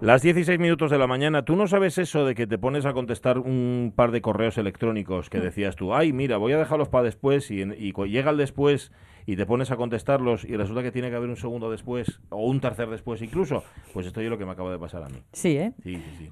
Las 0.00 0.22
16 0.22 0.58
minutos 0.58 0.90
de 0.90 0.96
la 0.96 1.06
mañana, 1.06 1.44
¿tú 1.44 1.56
no 1.56 1.66
sabes 1.66 1.98
eso 1.98 2.24
de 2.24 2.34
que 2.34 2.46
te 2.46 2.56
pones 2.56 2.86
a 2.86 2.94
contestar 2.94 3.38
un 3.38 3.92
par 3.94 4.12
de 4.12 4.22
correos 4.22 4.56
electrónicos 4.56 5.28
que 5.28 5.40
decías 5.40 5.76
tú, 5.76 5.92
ay, 5.94 6.14
mira, 6.14 6.38
voy 6.38 6.54
a 6.54 6.58
dejarlos 6.58 6.88
para 6.88 7.04
después 7.04 7.50
y, 7.50 7.60
y 7.60 7.92
llega 8.08 8.30
el 8.30 8.38
después 8.38 8.92
y 9.26 9.36
te 9.36 9.44
pones 9.44 9.70
a 9.70 9.76
contestarlos 9.76 10.46
y 10.46 10.56
resulta 10.56 10.82
que 10.82 10.90
tiene 10.90 11.10
que 11.10 11.16
haber 11.16 11.28
un 11.28 11.36
segundo 11.36 11.70
después 11.70 12.18
o 12.30 12.46
un 12.46 12.60
tercer 12.60 12.88
después 12.88 13.20
incluso? 13.20 13.62
Pues 13.92 14.06
esto 14.06 14.22
es 14.22 14.30
lo 14.30 14.38
que 14.38 14.46
me 14.46 14.52
acaba 14.52 14.72
de 14.72 14.78
pasar 14.78 15.02
a 15.02 15.10
mí. 15.10 15.22
Sí, 15.34 15.58
¿eh? 15.58 15.74
Sí, 15.82 15.96
sí, 15.96 16.16
sí. 16.16 16.30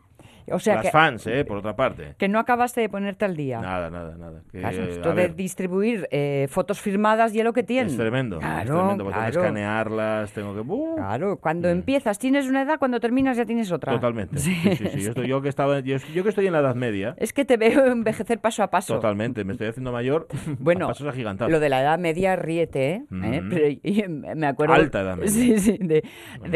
O 0.52 0.58
sea 0.58 0.74
Las 0.76 0.82
que, 0.84 0.90
fans, 0.90 1.26
¿eh? 1.26 1.44
Por 1.44 1.58
otra 1.58 1.74
parte. 1.76 2.14
que 2.18 2.28
no 2.28 2.38
acabaste 2.38 2.80
de 2.80 2.88
ponerte 2.88 3.24
al 3.24 3.36
día. 3.36 3.60
Nada, 3.60 3.90
nada, 3.90 4.16
nada. 4.16 4.42
Que, 4.50 4.58
Claro, 4.60 4.84
esto 4.84 5.08
de 5.10 5.14
ver, 5.14 5.34
distribuir 5.34 6.08
eh, 6.10 6.46
fotos 6.50 6.80
firmadas 6.80 7.34
y 7.34 7.38
es 7.38 7.44
lo 7.44 7.52
que 7.52 7.62
tiene. 7.62 7.90
es 7.90 7.96
tremendo. 7.96 8.38
Claro, 8.38 8.58
es 8.60 8.66
tremendo. 8.66 9.04
porque 9.04 9.14
tengo 9.18 9.26
que 9.26 9.32
claro. 9.32 9.46
escanearlas, 9.46 10.32
tengo 10.32 10.54
que... 10.54 10.60
¡Uh! 10.60 10.96
Claro, 10.96 11.36
cuando 11.38 11.68
empiezas 11.68 12.18
tienes 12.18 12.46
una 12.48 12.62
edad, 12.62 12.78
cuando 12.78 13.00
terminas 13.00 13.36
ya 13.36 13.44
tienes 13.44 13.70
otra. 13.72 13.92
Totalmente. 13.92 14.38
Sí, 14.48 14.54
sí, 14.62 14.76
sí. 14.76 15.00
Yo, 15.02 15.08
estoy, 15.10 15.28
yo 15.28 15.42
que 15.42 15.48
estaba, 15.48 15.80
yo, 15.80 15.96
yo 16.14 16.22
que 16.22 16.28
estoy 16.30 16.46
en 16.46 16.52
la 16.52 16.60
Edad 16.60 16.74
Media, 16.74 17.14
Es 17.18 17.32
que 17.32 17.44
te 17.44 17.56
veo 17.56 17.86
envejecer 17.86 18.38
paso 18.40 18.62
a 18.62 18.70
paso. 18.70 18.94
totalmente, 18.94 19.44
me 19.44 19.52
estoy 19.52 19.68
haciendo 19.68 19.92
mayor 19.92 20.26
Bueno, 20.58 20.86
a 20.86 20.88
pasos 20.88 21.06
agigantados. 21.08 21.50
Lo 21.52 21.60
de 21.60 21.68
la 21.68 21.80
edad 21.82 21.98
media, 21.98 22.36
ríete, 22.36 22.90
¿eh? 22.92 23.04
¿Eh? 23.10 23.40
Ujú. 23.40 23.48
Pero 23.50 23.68
y- 23.68 24.04
me 24.36 24.46
acuerdo... 24.46 24.74
Alta 24.74 25.00
edad 25.00 25.16
media. 25.16 25.28
Sí, 25.38 25.58
sí, 25.58 25.78
de, 25.78 26.02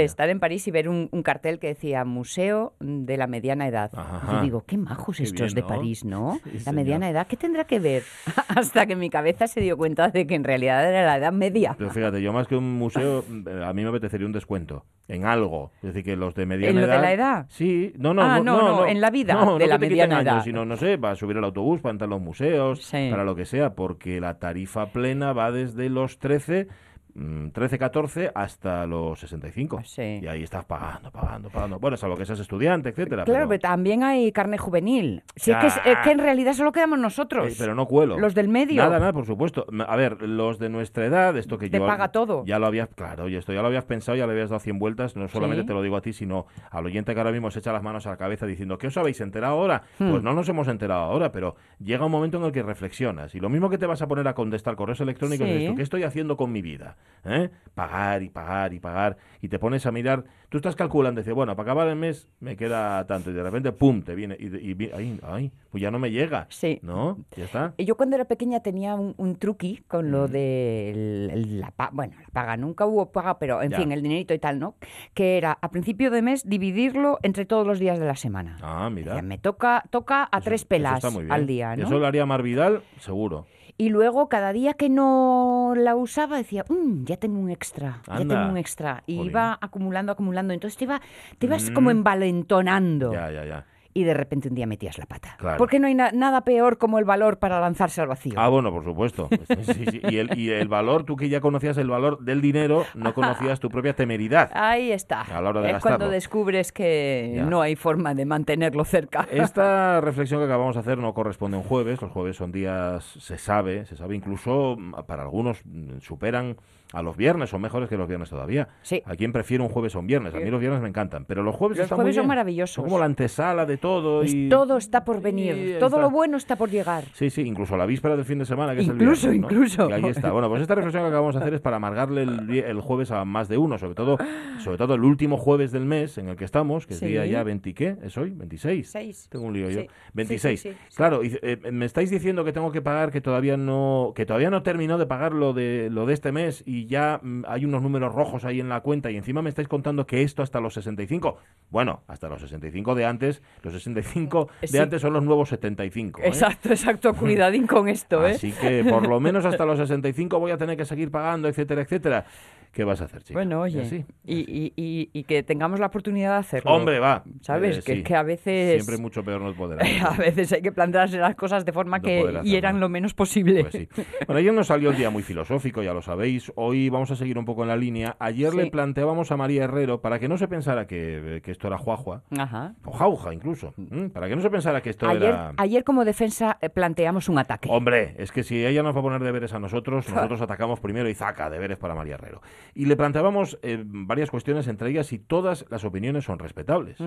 estar 0.02 0.28
en 0.30 0.40
París 0.40 0.66
y 0.66 0.70
ver 0.70 0.88
un, 0.88 1.08
un 1.12 1.22
cartel 1.22 1.58
que 1.58 1.68
decía 1.68 2.04
Museo 2.04 2.74
de 2.80 3.16
la 3.16 3.26
Mediana 3.26 3.66
Edad. 3.68 3.81
Ajá. 3.92 4.32
Yo 4.36 4.42
digo, 4.42 4.64
qué 4.66 4.76
majos 4.78 5.16
Qué 5.16 5.24
estos 5.24 5.54
bien, 5.54 5.54
de 5.54 5.60
¿no? 5.62 5.66
París, 5.68 6.04
¿no? 6.04 6.40
Sí, 6.44 6.50
la 6.54 6.58
señor. 6.60 6.74
mediana 6.74 7.10
edad, 7.10 7.26
¿qué 7.26 7.36
tendrá 7.36 7.64
que 7.64 7.78
ver? 7.78 8.02
Hasta 8.48 8.86
que 8.86 8.96
mi 8.96 9.10
cabeza 9.10 9.46
se 9.46 9.60
dio 9.60 9.76
cuenta 9.76 10.08
de 10.08 10.26
que 10.26 10.34
en 10.34 10.44
realidad 10.44 10.88
era 10.88 11.04
la 11.06 11.16
edad 11.18 11.32
media. 11.32 11.74
Pero 11.78 11.90
fíjate, 11.90 12.20
yo 12.22 12.32
más 12.32 12.46
que 12.46 12.56
un 12.56 12.78
museo, 12.78 13.24
eh, 13.46 13.64
a 13.64 13.72
mí 13.72 13.82
me 13.82 13.88
apetecería 13.88 14.26
un 14.26 14.32
descuento 14.32 14.84
en 15.08 15.24
algo. 15.24 15.72
Es 15.76 15.88
decir, 15.94 16.04
que 16.04 16.16
los 16.16 16.34
de 16.34 16.46
mediana 16.46 16.70
¿En 16.70 16.76
lo 16.80 16.86
edad... 16.86 16.96
de 16.96 17.02
la 17.02 17.12
edad? 17.12 17.46
Sí, 17.48 17.92
no, 17.98 18.14
no, 18.14 18.22
Ah, 18.22 18.38
no, 18.40 18.44
no, 18.60 18.68
no, 18.80 18.86
en 18.86 19.00
la 19.00 19.10
vida 19.10 19.34
no, 19.34 19.58
de 19.58 19.64
no 19.64 19.70
la 19.70 19.78
que 19.78 19.86
te 19.86 19.90
mediana 19.90 20.18
años, 20.18 20.32
edad. 20.32 20.44
sino, 20.44 20.64
no 20.64 20.76
sé, 20.76 20.98
para 20.98 21.14
subir 21.16 21.36
al 21.36 21.44
autobús, 21.44 21.80
para 21.80 21.92
entrar 21.92 22.08
a 22.08 22.10
los 22.10 22.20
museos, 22.20 22.82
Sí. 22.84 23.08
para 23.10 23.24
lo 23.24 23.34
que 23.34 23.44
sea, 23.44 23.74
porque 23.74 24.20
la 24.20 24.38
tarifa 24.38 24.86
plena 24.86 25.32
va 25.32 25.50
desde 25.50 25.88
los 25.88 26.18
13... 26.18 26.68
mm, 27.14 27.48
13, 27.50 27.78
14 27.78 28.30
hasta 28.34 28.86
los 28.86 29.18
65. 29.20 29.82
Sí. 29.84 30.20
Y 30.22 30.26
ahí 30.26 30.42
estás 30.42 30.64
pagando, 30.64 31.10
pagando, 31.10 31.50
pagando. 31.50 31.78
Bueno, 31.78 31.96
salvo 31.96 32.16
que 32.16 32.24
seas 32.24 32.40
estudiante, 32.40 32.90
etcétera. 32.90 33.24
Claro, 33.24 33.38
pero, 33.40 33.48
pero 33.48 33.60
también 33.60 34.02
hay 34.02 34.32
carne 34.32 34.58
juvenil. 34.58 35.22
Si 35.36 35.50
es, 35.50 35.56
que, 35.58 35.66
es- 35.66 35.98
que 36.04 36.10
en 36.10 36.18
realidad 36.18 36.52
solo 36.54 36.72
quedamos 36.72 36.98
nosotros. 36.98 37.52
Eh, 37.52 37.56
pero 37.58 37.74
no 37.74 37.86
cuelo. 37.86 38.18
Los 38.18 38.34
del 38.34 38.48
medio. 38.48 38.82
Nada, 38.82 38.98
nada, 38.98 39.12
por 39.12 39.26
supuesto. 39.26 39.66
A 39.86 39.96
ver, 39.96 40.22
los 40.22 40.58
de 40.58 40.68
nuestra 40.68 41.06
edad, 41.06 41.36
esto 41.36 41.58
que 41.58 41.68
Te 41.70 41.78
yo... 41.78 41.86
paga 41.86 42.08
todo. 42.08 42.44
Ya 42.46 42.58
lo 42.58 42.66
habías, 42.66 42.88
claro, 42.88 43.28
y 43.28 43.36
esto 43.36 43.52
ya 43.52 43.60
lo 43.62 43.68
habías 43.68 43.84
pensado, 43.84 44.16
ya 44.16 44.26
le 44.26 44.32
habías 44.32 44.50
dado 44.50 44.60
100 44.60 44.78
vueltas, 44.78 45.16
no 45.16 45.28
solamente 45.28 45.62
Sí. 45.62 45.66
te 45.68 45.74
lo 45.74 45.82
digo 45.82 45.96
a 45.96 46.00
ti, 46.02 46.12
sino 46.12 46.46
al 46.70 46.86
oyente 46.86 47.12
que 47.14 47.20
ahora 47.20 47.32
mismo 47.32 47.50
se 47.50 47.58
echa 47.60 47.72
las 47.72 47.82
manos 47.82 48.06
a 48.06 48.10
la 48.10 48.16
cabeza 48.16 48.46
diciendo, 48.46 48.78
¿qué 48.78 48.86
os 48.88 48.96
habéis 48.96 49.20
enterado 49.20 49.54
ahora? 49.54 49.82
Hmm. 49.98 50.10
Pues 50.10 50.22
no 50.22 50.32
nos 50.34 50.48
hemos 50.48 50.66
enterado 50.68 51.02
ahora, 51.02 51.30
pero 51.32 51.56
llega 51.78 52.04
un 52.06 52.12
momento 52.12 52.38
en 52.38 52.44
el 52.44 52.52
que 52.52 52.62
reflexionas. 52.62 53.34
Y 53.34 53.40
lo 53.40 53.48
mismo 53.48 53.68
que 53.70 53.78
te 53.78 53.86
vas 53.86 54.02
a 54.02 54.08
poner 54.08 54.26
a 54.28 54.34
contestar 54.34 54.76
correos 54.76 55.00
electrónicos 55.00 55.46
Sí. 55.46 55.52
es 55.54 55.62
esto, 55.62 55.74
¿qué 55.76 55.82
estoy 55.82 56.02
haciendo 56.04 56.36
con 56.36 56.52
mi 56.52 56.62
vida? 56.62 56.96
¿Eh? 57.24 57.50
Pagar 57.74 58.22
y 58.22 58.28
pagar 58.28 58.74
y 58.74 58.80
pagar. 58.80 59.16
Y 59.40 59.48
te 59.48 59.58
pones 59.58 59.86
a 59.86 59.92
mirar, 59.92 60.24
tú 60.50 60.58
estás 60.58 60.76
calculando, 60.76 61.20
dices, 61.20 61.32
bueno, 61.34 61.56
para 61.56 61.70
acabar 61.72 61.88
el 61.88 61.96
mes 61.96 62.28
me 62.40 62.56
queda 62.56 63.06
tanto, 63.06 63.30
y 63.30 63.32
de 63.32 63.42
repente, 63.42 63.72
¡pum!, 63.72 64.02
te 64.02 64.14
viene, 64.14 64.36
y, 64.38 64.46
y 64.46 64.74
vi- 64.74 64.90
ay, 64.92 65.18
ay, 65.22 65.52
pues 65.70 65.80
ya 65.80 65.90
no 65.90 65.98
me 65.98 66.10
llega. 66.10 66.46
Sí. 66.50 66.80
¿No? 66.82 67.18
Ya 67.36 67.44
está. 67.44 67.74
Y 67.78 67.84
Yo 67.86 67.96
cuando 67.96 68.16
era 68.16 68.26
pequeña 68.26 68.60
tenía 68.60 68.94
un, 68.96 69.14
un 69.16 69.36
truqui 69.36 69.84
con 69.88 70.10
lo 70.10 70.26
Mm. 70.28 70.30
de 70.32 70.90
el- 70.90 71.30
el- 71.32 71.60
la 71.60 71.70
paga, 71.70 71.90
bueno, 71.94 72.14
la 72.20 72.28
paga, 72.28 72.56
nunca 72.58 72.84
hubo 72.86 73.10
paga, 73.12 73.38
pero 73.38 73.62
en 73.62 73.70
Ya. 73.70 73.78
fin, 73.78 73.92
el 73.92 74.02
dinerito 74.02 74.34
y 74.34 74.38
tal, 74.38 74.58
¿no? 74.58 74.74
Que 75.14 75.38
era 75.38 75.56
a 75.62 75.70
principio 75.70 76.10
de 76.10 76.20
mes 76.22 76.46
dividirlo 76.46 77.18
entre 77.22 77.46
todos 77.46 77.66
los 77.66 77.78
días 77.78 77.98
de 77.98 78.06
la 78.06 78.16
semana. 78.16 78.58
Ah, 78.62 78.90
mira. 78.90 79.22
Me 79.22 79.38
toca, 79.38 79.84
toca 79.90 80.28
a 80.30 80.38
Eso- 80.38 80.44
tres 80.44 80.64
pelas 80.66 81.02
al 81.04 81.46
día, 81.46 81.74
¿no? 81.76 81.84
Eso 81.86 81.98
lo 81.98 82.06
haría 82.06 82.26
Mar 82.26 82.42
Vidal, 82.42 82.82
seguro. 82.98 83.46
Y 83.78 83.88
luego 83.88 84.28
cada 84.28 84.52
día 84.52 84.74
que 84.74 84.88
no 84.88 85.72
la 85.76 85.96
usaba 85.96 86.36
decía, 86.36 86.64
"Mm, 86.68 87.04
ya 87.04 87.16
tengo 87.16 87.38
un 87.38 87.50
extra, 87.50 88.00
ya 88.06 88.18
tengo 88.18 88.50
un 88.50 88.56
extra. 88.58 89.02
Y 89.06 89.16
iba 89.22 89.58
acumulando, 89.60 90.12
acumulando. 90.12 90.54
Entonces 90.54 90.76
te, 90.76 90.84
iba, 90.84 91.00
te 91.38 91.46
ibas 91.46 91.70
como 91.70 91.88
Mm. 91.88 91.92
envalentonando. 91.98 93.12
Ya, 93.12 93.30
ya, 93.30 93.44
ya. 93.44 93.66
Y 93.94 94.04
de 94.04 94.14
repente 94.14 94.48
un 94.48 94.54
día 94.54 94.66
metías 94.66 94.96
la 94.98 95.06
pata. 95.06 95.36
Claro. 95.38 95.58
Porque 95.58 95.78
no 95.78 95.86
hay 95.86 95.94
na- 95.94 96.12
nada 96.12 96.42
peor 96.44 96.78
como 96.78 96.98
el 96.98 97.04
valor 97.04 97.38
para 97.38 97.60
lanzarse 97.60 98.00
al 98.00 98.08
vacío. 98.08 98.34
Ah, 98.36 98.48
bueno, 98.48 98.70
por 98.72 98.84
supuesto. 98.84 99.28
Sí, 99.66 99.84
sí. 99.90 100.00
Y, 100.08 100.16
el, 100.18 100.38
y 100.38 100.50
el 100.50 100.68
valor, 100.68 101.04
tú 101.04 101.16
que 101.16 101.28
ya 101.28 101.40
conocías 101.40 101.76
el 101.76 101.88
valor 101.88 102.18
del 102.20 102.40
dinero, 102.40 102.84
no 102.94 103.12
conocías 103.14 103.60
tu 103.60 103.68
propia 103.68 103.94
temeridad. 103.94 104.50
Ahí 104.54 104.92
está. 104.92 105.22
A 105.22 105.40
la 105.42 105.50
hora 105.50 105.60
de 105.60 105.66
es 105.68 105.72
gastarlo. 105.74 105.98
cuando 105.98 106.12
descubres 106.12 106.72
que 106.72 107.34
Ya. 107.36 107.44
no 107.44 107.60
hay 107.60 107.76
forma 107.76 108.14
de 108.14 108.24
mantenerlo 108.24 108.84
cerca. 108.84 109.26
Esta 109.30 110.00
reflexión 110.00 110.40
que 110.40 110.46
acabamos 110.46 110.74
de 110.74 110.80
hacer 110.80 110.98
no 110.98 111.12
corresponde 111.14 111.56
a 111.56 111.60
un 111.60 111.66
jueves. 111.66 112.00
Los 112.00 112.10
jueves 112.12 112.36
son 112.36 112.50
días, 112.52 113.04
se 113.04 113.36
sabe, 113.38 113.84
se 113.86 113.96
sabe 113.96 114.16
incluso, 114.16 114.76
mm, 114.78 114.94
para 115.06 115.22
algunos 115.22 115.60
mm, 115.66 115.98
superan 116.00 116.56
a 116.92 117.02
los 117.02 117.16
viernes, 117.16 117.50
son 117.50 117.60
mejores 117.62 117.88
que 117.88 117.96
los 117.96 118.08
viernes 118.08 118.30
todavía. 118.30 118.68
Sí. 118.82 119.02
¿A 119.04 119.14
quién 119.16 119.32
prefiere 119.32 119.62
un 119.62 119.68
jueves 119.70 119.94
o 119.96 120.00
un 120.00 120.06
viernes? 120.06 120.34
A 120.34 120.38
mí 120.38 120.50
los 120.50 120.60
viernes 120.60 120.80
me 120.82 120.88
encantan, 120.88 121.24
pero 121.24 121.42
los 121.42 121.54
jueves 121.54 121.78
Los 121.78 121.84
están 121.84 121.96
jueves 121.96 122.16
muy 122.16 122.22
son 122.22 122.28
maravillosos. 122.28 122.74
Son 122.74 122.84
como 122.84 122.98
la 122.98 123.06
antesala 123.06 123.66
de 123.66 123.76
todo. 123.76 124.24
Y... 124.24 124.48
todo 124.48 124.76
está 124.76 125.04
por 125.04 125.20
venir. 125.20 125.76
y 125.76 125.78
todo 125.78 126.00
lo 126.00 126.10
bueno 126.10 126.36
está 126.36 126.56
por 126.56 126.70
llegar. 126.70 127.04
Sí, 127.14 127.30
sí, 127.30 127.42
incluso 127.42 127.76
la 127.76 127.86
víspera 127.86 128.16
del 128.16 128.24
fin 128.24 128.38
de 128.38 128.44
semana, 128.44 128.74
que 128.74 128.82
Incluso, 128.82 129.12
es 129.12 129.24
el 129.24 129.30
viernes, 129.40 129.40
¿no? 129.42 129.48
incluso. 129.56 129.90
Y 129.90 129.92
ahí 129.92 130.04
está. 130.06 130.32
Bueno, 130.32 130.48
pues 130.48 130.62
esta 130.62 130.74
reflexión 130.74 131.02
que 131.04 131.08
acabamos 131.08 131.34
de 131.34 131.40
hacer 131.40 131.54
es 131.54 131.60
para 131.60 131.76
amargarle 131.76 132.22
el, 132.22 132.50
el 132.50 132.80
jueves 132.80 133.10
a 133.10 133.24
más 133.24 133.48
de 133.48 133.58
uno, 133.58 133.78
sobre 133.78 133.94
todo, 133.94 134.18
sobre 134.58 134.76
todo 134.78 134.94
el 134.94 135.04
último 135.04 135.36
jueves 135.36 135.72
del 135.72 135.84
mes 135.86 136.18
en 136.18 136.28
el 136.28 136.36
que 136.36 136.44
estamos, 136.44 136.86
que 136.86 136.94
es 136.94 137.00
Sí. 137.02 137.06
día 137.06 137.26
ya 137.26 137.42
20, 137.42 137.74
¿qué? 137.74 137.96
¿Es 138.02 138.16
hoy? 138.16 138.30
¿26? 138.32 138.84
Seis. 138.84 139.28
Tengo 139.28 139.46
un 139.46 139.52
lío 139.54 139.68
yo. 139.70 139.80
Sí. 139.80 139.88
26. 140.14 140.60
Sí, 140.60 140.68
sí, 140.68 140.74
sí, 140.74 140.80
sí. 140.88 140.96
Claro, 140.96 141.24
y, 141.24 141.36
eh, 141.42 141.58
me 141.72 141.84
estáis 141.84 142.10
diciendo 142.10 142.44
que 142.44 142.52
tengo 142.52 142.70
que 142.70 142.80
pagar 142.82 143.10
que 143.10 143.20
todavía 143.20 143.56
no 143.56 144.12
que 144.14 144.24
todavía 144.26 144.50
no 144.50 144.62
terminó 144.62 144.98
de 144.98 145.06
pagar 145.06 145.32
lo 145.32 145.52
de 145.52 145.88
lo 145.90 146.06
de 146.06 146.14
este 146.14 146.30
mes 146.32 146.62
y 146.66 146.81
ya 146.86 147.20
mm, 147.22 147.44
hay 147.46 147.64
unos 147.64 147.82
números 147.82 148.14
rojos 148.14 148.44
ahí 148.44 148.60
en 148.60 148.68
la 148.68 148.80
cuenta 148.80 149.10
y 149.10 149.16
encima 149.16 149.42
me 149.42 149.48
estáis 149.48 149.68
contando 149.68 150.06
que 150.06 150.22
esto 150.22 150.42
hasta 150.42 150.60
los 150.60 150.74
65. 150.74 151.38
Bueno, 151.70 152.02
hasta 152.08 152.28
los 152.28 152.40
65 152.40 152.94
de 152.94 153.04
antes, 153.04 153.42
los 153.62 153.72
65 153.72 154.48
de 154.60 154.68
Sí. 154.68 154.78
antes 154.78 155.00
son 155.02 155.12
los 155.12 155.24
nuevos 155.24 155.48
75. 155.48 156.20
¿eh? 156.22 156.28
Exacto, 156.28 156.68
exacto. 156.70 157.14
Cuidadín 157.14 157.66
con 157.66 157.88
esto, 157.88 158.26
¿eh? 158.26 158.32
Así 158.32 158.52
que 158.52 158.84
por 158.84 159.06
lo 159.08 159.20
menos 159.20 159.44
hasta 159.44 159.64
los 159.66 159.78
65 159.78 160.38
voy 160.38 160.50
a 160.52 160.56
tener 160.58 160.76
que 160.76 160.84
seguir 160.84 161.10
pagando, 161.10 161.48
etcétera, 161.48 161.82
etcétera. 161.82 162.26
¿Qué 162.72 162.84
vas 162.84 163.02
a 163.02 163.04
hacer, 163.04 163.22
chica? 163.22 163.38
Bueno, 163.38 163.66
Y 163.66 163.72
oye, 163.72 163.82
así. 163.82 164.04
y, 164.24 164.38
y- 164.40 164.72
y- 164.76 165.10
y 165.12 165.24
que 165.24 165.42
tengamos 165.42 165.78
la 165.78 165.86
oportunidad 165.86 166.32
de 166.32 166.38
hacerlo. 166.38 166.72
Hombre, 166.72 166.98
va. 167.00 167.22
¿Sabes? 167.42 167.78
Eh, 167.78 167.82
que, 167.84 167.96
sí. 167.96 168.02
que 168.02 168.16
a 168.16 168.22
veces... 168.22 168.82
Siempre 168.82 168.96
mucho 169.02 169.22
peor 169.22 169.42
no 169.42 169.54
poder. 169.54 169.78
A 170.02 170.16
veces 170.16 170.50
hay 170.52 170.62
que 170.62 170.72
plantearse 170.72 171.18
las 171.18 171.34
cosas 171.34 171.64
de 171.66 171.72
forma 171.72 171.98
No 171.98 172.02
que 172.04 172.40
hieran 172.44 172.80
lo 172.80 172.88
menos 172.88 173.12
posible. 173.12 173.62
Pues 173.64 173.72
sí. 173.74 173.88
Bueno, 174.26 174.38
ayer 174.38 174.54
nos 174.54 174.68
salió 174.68 174.90
el 174.90 174.96
día 174.96 175.10
muy 175.10 175.22
filosófico, 175.22 175.82
ya 175.82 175.92
lo 175.92 176.00
sabéis. 176.00 176.50
Hoy 176.56 176.88
vamos 176.88 177.10
a 177.10 177.16
seguir 177.16 177.38
un 177.38 177.44
poco 177.44 177.62
en 177.62 177.68
la 177.68 177.76
línea. 177.76 178.16
Ayer 178.18 178.54
le 178.54 178.70
planteábamos 178.70 179.30
a 179.32 179.36
María 179.36 179.64
Herrero, 179.64 180.00
para 180.00 180.18
que 180.18 180.28
no 180.28 180.38
se 180.38 180.48
pensara 180.48 180.86
que, 180.86 181.40
que 181.44 181.50
esto 181.50 181.66
era 181.66 181.76
juajua, 181.76 182.22
Ajá. 182.38 182.74
o 182.84 182.92
jauja 182.92 183.34
incluso, 183.34 183.74
para 184.14 184.28
que 184.28 184.36
no 184.36 184.40
se 184.42 184.48
pensara 184.50 184.80
que 184.80 184.90
esto 184.90 185.06
Ayer, 185.08 185.24
era... 185.24 185.52
ayer 185.58 185.84
como 185.84 186.04
defensa 186.06 186.56
eh, 186.62 186.70
planteamos 186.70 187.28
un 187.28 187.38
ataque. 187.38 187.68
Hombre, 187.70 188.14
es 188.18 188.32
que 188.32 188.42
si 188.42 188.64
ella 188.64 188.82
nos 188.82 188.94
va 188.96 189.00
a 189.00 189.02
poner 189.02 189.22
deberes 189.22 189.52
a 189.52 189.58
nosotros, 189.58 190.08
nosotros 190.14 190.40
atacamos 190.40 190.80
primero 190.80 191.08
y 191.10 191.14
zaca, 191.14 191.50
deberes 191.50 191.76
para 191.76 191.94
María 191.94 192.14
Herrero. 192.14 192.40
Y 192.74 192.86
le 192.86 192.96
planteábamos 192.96 193.58
eh, 193.62 193.82
varias 193.84 194.30
cuestiones, 194.30 194.66
entre 194.68 194.90
ellas 194.90 195.06
si 195.06 195.18
todas 195.18 195.66
las 195.70 195.84
opiniones 195.84 196.24
son 196.24 196.38
respetables. 196.38 196.98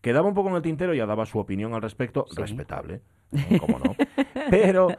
Quedaba 0.00 0.26
un 0.28 0.34
poco 0.34 0.48
en 0.50 0.56
el 0.56 0.62
tintero, 0.62 0.94
ya 0.94 1.06
daba 1.06 1.26
su 1.26 1.38
opinión 1.38 1.74
al 1.74 1.82
respecto, 1.82 2.26
Sí. 2.30 2.36
respetable, 2.40 3.02
cómo 3.60 3.78
no. 3.78 3.94
Pero 4.50 4.90
eh, 4.90 4.96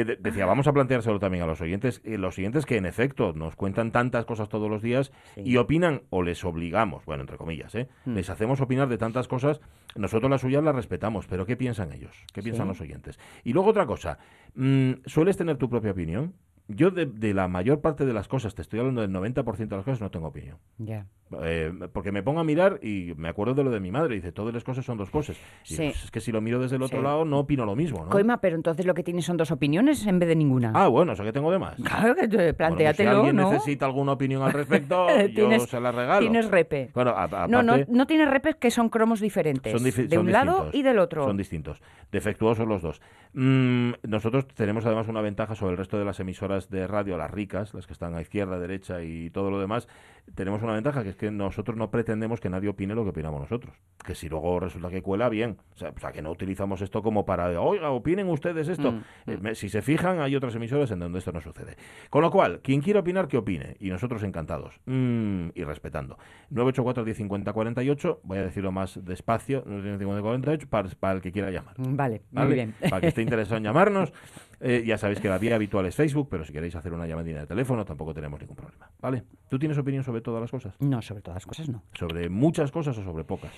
eh, 0.00 0.04
de- 0.04 0.16
decía, 0.16 0.46
vamos 0.46 0.66
a 0.66 0.72
planteárselo 0.72 1.20
también 1.20 1.44
a 1.44 1.46
los 1.46 1.60
oyentes, 1.60 2.00
eh, 2.04 2.18
los 2.18 2.36
oyentes 2.38 2.66
que 2.66 2.76
en 2.76 2.84
efecto 2.86 3.32
nos 3.34 3.54
cuentan 3.54 3.92
tantas 3.92 4.24
cosas 4.24 4.48
todos 4.48 4.68
los 4.68 4.82
días 4.82 5.12
Sí. 5.36 5.42
y 5.44 5.56
opinan 5.58 6.02
o 6.10 6.22
les 6.24 6.44
obligamos, 6.44 7.04
bueno, 7.04 7.22
entre 7.22 7.36
comillas, 7.36 7.72
¿eh? 7.76 7.88
Mm. 8.04 8.14
les 8.14 8.30
hacemos 8.30 8.60
opinar 8.60 8.88
de 8.88 8.98
tantas 8.98 9.28
cosas, 9.28 9.60
nosotros 9.94 10.28
las 10.28 10.40
suyas 10.40 10.64
las 10.64 10.74
respetamos, 10.74 11.26
pero 11.28 11.46
¿qué 11.46 11.56
piensan 11.56 11.92
ellos? 11.92 12.24
¿Qué 12.34 12.42
piensan 12.42 12.66
Sí. 12.66 12.68
los 12.70 12.80
oyentes? 12.80 13.20
Y 13.44 13.52
luego 13.52 13.70
otra 13.70 13.86
cosa, 13.86 14.18
mm, 14.56 14.92
¿sueles 15.06 15.36
tener 15.36 15.56
tu 15.56 15.68
propia 15.68 15.92
opinión? 15.92 16.34
Yo 16.68 16.90
de, 16.90 17.06
de 17.06 17.34
la 17.34 17.48
mayor 17.48 17.80
parte 17.80 18.06
de 18.06 18.12
las 18.12 18.28
cosas, 18.28 18.54
te 18.54 18.62
estoy 18.62 18.78
hablando 18.80 19.00
del 19.02 19.10
90% 19.10 19.56
de 19.68 19.76
las 19.76 19.84
cosas, 19.84 20.00
no 20.00 20.10
tengo 20.10 20.28
opinión. 20.28 20.56
Ya. 20.78 21.06
Eh, 21.42 21.72
porque 21.94 22.12
me 22.12 22.22
pongo 22.22 22.40
a 22.40 22.44
mirar 22.44 22.78
y 22.82 23.14
me 23.16 23.28
acuerdo 23.28 23.54
de 23.54 23.64
lo 23.64 23.70
de 23.70 23.80
mi 23.80 23.90
madre. 23.90 24.14
Dice, 24.14 24.32
todas 24.32 24.52
las 24.54 24.62
cosas 24.64 24.84
son 24.84 24.98
dos 24.98 25.10
cosas. 25.10 25.36
Y 25.64 25.74
Sí. 25.74 25.76
pues, 25.86 26.04
es 26.04 26.10
que 26.10 26.20
si 26.20 26.30
lo 26.30 26.40
miro 26.40 26.60
desde 26.60 26.76
el 26.76 26.82
otro 26.82 26.98
Sí. 26.98 27.04
lado, 27.04 27.24
no 27.24 27.38
opino 27.40 27.64
lo 27.64 27.74
mismo, 27.74 28.04
¿no? 28.04 28.10
Coima, 28.10 28.40
pero 28.40 28.54
entonces 28.54 28.84
lo 28.86 28.92
que 28.94 29.02
tienes 29.02 29.24
son 29.24 29.38
dos 29.38 29.50
opiniones 29.50 30.06
en 30.06 30.18
vez 30.18 30.28
de 30.28 30.36
ninguna. 30.36 30.72
Ah, 30.74 30.88
bueno, 30.88 31.12
eso 31.12 31.24
que 31.24 31.32
tengo 31.32 31.50
de 31.50 31.58
más. 31.58 31.74
Claro 31.76 32.14
que 32.14 32.28
te- 32.28 32.52
Bueno, 32.52 32.76
pues 32.76 32.96
si 32.96 33.02
alguien 33.06 33.36
¿no? 33.36 33.50
necesita 33.50 33.86
alguna 33.86 34.12
opinión 34.12 34.42
al 34.42 34.52
respecto, 34.52 35.06
yo 35.34 35.58
se 35.60 35.80
la 35.80 35.90
regalo. 35.90 36.20
Tienes 36.20 36.50
repe. 36.50 36.90
Bueno, 36.94 37.10
a- 37.10 37.24
aparte, 37.24 37.50
No, 37.50 37.62
no, 37.62 37.76
no 37.88 38.06
tienes 38.06 38.28
repes 38.28 38.56
que 38.56 38.70
son 38.70 38.90
cromos 38.90 39.20
diferentes. 39.20 39.72
Son 39.72 39.82
difi- 39.82 40.06
de 40.08 40.16
son 40.16 40.26
un 40.26 40.32
lado 40.32 40.68
y 40.72 40.82
del 40.82 40.98
otro. 40.98 41.24
Son 41.24 41.36
distintos. 41.36 41.80
Defectuosos 42.12 42.68
los 42.68 42.82
dos. 42.82 43.00
Mm, 43.32 43.92
nosotros 44.02 44.46
tenemos 44.48 44.84
además 44.84 45.08
una 45.08 45.22
ventaja 45.22 45.54
sobre 45.54 45.72
el 45.72 45.78
resto 45.78 45.98
de 45.98 46.04
las 46.04 46.20
emisoras 46.20 46.51
de 46.70 46.86
radio, 46.86 47.16
las 47.16 47.30
ricas, 47.30 47.74
las 47.74 47.86
que 47.86 47.92
están 47.92 48.14
a 48.14 48.20
izquierda, 48.20 48.58
derecha 48.58 49.02
y 49.02 49.30
todo 49.30 49.50
lo 49.50 49.60
demás, 49.60 49.88
tenemos 50.34 50.62
una 50.62 50.74
ventaja 50.74 51.02
que 51.02 51.10
es 51.10 51.16
que 51.16 51.30
nosotros 51.30 51.76
no 51.76 51.90
pretendemos 51.90 52.40
que 52.40 52.50
nadie 52.50 52.68
opine 52.68 52.94
lo 52.94 53.04
que 53.04 53.10
opinamos 53.10 53.40
nosotros. 53.40 53.74
Que 54.04 54.14
si 54.14 54.28
luego 54.28 54.58
resulta 54.60 54.88
que 54.90 55.00
cuela, 55.02 55.28
bien. 55.28 55.58
O 55.74 55.76
sea, 55.76 55.92
que 56.12 56.22
no 56.22 56.30
utilizamos 56.30 56.80
esto 56.82 57.02
como 57.02 57.24
para, 57.24 57.60
oiga, 57.60 57.90
opinen 57.90 58.28
ustedes 58.28 58.68
esto. 58.68 58.92
Mm, 58.92 59.02
Eh, 59.26 59.38
me- 59.40 59.54
si 59.54 59.68
se 59.68 59.80
fijan, 59.82 60.20
hay 60.20 60.34
otras 60.36 60.54
emisoras 60.54 60.90
en 60.90 60.98
donde 60.98 61.18
esto 61.20 61.32
no 61.32 61.40
sucede. 61.40 61.76
Con 62.10 62.22
lo 62.22 62.30
cual, 62.30 62.60
quien 62.62 62.80
quiera 62.80 63.00
opinar, 63.00 63.28
que 63.28 63.36
opine. 63.36 63.76
Y 63.78 63.90
nosotros 63.90 64.22
encantados. 64.22 64.74
Mm, 64.86 65.50
y 65.54 65.64
respetando. 65.64 66.18
984 66.50 67.04
10 67.04 67.16
50 67.16 67.52
48. 67.52 68.20
Voy 68.24 68.38
a 68.38 68.42
decirlo 68.42 68.72
más 68.72 68.98
despacio. 69.04 69.62
984 69.66 69.98
10 69.98 69.98
50 70.00 70.22
48 70.22 70.68
para, 70.68 70.88
para 70.98 71.14
el 71.14 71.20
que 71.20 71.32
quiera 71.32 71.50
llamar. 71.50 71.74
Vale, 71.78 72.22
¿vale? 72.30 72.46
muy 72.46 72.54
bien. 72.54 72.74
Para 72.80 73.00
que 73.00 73.08
esté 73.08 73.22
interesado 73.22 73.56
en 73.58 73.64
llamarnos. 73.64 74.12
Eh, 74.64 74.84
ya 74.86 74.96
sabéis 74.96 75.18
que 75.18 75.28
la 75.28 75.38
vía 75.38 75.56
habitual 75.56 75.86
es 75.86 75.96
Facebook, 75.96 76.28
pero 76.30 76.44
si 76.44 76.52
queréis 76.52 76.76
hacer 76.76 76.92
una 76.92 77.04
llamadina 77.04 77.40
de 77.40 77.48
teléfono 77.48 77.84
tampoco 77.84 78.14
tenemos 78.14 78.38
ningún 78.38 78.54
problema. 78.54 78.88
¿Vale? 79.00 79.24
¿Tú 79.48 79.58
tienes 79.58 79.76
opinión 79.76 80.04
sobre 80.04 80.20
todas 80.20 80.40
las 80.40 80.52
cosas? 80.52 80.76
No, 80.78 81.02
sobre 81.02 81.20
todas 81.20 81.34
las 81.38 81.46
cosas 81.46 81.68
no. 81.68 81.82
¿Sobre 81.94 82.28
muchas 82.28 82.70
cosas 82.70 82.96
o 82.96 83.02
sobre 83.02 83.24
pocas? 83.24 83.50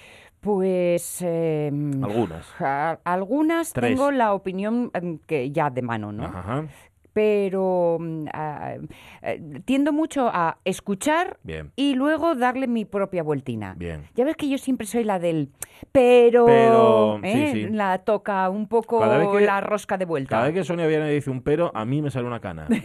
Pues... 0.44 1.22
eh, 1.22 1.72
Algunas. 2.02 2.46
a- 2.60 2.98
algunas 3.04 3.72
Tres. 3.72 3.92
tengo 3.92 4.10
la 4.10 4.34
opinión 4.34 4.90
em, 4.92 5.18
que 5.18 5.50
ya 5.50 5.70
de 5.70 5.80
mano, 5.80 6.12
¿no? 6.12 6.24
Ajá. 6.24 6.66
Pero 7.14 7.96
mm, 8.00 8.24
ah, 8.34 8.74
eh, 9.22 9.40
tiendo 9.64 9.92
mucho 9.92 10.28
a 10.28 10.58
escuchar 10.64 11.38
Bien, 11.44 11.70
y 11.76 11.94
luego 11.94 12.34
darle 12.34 12.66
mi 12.66 12.84
propia 12.84 13.22
vueltina. 13.22 13.74
bien. 13.78 14.02
Ya 14.14 14.24
ves 14.24 14.36
que 14.36 14.48
yo 14.48 14.58
siempre 14.58 14.86
soy 14.86 15.04
la 15.04 15.18
del 15.18 15.48
pero, 15.92 17.20
¿eh? 17.22 17.50
sí. 17.52 17.68
la 17.70 17.98
toca 17.98 18.48
un 18.50 18.66
poco 18.68 19.00
que- 19.00 19.44
la 19.46 19.60
rosca 19.60 19.96
de 19.96 20.04
vuelta. 20.04 20.30
Cada 20.30 20.44
vez 20.46 20.54
que 20.54 20.64
Sonia 20.64 20.86
viene 20.86 21.10
y 21.10 21.14
dice 21.14 21.30
un 21.30 21.40
pero, 21.42 21.70
a 21.74 21.84
mí 21.84 22.02
me 22.02 22.10
sale 22.10 22.26
una 22.26 22.40
cana. 22.40 22.66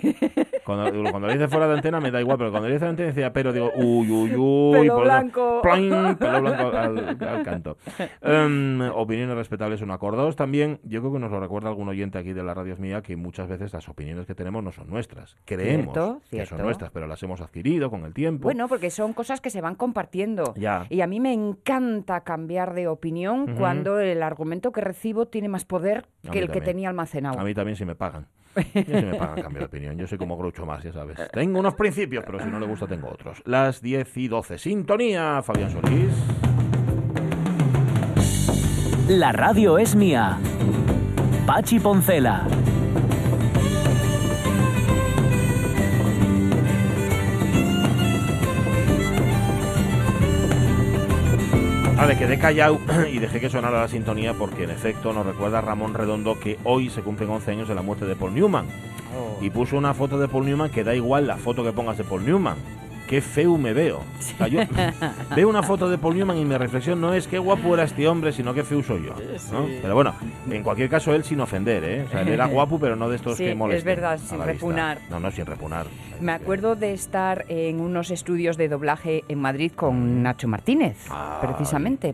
Cuando, 0.66 1.10
cuando 1.10 1.28
le 1.28 1.34
dice 1.34 1.48
fuera 1.48 1.68
de 1.68 1.74
antena 1.74 2.00
me 2.00 2.12
da 2.12 2.22
igual, 2.22 2.38
pero 2.38 2.52
cuando 2.52 2.68
le 2.68 2.76
dice 2.76 2.86
de 2.86 2.92
antena 2.92 3.08
decía 3.08 3.34
pero, 3.34 3.52
digo 3.52 3.72
uy, 3.76 4.08
uy, 4.12 4.36
uy. 4.36 4.80
Pelo 4.80 4.96
por- 4.96 5.04
blanco. 5.04 5.62
Pelo 5.64 6.16
blanco 6.42 6.78
al, 6.78 7.18
al 7.28 7.44
canto. 7.44 7.78
Em, 8.22 8.80
opiniones 8.94 9.36
respetables 9.36 9.80
son 9.80 9.90
acordados 9.90 10.36
también. 10.36 10.80
Yo 10.84 11.00
creo 11.02 11.14
que 11.14 11.20
nos 11.20 11.32
lo 11.32 11.40
recuerda 11.40 11.70
algún 11.70 11.90
oyente 11.90 12.20
aquí 12.20 12.34
de 12.34 12.44
la 12.44 12.54
radio 12.54 12.76
mía 12.78 13.02
que 13.02 13.16
muchas 13.16 13.48
veces 13.48 13.74
las 13.74 13.90
opiniones 13.90 14.19
que 14.26 14.36
tenemos 14.36 14.64
no 14.64 14.72
son 14.72 14.90
nuestras. 14.90 15.36
Creemos 15.46 15.94
Cierto, 15.94 16.22
que 16.30 16.46
son 16.46 16.62
nuestras, 16.62 16.92
pero 16.92 17.08
las 17.08 17.22
hemos 17.24 17.42
adquirido 17.42 17.90
con 17.90 18.06
el 18.06 18.14
tiempo. 18.14 18.44
Bueno, 18.44 18.68
porque 18.68 18.90
son 18.90 19.14
cosas 19.14 19.42
que 19.42 19.50
se 19.50 19.62
van 19.62 19.76
compartiendo. 19.76 20.54
Ya. 20.56 20.86
Y 20.90 21.02
a 21.02 21.08
mí 21.08 21.20
me 21.20 21.34
encanta 21.34 22.22
cambiar 22.22 22.74
de 22.74 22.88
opinión 22.88 23.56
cuando 23.56 24.00
el 24.00 24.24
argumento 24.24 24.72
que 24.72 24.82
recibo 24.82 25.28
tiene 25.28 25.50
más 25.50 25.66
poder 25.66 26.08
A 26.28 26.32
que 26.32 26.40
el 26.40 26.52
que 26.52 26.62
tenía 26.62 26.90
almacenado. 26.90 27.40
A 27.40 27.44
mí 27.44 27.54
también 27.54 27.76
si 27.76 27.86
me 27.86 27.96
pagan. 27.96 28.28
Yo 28.56 28.64
si 28.84 29.06
me 29.06 29.16
pagan 29.16 29.42
cambio 29.42 29.60
de 29.60 29.66
opinión. 29.66 29.98
Yo 29.98 30.08
soy 30.08 30.18
como 30.18 30.38
Groucho 30.38 30.66
más, 30.66 30.84
ya 30.84 30.92
sabes. 30.92 31.18
Tengo 31.32 31.60
unos 31.60 31.76
principios, 31.76 32.24
pero 32.26 32.40
si 32.40 32.50
no 32.50 32.60
le 32.60 32.66
gusta 32.66 32.88
tengo 32.88 33.10
otros. 33.10 33.42
Las 33.46 33.82
10 33.82 34.18
y 34.18 34.28
12. 34.28 34.58
Sintonía, 34.58 35.42
Fabián 35.44 35.72
Solís. 35.72 36.14
La 39.08 39.32
radio 39.32 39.78
es 39.78 39.96
mía. 39.96 40.38
Pachi 41.48 41.80
Poncela. 41.80 42.46
Vale, 52.00 52.18
quedé 52.18 52.40
callado 52.40 52.80
y 53.12 53.20
dejé 53.20 53.42
que 53.42 53.50
sonara 53.50 53.82
la 53.82 53.88
sintonía 53.90 54.34
porque 54.34 54.64
en 54.64 54.70
efecto 54.70 55.12
nos 55.12 55.26
recuerda 55.26 55.60
Ramón 55.60 55.94
Redondo 55.94 56.40
que 56.40 56.58
hoy 56.64 56.90
se 56.90 57.02
cumplen 57.02 57.30
11 57.30 57.52
años 57.52 57.68
de 57.68 57.76
la 57.76 57.82
muerte 57.82 58.06
de 58.06 58.16
Paul 58.16 58.34
Newman. 58.34 58.68
Oh. 59.14 59.44
Y 59.44 59.50
puso 59.50 59.76
una 59.76 59.94
foto 59.94 60.18
de 60.18 60.30
Paul 60.30 60.46
Newman 60.46 60.70
que 60.70 60.86
da 60.86 60.96
igual 60.96 61.28
la 61.28 61.36
foto 61.36 61.62
que 61.62 61.74
pongas 61.74 61.98
de 61.98 62.06
Paul 62.06 62.26
Newman. 62.26 62.56
Qué 63.06 63.20
feo 63.20 63.58
me 63.58 63.74
veo. 63.74 63.98
O 63.98 64.22
sea, 64.38 64.48
yo 64.48 64.62
veo 65.36 65.50
una 65.50 65.62
foto 65.62 65.90
de 65.90 65.98
Paul 65.98 66.16
Newman 66.16 66.38
y 66.38 66.46
mi 66.46 66.56
reflexión 66.56 67.02
no 67.02 67.14
es 67.14 67.28
qué 67.28 67.38
guapo 67.38 67.74
era 67.74 67.84
este 67.84 68.08
hombre, 68.08 68.32
sino 68.32 68.54
qué 68.54 68.64
feo 68.64 68.82
soy 68.82 69.08
yo. 69.08 69.16
¿no? 69.52 69.68
Pero 69.82 69.94
bueno, 69.94 70.14
en 70.50 70.64
cualquier 70.64 70.90
caso 70.90 71.14
él 71.14 71.26
sin 71.26 71.42
ofender, 71.42 71.84
¿eh? 71.84 72.06
O 72.08 72.10
sea, 72.12 72.22
él 72.22 72.30
era 72.30 72.46
guapo, 72.48 72.80
pero 72.80 72.96
no 72.96 73.10
de 73.10 73.18
estos 73.18 73.36
Sí, 73.36 73.44
que 73.44 73.52
es 73.52 73.58
molestan. 73.58 73.86
verdad, 73.86 74.14
a 74.14 74.18
sin 74.20 74.42
repunar. 74.42 75.00
No, 75.10 75.20
no, 75.20 75.32
sin 75.32 75.46
repunar. 75.46 75.88
Me 76.22 76.34
acuerdo 76.34 76.76
de 76.76 76.92
estar 76.94 77.46
en 77.48 77.80
unos 77.80 78.12
estudios 78.12 78.58
de 78.58 78.68
doblaje 78.68 79.24
en 79.30 79.40
Madrid 79.40 79.72
con 79.74 80.22
Nacho 80.22 80.50
Martínez, 80.50 80.98
Ay. 81.10 81.48
precisamente. 81.48 82.14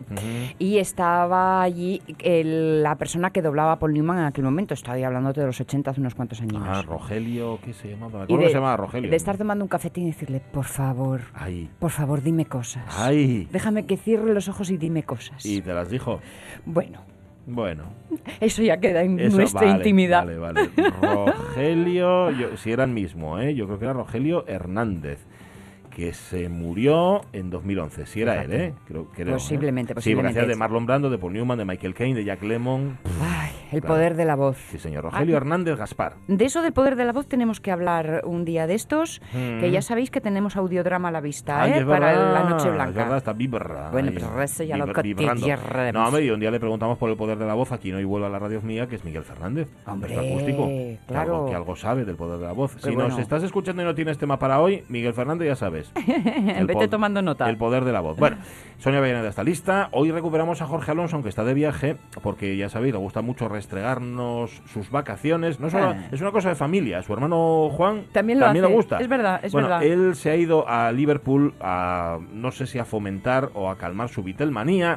Y 0.60 0.78
estaba 0.78 1.60
allí 1.62 2.00
el- 2.20 2.84
la 2.84 2.94
persona 2.94 3.30
que 3.30 3.42
doblaba 3.42 3.72
a 3.72 3.78
Paul 3.80 3.94
Newman 3.94 4.18
en 4.18 4.24
aquel 4.26 4.44
momento. 4.44 4.74
Estaba 4.74 4.96
hablando 5.04 5.32
de 5.32 5.44
los 5.44 5.60
80, 5.60 5.90
hace 5.90 6.00
unos 6.00 6.14
cuantos 6.14 6.40
años. 6.40 6.62
Ah, 6.64 6.82
Rogelio, 6.82 7.58
¿qué 7.64 7.72
se 7.72 7.88
llamaba? 7.90 8.22
Acuerdo 8.22 8.44
de, 8.44 8.48
se 8.50 8.54
llamaba 8.54 8.76
Rogelio. 8.76 9.10
de 9.10 9.16
estar 9.16 9.36
tomando 9.38 9.64
un 9.64 9.68
cafetín 9.68 10.04
y 10.04 10.08
decirle, 10.12 10.40
por 10.52 10.66
favor, 10.66 11.22
Ay, 11.34 11.68
por 11.80 11.90
favor, 11.90 12.22
dime 12.22 12.44
cosas. 12.46 12.84
ay. 12.96 13.48
Déjame 13.50 13.86
que 13.86 13.96
cierre 13.96 14.32
los 14.32 14.48
ojos 14.48 14.70
y 14.70 14.76
dime 14.76 15.02
cosas. 15.02 15.44
Y 15.44 15.60
te 15.62 15.74
las 15.74 15.90
dijo. 15.90 16.20
Bueno, 16.64 17.00
Bueno, 17.46 17.84
eso 18.40 18.62
ya 18.62 18.78
queda 18.78 19.02
en 19.02 19.20
eso, 19.20 19.36
nuestra 19.36 19.60
vale, 19.60 19.76
intimidad. 19.76 20.26
Vale, 20.26 20.38
vale. 20.38 20.70
Rogelio, 21.00 22.32
yo, 22.32 22.56
si 22.56 22.72
era 22.72 22.84
el 22.84 22.90
mismo, 22.90 23.38
¿eh? 23.38 23.54
Yo 23.54 23.66
creo 23.66 23.78
que 23.78 23.84
era 23.84 23.94
Rogelio 23.94 24.44
Hernández, 24.48 25.24
que 25.96 26.12
se 26.12 26.50
murió 26.50 27.22
en 27.32 27.48
2011. 27.48 28.04
Si 28.04 28.20
era 28.20 28.42
él, 28.42 28.52
¿eh? 28.52 28.74
Creo, 28.86 29.06
creo, 29.14 29.28
¿eh? 29.28 29.32
Posiblemente, 29.32 29.94
Sí, 30.02 30.12
hacía 30.12 30.44
de 30.44 30.54
Marlon 30.54 30.84
Brando, 30.84 31.08
de 31.08 31.16
Paul 31.16 31.32
Newman, 31.32 31.56
de 31.56 31.64
Michael 31.64 31.94
Caine, 31.94 32.14
de 32.18 32.22
Jack 32.22 32.42
Lemmon. 32.42 32.98
Ay, 33.22 33.50
el 33.72 33.80
Claro. 33.80 33.94
poder 33.94 34.14
de 34.14 34.26
la 34.26 34.34
voz. 34.36 34.58
Sí, 34.70 34.78
señor. 34.78 35.04
Rogelio 35.04 35.34
Ah. 35.34 35.38
Hernández 35.38 35.78
Gaspar. 35.78 36.16
De 36.28 36.44
eso 36.44 36.60
del 36.60 36.74
poder 36.74 36.96
de 36.96 37.06
la 37.06 37.12
voz 37.14 37.26
tenemos 37.28 37.60
que 37.60 37.70
hablar 37.70 38.20
un 38.26 38.44
día 38.44 38.66
de 38.66 38.74
estos, 38.74 39.22
que 39.32 39.68
Mm. 39.68 39.72
ya 39.72 39.80
sabéis 39.80 40.10
que 40.10 40.20
tenemos 40.20 40.54
audiodrama 40.56 41.08
a 41.08 41.12
la 41.12 41.22
vista, 41.22 41.62
Ay, 41.62 41.72
¿eh? 41.80 41.86
Para 41.86 42.12
la 42.32 42.42
noche 42.44 42.68
Es 42.68 42.74
verdad, 42.76 42.92
blanca. 42.92 43.16
está 43.16 43.32
vibra. 43.32 43.88
Bueno, 43.90 44.10
pero 44.12 44.42
eso 44.42 44.64
ya 44.64 44.76
lo. 44.76 44.84
No, 44.84 46.04
hombre, 46.08 46.24
y 46.26 46.30
un 46.30 46.40
día 46.40 46.50
le 46.50 46.60
preguntamos 46.60 46.98
por 46.98 47.08
el 47.08 47.16
poder 47.16 47.38
de 47.38 47.46
la 47.46 47.54
voz, 47.54 47.72
aquí 47.72 47.90
no 47.90 47.98
y 48.00 48.04
vuelve 48.04 48.26
a 48.26 48.30
la 48.30 48.38
radio 48.38 48.60
mía, 48.60 48.86
que 48.86 48.96
es 48.96 49.04
Miguel 49.04 49.22
Fernández. 49.24 49.66
Hombre, 49.86 50.14
acústico. 50.14 50.66
que 50.66 50.98
claro. 51.06 51.36
algo- 51.36 51.46
Que 51.48 51.54
algo 51.56 51.74
sabe 51.76 52.04
del 52.04 52.16
poder 52.16 52.38
de 52.38 52.44
la 52.44 52.52
voz. 52.52 52.76
Si 52.80 52.94
nos 52.94 53.18
estás 53.18 53.42
escuchando 53.42 53.80
y 53.80 53.84
no 53.86 53.94
tienes 53.94 54.18
tema 54.18 54.38
para 54.38 54.60
hoy, 54.60 54.84
Miguel 54.90 55.14
Fernández, 55.14 55.48
ya 55.48 55.56
sabes. 55.56 55.85
El 56.56 56.66
Vete 56.66 56.88
tomando 56.88 57.22
nota. 57.22 57.48
El 57.48 57.56
poder 57.56 57.84
de 57.84 57.92
la 57.92 58.00
voz. 58.00 58.16
Bueno, 58.18 58.36
Sonia 58.78 59.00
Villaneda 59.00 59.28
está 59.28 59.42
lista. 59.44 59.88
Hoy 59.92 60.10
recuperamos 60.10 60.60
a 60.62 60.66
Jorge 60.66 60.90
Alonso, 60.90 61.16
aunque 61.16 61.28
está 61.28 61.44
de 61.44 61.54
viaje, 61.54 61.96
porque 62.22 62.56
ya 62.56 62.68
sabéis, 62.68 62.92
le 62.94 62.98
gusta 62.98 63.22
mucho 63.22 63.48
restregarnos 63.48 64.62
sus 64.72 64.90
vacaciones. 64.90 65.60
No 65.60 65.70
solo, 65.70 65.86
Ah. 65.90 66.08
es 66.12 66.20
una 66.20 66.30
cosa 66.32 66.48
de 66.50 66.54
familia. 66.54 67.02
Su 67.02 67.12
hermano 67.12 67.68
Juan 67.70 68.04
También 68.12 68.40
lo 68.40 68.52
le 68.52 68.58
hace. 68.60 68.72
gusta. 68.72 68.98
Es 68.98 69.08
verdad, 69.08 69.40
es 69.42 69.52
bueno, 69.52 69.68
verdad. 69.68 69.84
él 69.84 70.14
se 70.14 70.30
ha 70.30 70.36
ido 70.36 70.68
a 70.68 70.90
Liverpool 70.92 71.54
a, 71.60 72.18
no 72.32 72.50
sé 72.50 72.66
si 72.66 72.78
a 72.78 72.84
fomentar 72.84 73.50
o 73.54 73.70
a 73.70 73.76
calmar 73.78 74.08
su 74.08 74.22
Beatlemanía. 74.22 74.96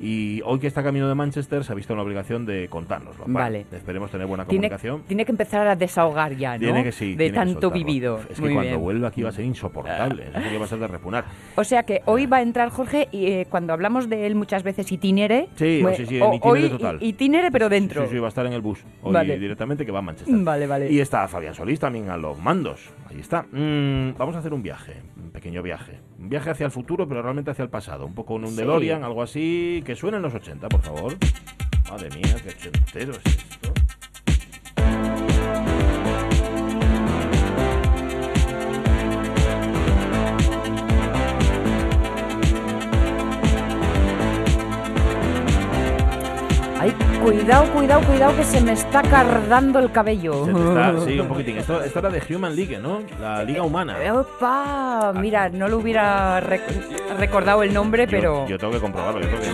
Y 0.00 0.40
hoy 0.44 0.58
que 0.58 0.66
está 0.66 0.82
camino 0.82 1.08
de 1.08 1.14
Manchester 1.14 1.64
se 1.64 1.72
ha 1.72 1.74
visto 1.74 1.92
en 1.92 1.98
la 1.98 2.02
obligación 2.04 2.46
de 2.46 2.68
contárnoslo. 2.68 3.24
Vale. 3.26 3.66
esperemos 3.72 4.10
tener 4.10 4.26
buena 4.26 4.44
comunicación. 4.44 5.02
tiene 5.02 5.24
que 5.24 5.32
empezar 5.32 5.66
a 5.66 5.76
desahogar 5.76 6.34
ya, 6.36 6.54
¿no? 6.54 6.58
Tiene 6.60 6.84
que 6.84 6.92
sí. 6.92 7.14
De 7.14 7.26
que 7.28 7.32
tanto 7.32 7.70
vivido. 7.70 8.20
Es 8.30 8.36
que 8.40 8.42
cuando 8.42 8.60
bien. 8.62 8.80
vuelva 8.80 9.08
aquí 9.08 9.22
va 9.22 9.30
a 9.30 9.32
ser 9.32 9.44
insoportable. 9.44 10.25
Eso 10.30 10.40
sí 10.42 10.48
que 10.50 10.58
va 10.58 10.64
a 10.64 10.68
ser 10.68 10.78
de 10.78 10.86
repunar. 10.88 11.24
O 11.56 11.64
sea 11.64 11.82
que 11.84 12.02
hoy 12.06 12.26
va 12.26 12.38
a 12.38 12.42
entrar 12.42 12.68
Jorge 12.70 13.08
y 13.12 13.26
eh, 13.26 13.46
cuando 13.50 13.72
hablamos 13.72 14.08
de 14.08 14.26
él 14.26 14.34
muchas 14.34 14.62
veces 14.62 14.90
itinere. 14.92 15.48
Sí, 15.56 15.80
bue- 15.82 15.96
sí, 15.96 16.06
sí, 16.06 16.18
en 16.18 16.34
itinere 16.34 16.62
hoy 16.64 16.70
total. 16.70 16.98
itinere 17.02 17.50
pero 17.50 17.68
dentro. 17.68 18.04
Sí, 18.04 18.10
sí, 18.12 18.18
va 18.18 18.26
a 18.26 18.28
estar 18.28 18.46
en 18.46 18.52
el 18.52 18.60
bus. 18.60 18.84
Hoy 19.02 19.12
Vale. 19.12 19.38
directamente 19.38 19.84
que 19.86 19.92
va 19.92 19.98
a 20.00 20.02
Manchester. 20.02 20.34
Vale, 20.38 20.66
vale. 20.66 20.90
Y 20.90 21.00
está 21.00 21.26
Fabián 21.28 21.54
Solís 21.54 21.80
también 21.80 22.10
a 22.10 22.16
los 22.16 22.38
mandos. 22.38 22.90
Ahí 23.08 23.20
está. 23.20 23.42
Mm, 23.52 24.16
vamos 24.18 24.34
a 24.36 24.38
hacer 24.40 24.52
un 24.52 24.62
viaje, 24.62 24.94
un 25.16 25.30
pequeño 25.30 25.62
viaje. 25.62 26.00
Un 26.18 26.28
viaje 26.28 26.50
hacia 26.50 26.66
el 26.66 26.72
futuro, 26.72 27.06
pero 27.08 27.22
realmente 27.22 27.50
hacia 27.50 27.62
el 27.62 27.70
pasado. 27.70 28.06
Un 28.06 28.14
poco 28.14 28.36
en 28.36 28.44
un 28.44 28.50
Sí. 28.50 28.56
DeLorean, 28.56 29.04
algo 29.04 29.22
así. 29.22 29.82
Que 29.84 29.94
suene 29.94 30.16
en 30.16 30.22
los 30.22 30.34
80, 30.34 30.68
por 30.68 30.82
favor. 30.82 31.14
Madre 31.90 32.08
mía, 32.10 32.34
qué 32.42 32.48
ochentero 32.50 33.12
es 33.12 33.18
esto. 33.26 33.72
Cuidado, 47.30 47.64
cuidado, 47.72 48.00
cuidado 48.02 48.36
que 48.36 48.44
se 48.44 48.60
me 48.60 48.72
está 48.72 49.02
cardando 49.02 49.78
el 49.80 49.90
cabello. 49.90 50.44
Se 50.46 50.52
te 50.52 50.58
está- 50.60 51.00
sí, 51.04 51.18
un 51.18 51.28
poquitín. 51.28 51.56
Esto, 51.66 51.82
esto 51.82 51.98
era 51.98 52.10
de 52.10 52.22
Human 52.34 52.54
League, 52.54 52.78
¿no? 52.78 53.00
La 53.20 53.42
Liga 53.42 53.62
Humana. 53.62 53.96
¡Opa! 54.12 55.12
Mira, 55.14 55.48
no 55.48 55.68
lo 55.68 55.78
hubiera 55.78 56.40
rec- 56.40 57.16
recordado 57.18 57.62
el 57.62 57.72
nombre, 57.74 58.04
Yo- 58.06 58.10
pero... 58.10 58.46
Yo, 58.48 58.58
tengo 58.58 58.72
que 58.72 58.80
comprobarlo. 58.80 59.20
Yo 59.20 59.28
creo 59.28 59.40
que. 59.40 59.50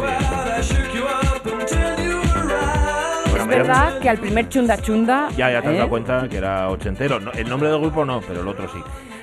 Bueno, 3.30 3.46
verdad 3.46 3.98
que 3.98 4.08
al 4.08 4.18
primer 4.18 4.48
chunda 4.48 4.76
chunda... 4.80 5.28
Ya, 5.36 5.50
ya 5.50 5.62
te 5.62 5.68
has 5.68 5.74
¿eh? 5.74 5.76
dado 5.78 5.88
cuenta 5.88 6.28
que 6.28 6.36
era 6.36 6.68
ochentero. 6.68 7.18
El 7.34 7.48
nombre 7.48 7.70
del 7.70 7.80
grupo 7.80 8.04
no, 8.04 8.20
pero 8.20 8.40
el 8.42 8.48
otro 8.48 8.68
sí. 8.68 8.78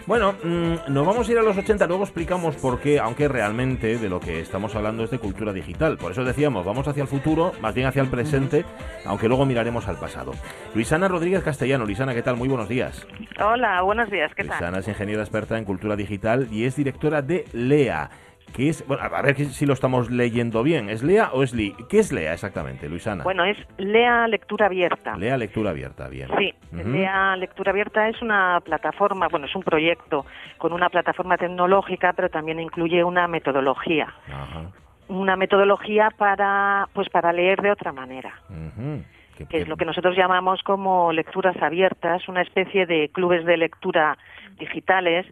Bueno, 0.09 0.33
mm, 0.43 0.91
nos 0.91 1.05
vamos 1.05 1.29
a 1.29 1.31
ir 1.31 1.37
a 1.37 1.43
los 1.43 1.55
80, 1.55 1.85
luego 1.85 2.03
explicamos 2.03 2.55
por 2.55 2.79
qué, 2.79 2.97
aunque 2.97 3.27
realmente 3.27 3.99
de 3.99 4.09
lo 4.09 4.19
que 4.19 4.39
estamos 4.39 4.75
hablando 4.75 5.03
es 5.03 5.11
de 5.11 5.19
cultura 5.19 5.53
digital. 5.53 5.99
Por 5.99 6.13
eso 6.13 6.23
decíamos, 6.23 6.65
vamos 6.65 6.87
hacia 6.87 7.03
el 7.03 7.07
futuro, 7.07 7.51
más 7.61 7.75
bien 7.75 7.85
hacia 7.85 8.01
el 8.01 8.07
presente, 8.07 8.65
aunque 9.05 9.27
luego 9.27 9.45
miraremos 9.45 9.87
al 9.87 9.97
pasado. 9.97 10.31
Luisana 10.73 11.07
Rodríguez 11.07 11.43
Castellano. 11.43 11.85
Luisana, 11.85 12.15
¿qué 12.15 12.23
tal? 12.23 12.37
Muy 12.37 12.47
buenos 12.47 12.67
días. 12.67 13.05
Hola, 13.39 13.83
buenos 13.83 14.09
días, 14.09 14.31
¿qué 14.33 14.45
tal? 14.45 14.57
Luisana 14.57 14.79
es 14.79 14.87
ingeniera 14.87 15.21
experta 15.21 15.59
en 15.59 15.65
cultura 15.65 15.95
digital 15.95 16.47
y 16.51 16.65
es 16.65 16.75
directora 16.75 17.21
de 17.21 17.45
LEA. 17.53 18.09
Que 18.55 18.69
es, 18.69 18.85
bueno, 18.87 19.03
a 19.03 19.21
ver 19.21 19.35
si 19.35 19.65
lo 19.65 19.73
estamos 19.73 20.09
leyendo 20.11 20.63
bien. 20.63 20.89
¿Es 20.89 21.01
LEA 21.03 21.29
o 21.33 21.43
es 21.43 21.53
LI? 21.53 21.75
¿Qué 21.89 21.99
es 21.99 22.11
LEA 22.11 22.33
exactamente, 22.33 22.89
Luisana? 22.89 23.23
Bueno, 23.23 23.45
es 23.45 23.57
Lea 23.77 24.27
Lectura 24.27 24.65
Abierta. 24.65 25.15
LEA 25.15 25.37
Lectura 25.37 25.69
Abierta, 25.69 26.09
bien. 26.09 26.27
Sí, 26.37 26.53
Ujú. 26.73 26.89
Lea 26.89 27.35
Lectura 27.37 27.71
Abierta 27.71 28.09
es 28.09 28.21
una 28.21 28.59
plataforma, 28.65 29.27
bueno, 29.29 29.45
es 29.45 29.55
un 29.55 29.63
proyecto 29.63 30.25
con 30.57 30.73
una 30.73 30.89
plataforma 30.89 31.37
tecnológica, 31.37 32.13
pero 32.13 32.29
también 32.29 32.59
incluye 32.59 33.03
una 33.03 33.27
metodología. 33.27 34.13
Ajá. 34.27 34.71
Una 35.07 35.35
metodología 35.35 36.09
para, 36.17 36.87
pues, 36.93 37.09
para 37.09 37.31
leer 37.33 37.61
de 37.61 37.71
otra 37.71 37.91
manera. 37.91 38.33
Ujú. 38.49 39.03
Qué- 39.03 39.18
que 39.47 39.61
es 39.61 39.67
lo 39.67 39.77
que 39.77 39.85
nosotros 39.85 40.15
llamamos 40.15 40.61
como 40.63 41.11
lecturas 41.11 41.55
abiertas, 41.61 42.27
una 42.27 42.41
especie 42.41 42.85
de 42.85 43.09
clubes 43.09 43.45
de 43.45 43.57
lectura 43.57 44.17
digitales 44.57 45.25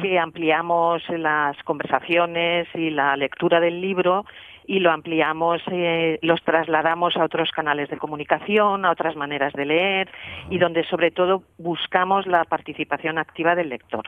que 0.00 0.18
ampliamos 0.18 1.02
las 1.08 1.56
conversaciones 1.64 2.68
y 2.74 2.90
la 2.90 3.16
lectura 3.16 3.58
del 3.60 3.80
libro 3.80 4.24
y 4.68 4.80
lo 4.80 4.92
ampliamos, 4.92 5.62
eh, 5.72 6.18
los 6.20 6.42
trasladamos 6.42 7.16
a 7.16 7.24
otros 7.24 7.50
canales 7.52 7.88
de 7.88 7.96
comunicación, 7.96 8.84
a 8.84 8.90
otras 8.90 9.16
maneras 9.16 9.54
de 9.54 9.64
leer 9.64 10.10
y 10.50 10.58
donde 10.58 10.84
sobre 10.84 11.10
todo 11.10 11.42
buscamos 11.56 12.26
la 12.26 12.44
participación 12.44 13.16
activa 13.16 13.54
del 13.54 13.70
lector. 13.70 14.04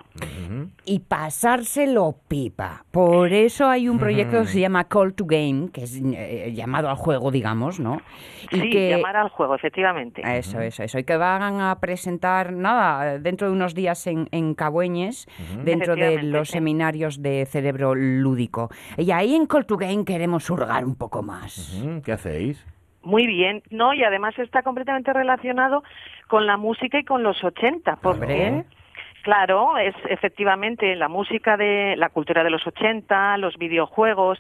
Y 0.85 0.99
pasárselo 1.01 2.15
pipa. 2.29 2.85
Por 2.91 3.33
eso 3.33 3.69
hay 3.69 3.89
un 3.89 3.99
proyecto 3.99 4.41
que 4.43 4.49
se 4.49 4.61
llama 4.61 4.85
Call 4.85 5.15
to 5.15 5.25
Game, 5.25 5.71
que 5.73 5.85
es 5.85 5.99
eh, 5.99 6.53
llamado 6.55 6.91
al 6.91 6.97
juego, 6.97 7.31
digamos, 7.31 7.81
¿no? 7.81 8.03
Y 8.51 8.61
sí, 8.61 8.71
que 8.71 8.91
llamar 8.91 9.17
al 9.17 9.31
juego, 9.31 9.55
efectivamente. 9.55 10.21
eso, 10.27 10.61
eso, 10.61 10.83
eso, 10.83 10.99
y 10.99 11.05
que 11.05 11.17
van 11.17 11.61
a 11.63 11.81
presentar 11.81 12.53
nada 12.53 13.19
dentro 13.19 13.47
de 13.47 13.55
unos 13.55 13.75
días 13.75 14.07
en, 14.07 14.29
en 14.31 14.55
Cabueñes, 14.55 15.27
dentro 15.65 15.97
de 15.97 16.23
los 16.23 16.49
sí. 16.49 16.55
seminarios 16.55 17.23
de 17.23 17.47
cerebro 17.47 17.95
lúdico. 17.95 18.69
Y 18.99 19.11
ahí 19.13 19.35
en 19.35 19.47
Call 19.47 19.65
to 19.65 19.79
Game 19.79 20.05
queremos 20.05 20.50
hurgar 20.51 20.85
un 20.85 20.97
poco 20.97 21.23
más. 21.23 21.83
¿Qué 22.05 22.13
hacéis? 22.13 22.65
Muy 23.03 23.27
bien, 23.27 23.63
no, 23.71 23.95
y 23.95 24.05
además 24.05 24.39
está 24.39 24.63
completamente 24.63 25.13
relacionado 25.13 25.83
con 26.29 26.47
la 26.47 26.57
música 26.59 26.99
y 26.99 27.05
con 27.05 27.23
los 27.23 27.43
80, 27.43 27.97
porque 27.97 28.49
Hombre. 28.49 28.65
Claro, 29.23 29.79
es 29.79 29.95
efectivamente 30.09 30.95
la 30.97 31.09
música 31.09 31.57
de 31.57 31.95
la 31.97 32.09
cultura 32.09 32.45
de 32.45 32.51
los 32.51 32.67
80, 32.67 33.39
los 33.39 33.57
videojuegos, 33.57 34.39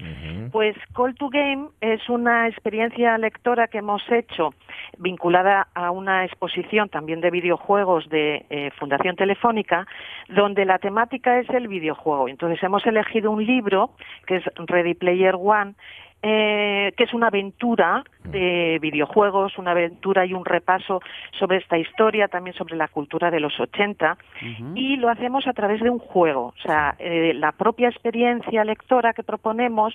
pues 0.53 0.77
Call 0.95 1.15
to 1.15 1.29
Game 1.29 1.69
es 1.81 2.09
una 2.09 2.49
experiencia 2.49 3.17
lectora 3.19 3.69
que 3.69 3.79
hemos 3.79 4.03
hecho 4.11 4.55
vinculada 4.99 5.69
a 5.75 5.91
una 5.91 6.25
exposición 6.25 6.89
también 6.89 7.21
de 7.21 7.31
videojuegos 7.31 8.09
de 8.09 8.47
eh, 8.51 8.71
Fundación 8.79 9.17
Telefónica, 9.17 9.87
donde 10.29 10.65
la 10.65 10.79
temática 10.79 11.39
es 11.39 11.49
el 11.51 11.69
videojuego. 11.69 12.29
Entonces 12.29 12.63
hemos 12.63 12.85
elegido 12.87 13.31
un 13.31 13.45
libro 13.45 13.91
que 14.27 14.37
es 14.37 14.45
Ready 14.57 14.95
Player 14.95 15.37
One, 15.37 15.75
eh, 16.23 16.93
que 16.97 17.05
es 17.05 17.15
una 17.15 17.29
aventura 17.29 18.05
de 18.25 18.79
videojuegos, 18.81 19.57
una 19.57 19.71
aventura 19.71 20.27
y 20.27 20.35
un 20.35 20.45
repaso 20.45 21.01
sobre 21.39 21.57
esta 21.57 21.79
historia, 21.79 22.29
también 22.29 22.55
sobre 22.55 22.77
la 22.77 22.89
cultura 22.89 23.31
de 23.31 23.41
los 23.41 23.59
80, 23.59 24.19
y 24.75 24.97
lo 24.97 25.09
hacemos 25.09 25.47
a 25.47 25.53
través 25.53 25.81
de 25.81 25.89
un 25.89 25.99
juego. 25.99 26.49
O 26.49 26.63
sea, 26.63 26.95
eh, 26.99 27.33
la 27.35 27.53
propia 27.53 27.89
experiencia 27.89 28.65
lectora 28.65 29.15
que 29.15 29.23
proponemos 29.23 29.95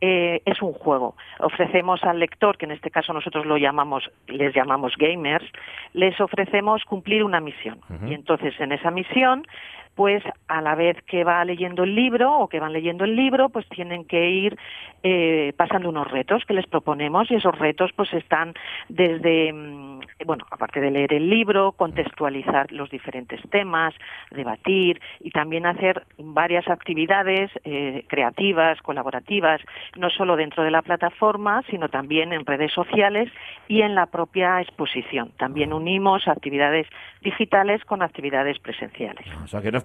eh, 0.00 0.42
es 0.44 0.62
un 0.62 0.72
juego. 0.72 1.16
Ofrecemos 1.40 2.02
al 2.04 2.20
lector, 2.20 2.56
que 2.56 2.66
en 2.66 2.72
este 2.72 2.90
caso 2.90 3.12
nosotros 3.12 3.44
lo 3.44 3.56
llamamos, 3.56 4.08
les 4.28 4.54
llamamos 4.54 4.94
gamers, 4.96 5.44
les 5.92 6.20
ofrecemos 6.20 6.84
cumplir 6.84 7.24
una 7.24 7.40
misión. 7.40 7.80
Y 8.06 8.14
entonces 8.14 8.54
en 8.60 8.72
esa 8.72 8.90
misión 8.90 9.44
pues 9.94 10.22
a 10.48 10.60
la 10.60 10.74
vez 10.74 10.96
que 11.06 11.24
va 11.24 11.44
leyendo 11.44 11.84
el 11.84 11.94
libro 11.94 12.38
o 12.38 12.48
que 12.48 12.60
van 12.60 12.72
leyendo 12.72 13.04
el 13.04 13.14
libro, 13.16 13.48
pues 13.48 13.68
tienen 13.68 14.04
que 14.04 14.28
ir 14.28 14.58
eh, 15.02 15.52
pasando 15.56 15.88
unos 15.88 16.10
retos 16.10 16.44
que 16.46 16.54
les 16.54 16.66
proponemos 16.66 17.30
y 17.30 17.34
esos 17.34 17.56
retos 17.58 17.92
pues 17.94 18.12
están 18.12 18.54
desde, 18.88 19.52
mm, 19.52 20.00
bueno, 20.26 20.44
aparte 20.50 20.80
de 20.80 20.90
leer 20.90 21.12
el 21.12 21.28
libro, 21.28 21.72
contextualizar 21.72 22.72
los 22.72 22.90
diferentes 22.90 23.40
temas, 23.50 23.94
debatir 24.30 25.00
y 25.20 25.30
también 25.30 25.66
hacer 25.66 26.04
varias 26.18 26.68
actividades 26.68 27.50
eh, 27.64 28.04
creativas, 28.08 28.80
colaborativas, 28.82 29.60
no 29.96 30.10
solo 30.10 30.36
dentro 30.36 30.64
de 30.64 30.70
la 30.70 30.82
plataforma, 30.82 31.62
sino 31.70 31.88
también 31.88 32.32
en 32.32 32.46
redes 32.46 32.72
sociales 32.72 33.30
y 33.68 33.82
en 33.82 33.94
la 33.94 34.06
propia 34.06 34.60
exposición. 34.60 35.32
También 35.38 35.72
unimos 35.72 36.26
actividades 36.28 36.86
digitales 37.22 37.84
con 37.84 38.02
actividades 38.02 38.58
presenciales. 38.58 39.26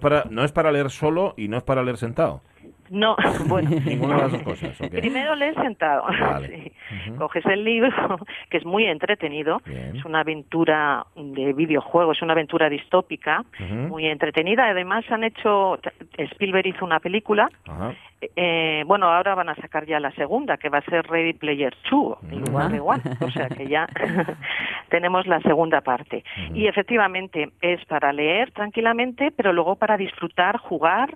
Para 0.00 0.24
no 0.30 0.44
es 0.44 0.52
para 0.52 0.72
leer 0.72 0.90
solo 0.90 1.34
y 1.36 1.48
no 1.48 1.56
es 1.56 1.62
para 1.62 1.82
leer 1.82 1.96
sentado. 1.96 2.42
No, 2.90 3.14
bueno, 3.46 3.70
Ninguna 3.70 4.16
de 4.16 4.22
las 4.22 4.32
dos 4.32 4.42
cosas. 4.42 4.76
Primero 4.90 5.36
lees 5.36 5.54
sentado. 5.54 6.02
Vale. 6.20 6.72
Sí. 7.04 7.12
Coges 7.16 7.46
el 7.46 7.62
libro, 7.64 8.18
que 8.50 8.56
es 8.56 8.64
muy 8.64 8.84
entretenido. 8.84 9.62
Bien. 9.64 9.96
Es 9.96 10.04
una 10.04 10.20
aventura 10.20 11.06
de 11.14 11.52
videojuego, 11.52 12.12
es 12.12 12.20
una 12.20 12.32
aventura 12.32 12.68
distópica, 12.68 13.44
muy 13.60 14.06
entretenida. 14.06 14.68
Además, 14.68 15.04
han 15.10 15.22
hecho. 15.22 15.78
Spielberg 16.18 16.66
hizo 16.66 16.84
una 16.84 16.98
película. 16.98 17.48
Eh, 18.36 18.82
bueno, 18.86 19.06
ahora 19.06 19.34
van 19.34 19.48
a 19.48 19.54
sacar 19.54 19.86
ya 19.86 20.00
la 20.00 20.10
segunda, 20.12 20.56
que 20.56 20.68
va 20.68 20.78
a 20.78 20.82
ser 20.82 21.06
Ready 21.06 21.34
Player 21.34 21.74
2, 21.90 22.18
en 22.30 22.40
lugar 22.40 22.70
de 22.70 22.80
One. 22.80 23.02
O 23.20 23.30
sea 23.30 23.48
que 23.48 23.66
ya 23.66 23.86
tenemos 24.90 25.26
la 25.26 25.40
segunda 25.40 25.80
parte. 25.80 26.24
Y 26.52 26.66
efectivamente 26.66 27.50
es 27.62 27.84
para 27.86 28.12
leer 28.12 28.50
tranquilamente, 28.50 29.30
pero 29.30 29.52
luego 29.52 29.76
para 29.76 29.96
disfrutar, 29.96 30.58
jugar 30.58 31.14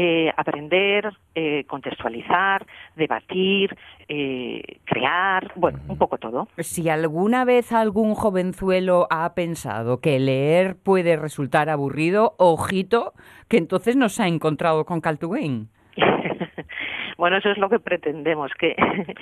eh, 0.00 0.32
aprender, 0.36 1.10
eh, 1.34 1.64
contextualizar, 1.64 2.64
debatir, 2.94 3.76
eh, 4.08 4.62
crear, 4.84 5.50
bueno, 5.56 5.80
un 5.88 5.98
poco 5.98 6.18
todo. 6.18 6.46
Si 6.58 6.88
alguna 6.88 7.44
vez 7.44 7.72
algún 7.72 8.14
jovenzuelo 8.14 9.08
ha 9.10 9.34
pensado 9.34 10.00
que 10.00 10.20
leer 10.20 10.76
puede 10.76 11.16
resultar 11.16 11.68
aburrido, 11.68 12.36
ojito, 12.38 13.12
que 13.48 13.56
entonces 13.56 13.96
no 13.96 14.08
se 14.08 14.22
ha 14.22 14.28
encontrado 14.28 14.84
con 14.84 15.00
Game. 15.00 15.66
bueno, 17.18 17.38
eso 17.38 17.50
es 17.50 17.58
lo 17.58 17.68
que 17.68 17.80
pretendemos, 17.80 18.52
que 18.56 18.76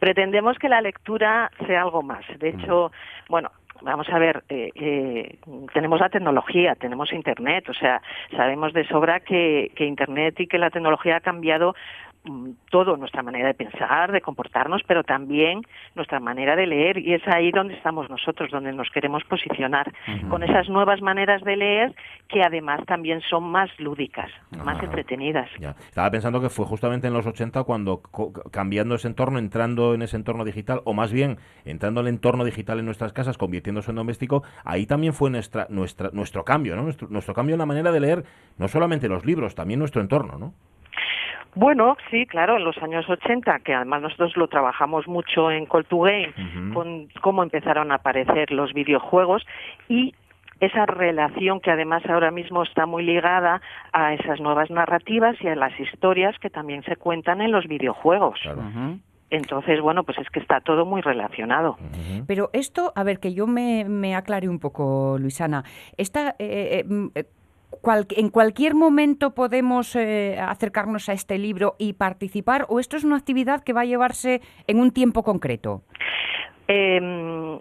pretendemos 0.00 0.58
que 0.58 0.70
la 0.70 0.80
lectura 0.80 1.50
sea 1.66 1.82
algo 1.82 2.00
más. 2.00 2.24
De 2.38 2.48
hecho, 2.48 2.90
bueno, 3.28 3.50
vamos 3.82 4.08
a 4.08 4.18
ver, 4.18 4.44
eh, 4.48 4.70
eh, 4.74 5.38
tenemos 5.72 6.00
la 6.00 6.08
tecnología, 6.08 6.74
tenemos 6.74 7.12
Internet, 7.12 7.68
o 7.68 7.74
sea, 7.74 8.00
sabemos 8.36 8.72
de 8.72 8.86
sobra 8.86 9.20
que, 9.20 9.72
que 9.74 9.84
Internet 9.84 10.40
y 10.40 10.46
que 10.46 10.58
la 10.58 10.70
tecnología 10.70 11.16
ha 11.16 11.20
cambiado 11.20 11.74
todo, 12.70 12.96
nuestra 12.96 13.22
manera 13.22 13.48
de 13.48 13.54
pensar, 13.54 14.12
de 14.12 14.20
comportarnos, 14.20 14.82
pero 14.86 15.02
también 15.02 15.62
nuestra 15.94 16.20
manera 16.20 16.54
de 16.54 16.66
leer. 16.66 16.98
Y 16.98 17.14
es 17.14 17.22
ahí 17.26 17.50
donde 17.50 17.74
estamos 17.74 18.08
nosotros, 18.08 18.50
donde 18.50 18.72
nos 18.72 18.88
queremos 18.90 19.24
posicionar, 19.24 19.92
con 20.28 20.42
esas 20.42 20.68
nuevas 20.68 21.00
maneras 21.02 21.42
de 21.42 21.56
leer 21.56 21.94
que 22.28 22.42
además 22.42 22.80
también 22.86 23.20
son 23.28 23.44
más 23.44 23.68
lúdicas, 23.78 24.30
más 24.64 24.82
entretenidas. 24.82 25.48
Ya. 25.58 25.70
Estaba 25.70 26.10
pensando 26.10 26.40
que 26.40 26.48
fue 26.48 26.64
justamente 26.64 27.08
en 27.08 27.12
los 27.12 27.26
80 27.26 27.64
cuando 27.64 28.00
cambiando 28.50 28.94
ese 28.94 29.08
entorno, 29.08 29.38
entrando 29.38 29.94
en 29.94 30.02
ese 30.02 30.16
entorno 30.16 30.44
digital, 30.44 30.80
o 30.84 30.94
más 30.94 31.12
bien 31.12 31.38
entrando 31.64 32.00
en 32.00 32.06
el 32.06 32.14
entorno 32.14 32.44
digital 32.44 32.78
en 32.78 32.86
nuestras 32.86 33.12
casas, 33.12 33.36
convirtiéndose 33.36 33.90
en 33.90 33.96
doméstico, 33.96 34.42
ahí 34.64 34.86
también 34.86 35.12
fue 35.12 35.30
nuestra, 35.30 35.66
nuestra, 35.68 36.10
nuestro 36.12 36.44
cambio, 36.44 36.76
¿no? 36.76 36.82
Nuestro, 36.82 37.08
nuestro 37.08 37.34
cambio 37.34 37.54
en 37.54 37.58
la 37.58 37.66
manera 37.66 37.92
de 37.92 38.00
leer 38.00 38.24
no 38.58 38.68
solamente 38.68 39.08
los 39.08 39.26
libros, 39.26 39.54
también 39.54 39.80
nuestro 39.80 40.00
entorno, 40.00 40.38
¿no? 40.38 40.54
Bueno, 41.54 41.96
sí, 42.10 42.26
claro, 42.26 42.56
en 42.56 42.64
los 42.64 42.78
años 42.78 43.08
80, 43.08 43.60
que 43.60 43.74
además 43.74 44.02
nosotros 44.02 44.36
lo 44.36 44.48
trabajamos 44.48 45.06
mucho 45.06 45.50
en 45.50 45.66
Call 45.66 45.84
to 45.84 46.00
Game, 46.00 46.32
con 46.72 47.08
cómo 47.20 47.42
empezaron 47.42 47.92
a 47.92 47.96
aparecer 47.96 48.50
los 48.50 48.72
videojuegos 48.72 49.46
y 49.88 50.14
esa 50.60 50.86
relación 50.86 51.60
que 51.60 51.70
además 51.70 52.04
ahora 52.08 52.30
mismo 52.30 52.62
está 52.62 52.86
muy 52.86 53.02
ligada 53.02 53.60
a 53.92 54.14
esas 54.14 54.40
nuevas 54.40 54.70
narrativas 54.70 55.36
y 55.40 55.48
a 55.48 55.56
las 55.56 55.78
historias 55.78 56.38
que 56.38 56.50
también 56.50 56.84
se 56.84 56.96
cuentan 56.96 57.42
en 57.42 57.50
los 57.50 57.66
videojuegos. 57.66 58.38
Claro. 58.42 58.62
Entonces, 59.32 59.80
bueno, 59.80 60.04
pues 60.04 60.18
es 60.18 60.28
que 60.28 60.40
está 60.40 60.60
todo 60.60 60.84
muy 60.84 61.00
relacionado. 61.00 61.78
Pero 62.26 62.50
esto, 62.52 62.92
a 62.94 63.02
ver, 63.02 63.18
que 63.18 63.32
yo 63.32 63.46
me, 63.46 63.84
me 63.86 64.14
aclare 64.14 64.46
un 64.46 64.58
poco, 64.58 65.16
Luisana. 65.18 65.64
Esta, 65.96 66.36
eh, 66.38 66.80
eh, 66.80 66.84
mm, 66.86 67.06
eh, 67.14 67.24
cual- 67.80 68.06
¿En 68.16 68.28
cualquier 68.30 68.74
momento 68.74 69.34
podemos 69.34 69.96
eh, 69.96 70.38
acercarnos 70.40 71.08
a 71.08 71.12
este 71.12 71.38
libro 71.38 71.74
y 71.78 71.94
participar? 71.94 72.66
¿O 72.68 72.78
esto 72.80 72.96
es 72.96 73.04
una 73.04 73.16
actividad 73.16 73.62
que 73.64 73.72
va 73.72 73.82
a 73.82 73.84
llevarse 73.86 74.40
en 74.66 74.78
un 74.80 74.90
tiempo 74.92 75.22
concreto? 75.22 75.82
Eh, 76.68 77.58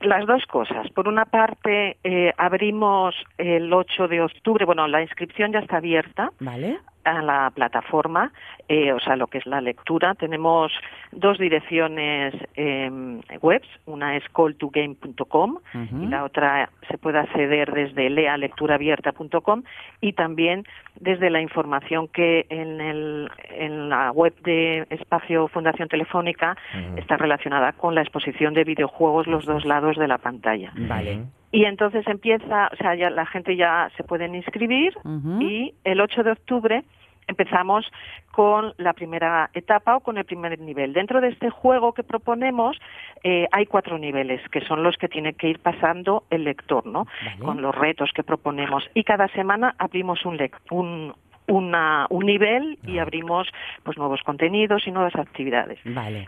Las 0.00 0.26
dos 0.26 0.46
cosas. 0.46 0.88
Por 0.92 1.08
una 1.08 1.26
parte, 1.26 1.98
eh, 2.04 2.32
abrimos 2.38 3.14
el 3.36 3.70
8 3.70 4.08
de 4.08 4.22
octubre, 4.22 4.64
bueno, 4.64 4.88
la 4.88 5.02
inscripción 5.02 5.52
ya 5.52 5.58
está 5.58 5.76
abierta. 5.76 6.30
Vale 6.40 6.78
a 7.04 7.22
la 7.22 7.50
plataforma, 7.54 8.32
eh, 8.68 8.92
o 8.92 9.00
sea, 9.00 9.16
lo 9.16 9.26
que 9.26 9.38
es 9.38 9.46
la 9.46 9.60
lectura. 9.60 10.14
Tenemos 10.14 10.72
dos 11.12 11.38
direcciones 11.38 12.34
eh, 12.54 13.20
webs, 13.40 13.68
una 13.86 14.16
es 14.16 14.24
call2game.com 14.32 15.58
y 15.74 16.06
la 16.06 16.24
otra 16.24 16.70
se 16.88 16.98
puede 16.98 17.18
acceder 17.18 17.72
desde 17.72 18.10
lealecturaabierta.com 18.10 19.62
y 20.00 20.12
también 20.12 20.64
desde 21.00 21.30
la 21.30 21.40
información 21.40 22.08
que 22.08 22.46
en, 22.48 22.80
el, 22.80 23.30
en 23.50 23.88
la 23.88 24.12
web 24.12 24.34
de 24.42 24.86
Espacio 24.90 25.48
Fundación 25.48 25.88
Telefónica 25.88 26.56
está 26.96 27.16
relacionada 27.16 27.72
con 27.72 27.94
la 27.94 28.02
exposición 28.02 28.54
de 28.54 28.64
videojuegos 28.64 29.26
los 29.26 29.44
dos 29.46 29.64
lados 29.64 29.96
de 29.96 30.08
la 30.08 30.18
pantalla. 30.18 30.72
Vale. 30.76 31.24
Y 31.52 31.64
entonces 31.64 32.06
empieza, 32.06 32.70
o 32.72 32.76
sea, 32.76 32.94
ya 32.94 33.10
la 33.10 33.26
gente 33.26 33.56
ya 33.56 33.90
se 33.96 34.04
puede 34.04 34.26
inscribir 34.26 34.96
y 35.40 35.74
el 35.84 36.00
8 36.00 36.22
de 36.22 36.32
octubre 36.32 36.84
empezamos 37.26 37.90
con 38.32 38.74
la 38.76 38.92
primera 38.92 39.50
etapa 39.54 39.96
o 39.96 40.00
con 40.00 40.18
el 40.18 40.24
primer 40.24 40.58
nivel. 40.58 40.92
Dentro 40.92 41.20
de 41.20 41.28
este 41.28 41.50
juego 41.50 41.92
que 41.92 42.02
proponemos 42.02 42.76
eh, 43.22 43.46
hay 43.52 43.66
cuatro 43.66 43.98
niveles 43.98 44.40
que 44.50 44.60
son 44.62 44.82
los 44.82 44.96
que 44.96 45.08
tiene 45.08 45.34
que 45.34 45.48
ir 45.48 45.58
pasando 45.60 46.24
el 46.30 46.44
lector, 46.44 46.86
¿no? 46.86 47.06
Con 47.40 47.62
los 47.62 47.74
retos 47.74 48.10
que 48.14 48.22
proponemos 48.22 48.88
y 48.94 49.04
cada 49.04 49.28
semana 49.28 49.74
abrimos 49.78 50.24
un, 50.24 50.38
un, 50.70 51.14
un 51.50 52.26
nivel 52.26 52.78
y 52.86 52.98
ah. 52.98 53.02
abrimos 53.02 53.48
pues 53.82 53.98
nuevos 53.98 54.22
contenidos 54.22 54.86
y 54.86 54.90
nuevas 54.90 55.14
actividades. 55.16 55.78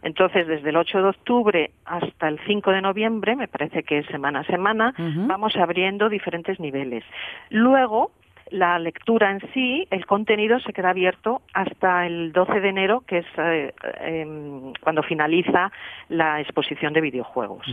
Entonces, 0.02 0.46
desde 0.46 0.70
el 0.70 0.76
8 0.76 0.98
de 1.02 1.08
octubre 1.08 1.70
hasta 1.84 2.28
el 2.28 2.38
5 2.46 2.70
de 2.70 2.82
noviembre, 2.82 3.36
me 3.36 3.48
parece 3.48 3.82
que 3.82 3.98
es 3.98 4.06
semana 4.06 4.40
a 4.40 4.44
semana, 4.44 4.94
vamos 4.98 5.56
abriendo 5.56 6.08
diferentes 6.08 6.58
niveles. 6.60 7.04
Luego, 7.50 8.10
la 8.52 8.78
lectura 8.78 9.30
en 9.30 9.40
sí, 9.52 9.86
el 9.90 10.06
contenido 10.06 10.60
se 10.60 10.72
queda 10.72 10.90
abierto 10.90 11.40
hasta 11.54 12.06
el 12.06 12.32
12 12.32 12.60
de 12.60 12.68
enero, 12.68 13.02
que 13.06 13.18
es 13.18 13.26
eh, 13.38 13.72
em, 14.00 14.72
cuando 14.82 15.02
finaliza 15.02 15.72
la 16.08 16.40
exposición 16.40 16.92
de 16.92 17.00
videojuegos. 17.00 17.66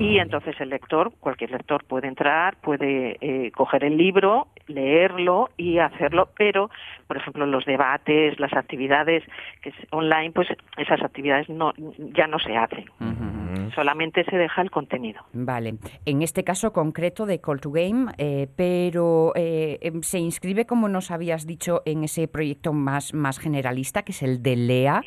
Y 0.00 0.18
entonces 0.18 0.58
el 0.60 0.70
lector, 0.70 1.12
cualquier 1.20 1.50
lector 1.50 1.84
puede 1.84 2.08
entrar, 2.08 2.56
puede 2.56 3.18
eh, 3.20 3.50
coger 3.52 3.84
el 3.84 3.96
libro, 3.98 4.48
leerlo 4.66 5.50
y 5.56 5.78
hacerlo, 5.78 6.30
pero, 6.36 6.70
por 7.06 7.18
ejemplo, 7.18 7.44
los 7.44 7.66
debates, 7.66 8.40
las 8.40 8.54
actividades 8.54 9.22
que 9.60 9.72
online, 9.90 10.32
pues 10.32 10.48
esas 10.78 11.02
actividades 11.02 11.48
no, 11.50 11.74
ya 12.14 12.26
no 12.26 12.38
se 12.38 12.56
hacen. 12.56 12.86
Solamente 13.74 14.24
se 14.24 14.36
deja 14.36 14.62
el 14.62 14.70
contenido. 14.70 15.22
Vale. 15.32 15.74
En 16.06 16.22
este 16.22 16.42
caso 16.44 16.72
concreto 16.72 17.26
de 17.26 17.40
Call 17.40 17.60
to 17.60 17.70
Game, 17.70 18.12
eh, 18.18 18.48
pero 18.56 19.32
em, 19.34 20.02
se 20.02 20.21
inscribe, 20.22 20.66
como 20.66 20.88
nos 20.88 21.10
habías 21.10 21.46
dicho, 21.46 21.82
en 21.84 22.04
ese 22.04 22.28
proyecto 22.28 22.72
más, 22.72 23.14
más 23.14 23.38
generalista, 23.38 24.02
que 24.02 24.12
es 24.12 24.22
el 24.22 24.42
de 24.42 24.56
LEA. 24.56 25.02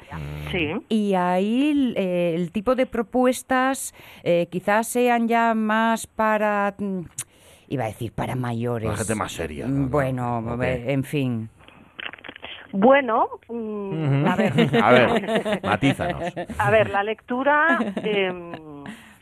Sí. 0.51 0.71
Y 0.89 1.13
ahí 1.15 1.93
eh, 1.95 2.33
el 2.35 2.51
tipo 2.51 2.75
de 2.75 2.85
propuestas 2.85 3.93
eh, 4.23 4.47
quizás 4.51 4.87
sean 4.87 5.27
ya 5.27 5.53
más 5.53 6.07
para, 6.07 6.75
mm, 6.77 7.01
iba 7.69 7.85
a 7.85 7.87
decir, 7.87 8.11
para 8.11 8.35
mayores. 8.35 8.87
Para 8.87 8.97
gente 8.97 9.15
más 9.15 9.31
seria. 9.31 9.67
Mm, 9.67 9.89
bueno, 9.89 10.63
en 10.63 11.03
fin. 11.03 11.49
Bueno, 12.71 13.27
mm, 13.47 14.25
a 14.25 14.35
ver. 14.35 14.53
a 14.83 14.91
ver, 14.91 15.61
matízanos. 15.63 16.33
A 16.57 16.71
ver, 16.71 16.89
la 16.89 17.03
lectura... 17.03 17.79
Em, 18.03 18.51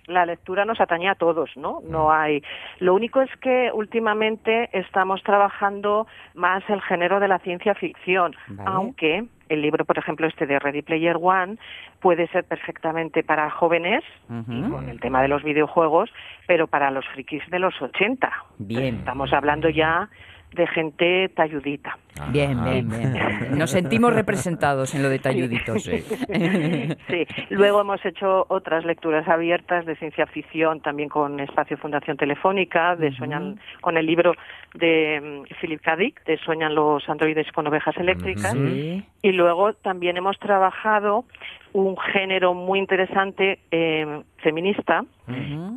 la 0.08 0.26
lectura 0.26 0.66
nos 0.66 0.80
atañe 0.82 1.10
a 1.10 1.16
todos, 1.16 1.50
¿no? 1.56 1.80
No 1.88 2.12
hay. 2.12 2.44
Lo 2.80 2.94
único 2.94 3.22
es 3.22 3.30
que 3.38 3.72
últimamente 3.74 4.70
estamos 4.74 5.24
trabajando 5.24 6.08
más 6.34 6.64
el 6.70 6.82
género 6.82 7.20
de 7.20 7.28
la 7.28 7.40
ciencia 7.40 7.74
ficción, 7.76 8.36
aunque 8.66 9.26
el 9.50 9.62
libro, 9.62 9.86
por 9.86 9.98
ejemplo, 9.98 10.28
este 10.28 10.46
de 10.46 10.60
Ready 10.60 10.82
Player 10.82 11.18
One, 11.22 11.58
puede 12.00 12.28
ser 12.28 12.44
perfectamente 12.44 13.24
para 13.24 13.50
jóvenes, 13.50 14.04
con 14.28 14.90
el 14.90 15.00
tema 15.00 15.22
de 15.22 15.28
los 15.28 15.44
videojuegos, 15.44 16.12
pero 16.48 16.68
para 16.68 16.92
los 16.92 17.06
frikis 17.10 17.48
de 17.50 17.60
los 17.60 17.80
80. 17.82 18.32
Bien. 18.58 18.96
Estamos 18.96 19.32
hablando 19.32 19.70
ya 19.70 20.10
de 20.56 20.68
gente 20.68 21.30
talludita. 21.30 21.98
Bien, 22.30 22.64
bien, 22.64 22.88
bien, 22.88 23.58
Nos 23.58 23.72
sentimos 23.72 24.14
representados 24.14 24.94
en 24.94 25.02
lo 25.02 25.10
de 25.10 25.20
talluditos. 25.20 25.84
Sí. 25.84 25.98
sí. 27.08 27.28
Luego 27.50 27.82
hemos 27.82 28.06
hecho 28.06 28.46
otras 28.50 28.86
lecturas 28.86 29.28
abiertas 29.28 29.86
de 29.86 29.96
ciencia 29.96 30.28
ficción, 30.28 30.80
también 30.82 31.10
con 31.10 31.40
Espacio 31.40 31.76
Fundación 31.78 32.18
Telefónica, 32.18 32.96
de 32.96 33.12
Sueñan, 33.14 33.60
con 33.82 33.98
el 33.98 34.06
libro 34.06 34.34
de 34.76 35.44
mm, 35.50 35.56
Philip 35.60 35.82
K. 35.82 35.96
Dick, 35.96 36.24
de 36.26 36.38
Sueñan 36.38 36.76
los 36.76 37.08
androides 37.10 37.52
con 37.52 37.66
ovejas 37.68 37.98
eléctricas. 37.98 38.56
Y 38.56 39.32
luego 39.32 39.74
también 39.74 40.18
hemos 40.18 40.38
trabajado 40.38 41.26
un 41.74 41.98
género 41.98 42.54
muy 42.54 42.80
interesante 42.80 43.60
eh, 43.72 44.24
feminista 44.38 45.04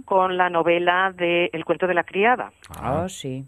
con 0.05 0.37
la 0.37 0.51
novela 0.51 1.13
de 1.17 1.51
El 1.53 1.65
cuento 1.65 1.87
de 1.87 1.95
la 1.95 2.05
criada. 2.05 2.53
Ah, 2.79 3.07
sí. 3.09 3.45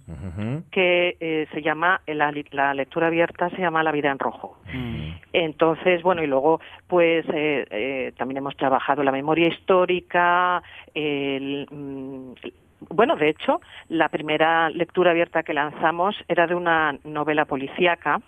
Que 0.71 1.17
eh, 1.21 1.47
se 1.53 1.63
llama, 1.63 2.01
la, 2.07 2.33
la, 2.53 2.75
lectura 2.75 3.09
abierta 3.09 3.51
se 3.51 3.59
llama 3.59 3.83
La 3.83 3.93
vida 3.93 4.11
en 4.11 4.19
rojo. 4.19 4.59
Mm. 4.73 5.11
Entonces, 5.33 6.03
bueno, 6.03 6.23
y 6.23 6.27
luego, 6.27 6.61
pues 6.87 7.27
eh, 7.33 8.13
también 8.17 8.39
hemos 8.39 8.57
trabajado 8.57 9.03
la 9.03 9.13
memoria 9.13 9.49
histórica, 9.49 10.63
el, 10.95 11.67
mm, 11.71 12.33
bueno, 12.91 13.17
de 13.17 13.31
hecho, 13.31 13.61
la 13.89 14.09
primera 14.09 14.71
lectura 14.71 15.11
abierta 15.11 15.43
que 15.43 15.53
lanzamos 15.53 16.15
era 16.29 16.47
de 16.47 16.55
una 16.55 16.97
novela 17.05 17.45
policíaca 17.45 18.21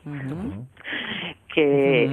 que 1.54 2.08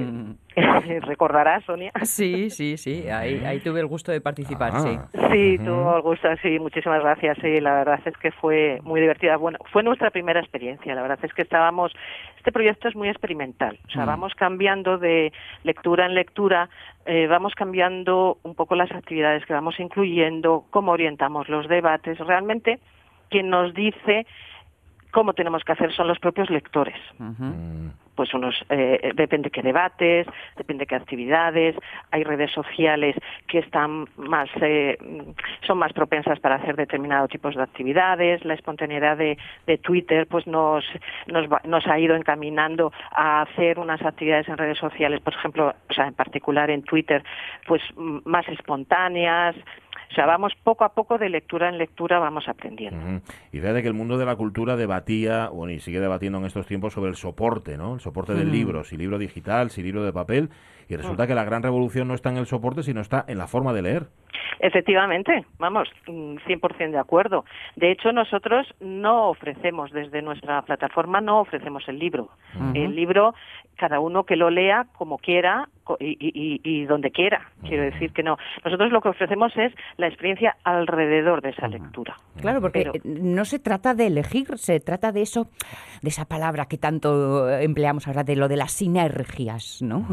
recordarás, 1.01 1.63
Sonia. 1.65 1.91
Sí, 2.03 2.49
sí, 2.49 2.77
sí, 2.77 3.07
ahí, 3.09 3.43
ahí 3.45 3.59
tuve 3.59 3.79
el 3.79 3.85
gusto 3.85 4.11
de 4.11 4.21
participar, 4.21 4.79
sí. 4.79 4.97
Ah. 4.97 5.29
Sí, 5.31 5.57
tuvo 5.59 5.95
el 5.95 6.01
gusto, 6.01 6.27
sí, 6.41 6.57
muchísimas 6.59 7.01
gracias, 7.01 7.37
sí, 7.41 7.59
la 7.61 7.75
verdad 7.75 7.99
es 8.05 8.17
que 8.17 8.31
fue 8.31 8.79
muy 8.83 8.99
divertida. 8.99 9.37
Bueno, 9.37 9.59
fue 9.71 9.83
nuestra 9.83 10.09
primera 10.09 10.39
experiencia, 10.39 10.95
la 10.95 11.01
verdad 11.01 11.19
es 11.21 11.33
que 11.33 11.43
estábamos, 11.43 11.93
este 12.37 12.51
proyecto 12.51 12.87
es 12.87 12.95
muy 12.95 13.09
experimental, 13.09 13.77
o 13.87 13.91
sea, 13.91 14.03
mm. 14.03 14.07
vamos 14.07 14.33
cambiando 14.35 14.97
de 14.97 15.31
lectura 15.63 16.05
en 16.07 16.15
lectura, 16.15 16.69
eh, 17.05 17.27
vamos 17.27 17.53
cambiando 17.53 18.39
un 18.43 18.55
poco 18.55 18.75
las 18.75 18.91
actividades 18.91 19.45
que 19.45 19.53
vamos 19.53 19.79
incluyendo, 19.79 20.65
cómo 20.71 20.91
orientamos 20.91 21.49
los 21.49 21.67
debates, 21.67 22.17
realmente 22.19 22.79
quien 23.29 23.49
nos 23.49 23.73
dice 23.73 24.25
cómo 25.11 25.33
tenemos 25.33 25.63
que 25.63 25.73
hacer 25.73 25.93
son 25.93 26.07
los 26.07 26.19
propios 26.19 26.49
lectores 26.49 26.95
pues 28.17 28.33
unos 28.33 28.55
eh, 28.69 29.11
depende 29.15 29.51
qué 29.51 29.61
debates, 29.61 30.27
depende 30.57 30.85
qué 30.85 30.95
actividades, 30.95 31.75
hay 32.11 32.23
redes 32.23 32.51
sociales 32.51 33.15
que 33.47 33.59
están 33.59 34.07
más 34.17 34.49
eh, 34.59 34.97
son 35.65 35.77
más 35.77 35.93
propensas 35.93 36.39
para 36.39 36.55
hacer 36.55 36.75
determinados 36.75 37.29
tipos 37.29 37.55
de 37.55 37.61
actividades, 37.61 38.43
la 38.43 38.55
espontaneidad 38.55 39.15
de, 39.15 39.37
de 39.67 39.77
Twitter 39.77 40.27
pues 40.27 40.45
nos 40.47 40.83
nos, 41.27 41.45
nos 41.63 41.87
ha 41.87 41.99
ido 41.99 42.15
encaminando 42.15 42.91
a 43.11 43.41
hacer 43.41 43.79
unas 43.79 44.01
actividades 44.01 44.49
en 44.49 44.57
redes 44.57 44.79
sociales, 44.79 45.21
por 45.21 45.33
ejemplo, 45.33 45.75
o 45.89 45.93
sea, 45.93 46.07
en 46.07 46.15
particular 46.15 46.69
en 46.71 46.81
Twitter, 46.81 47.23
pues 47.67 47.81
más 47.95 48.47
espontáneas, 48.49 49.55
o 50.09 50.13
sea, 50.13 50.25
vamos 50.25 50.53
poco 50.63 50.83
a 50.83 50.89
poco 50.89 51.17
de 51.17 51.29
lectura 51.29 51.69
en 51.69 51.77
lectura, 51.77 52.19
vamos 52.19 52.47
aprendiendo. 52.47 53.21
Y 53.51 53.59
de 53.59 53.81
que 53.81 53.87
el 53.87 53.93
mundo 53.93 54.17
de 54.17 54.25
la 54.25 54.35
cultura 54.35 54.75
debatía, 54.75 55.49
bueno, 55.49 55.73
y 55.73 55.79
sigue 55.79 55.99
debatiendo 55.99 56.39
en 56.39 56.45
estos 56.45 56.65
tiempos 56.65 56.93
sobre 56.93 57.09
el 57.09 57.15
soporte, 57.15 57.77
¿no? 57.77 57.95
El 57.95 57.99
soporte 57.99 58.33
del 58.33 58.51
libro, 58.51 58.83
si 58.83 58.97
libro 58.97 59.17
digital, 59.17 59.69
si 59.69 59.83
libro 59.83 60.03
de 60.03 60.13
papel, 60.13 60.49
y 60.89 60.95
resulta 60.95 61.23
mm. 61.23 61.27
que 61.27 61.35
la 61.35 61.45
gran 61.45 61.63
revolución 61.63 62.07
no 62.07 62.13
está 62.13 62.29
en 62.29 62.37
el 62.37 62.45
soporte, 62.45 62.83
sino 62.83 63.01
está 63.01 63.25
en 63.27 63.37
la 63.37 63.47
forma 63.47 63.73
de 63.73 63.81
leer. 63.81 64.07
Efectivamente, 64.59 65.45
vamos, 65.59 65.87
100% 66.07 66.91
de 66.91 66.97
acuerdo. 66.97 67.45
De 67.75 67.91
hecho, 67.91 68.11
nosotros 68.11 68.67
no 68.79 69.29
ofrecemos 69.29 69.91
desde 69.91 70.21
nuestra 70.21 70.61
plataforma, 70.63 71.21
no 71.21 71.41
ofrecemos 71.41 71.83
el 71.87 71.99
libro. 71.99 72.29
El 72.73 72.95
libro, 72.95 73.35
cada 73.77 73.99
uno 73.99 74.23
que 74.23 74.35
lo 74.35 74.49
lea 74.49 74.87
como 74.97 75.17
quiera 75.19 75.69
y, 75.99 76.85
donde 76.85 77.11
quiera. 77.11 77.51
Quiero 77.61 77.83
decir 77.83 78.11
que 78.13 78.23
no. 78.23 78.37
Nosotros 78.65 78.91
lo 78.91 79.01
que 79.01 79.09
ofrecemos 79.09 79.55
es 79.57 79.73
la 79.97 80.07
experiencia 80.07 80.57
alrededor 80.63 81.41
de 81.41 81.49
esa 81.49 81.67
lectura. 81.67 82.15
Claro, 82.39 82.61
porque 82.61 82.91
no 83.03 83.45
se 83.45 83.59
trata 83.59 83.93
de 83.93 84.07
elegir, 84.07 84.57
se 84.57 84.79
trata 84.79 85.11
de 85.11 85.21
eso, 85.21 85.49
de 86.01 86.09
esa 86.09 86.25
palabra 86.25 86.65
que 86.65 86.77
tanto 86.77 87.49
empleamos 87.49 88.07
ahora, 88.07 88.23
de 88.23 88.35
lo 88.35 88.47
de 88.47 88.57
las 88.57 88.71
sinergias, 88.71 89.81
¿no? 89.81 90.05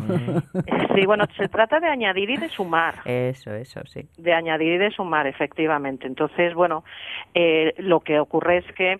Sí, 0.94 1.06
bueno, 1.06 1.24
se 1.36 1.48
trata 1.48 1.80
de 1.80 1.88
añadir 1.88 2.30
y 2.30 2.36
de 2.36 2.48
sumar. 2.48 2.94
Eso, 3.04 3.52
eso, 3.52 3.80
sí 3.84 4.08
de 4.16 4.32
añadir 4.32 4.74
y 4.74 4.78
de 4.78 4.90
sumar, 4.90 5.26
efectivamente. 5.26 6.06
Entonces, 6.06 6.54
bueno, 6.54 6.84
eh, 7.34 7.74
lo 7.78 8.00
que 8.00 8.18
ocurre 8.18 8.58
es 8.58 8.66
que 8.74 8.98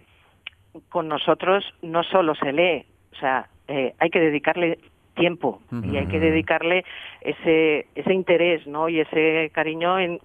con 0.88 1.08
nosotros 1.08 1.64
no 1.82 2.02
solo 2.02 2.34
se 2.34 2.52
lee, 2.52 2.84
o 3.12 3.16
sea, 3.16 3.48
eh, 3.68 3.94
hay 3.98 4.10
que 4.10 4.20
dedicarle 4.20 4.78
tiempo 5.14 5.62
y 5.84 5.96
hay 5.96 6.06
que 6.06 6.18
dedicarle 6.18 6.84
ese 7.20 7.86
ese 7.94 8.12
interés, 8.12 8.66
¿no? 8.66 8.88
Y 8.88 9.00
ese 9.00 9.50
cariño 9.54 9.98
en 10.00 10.20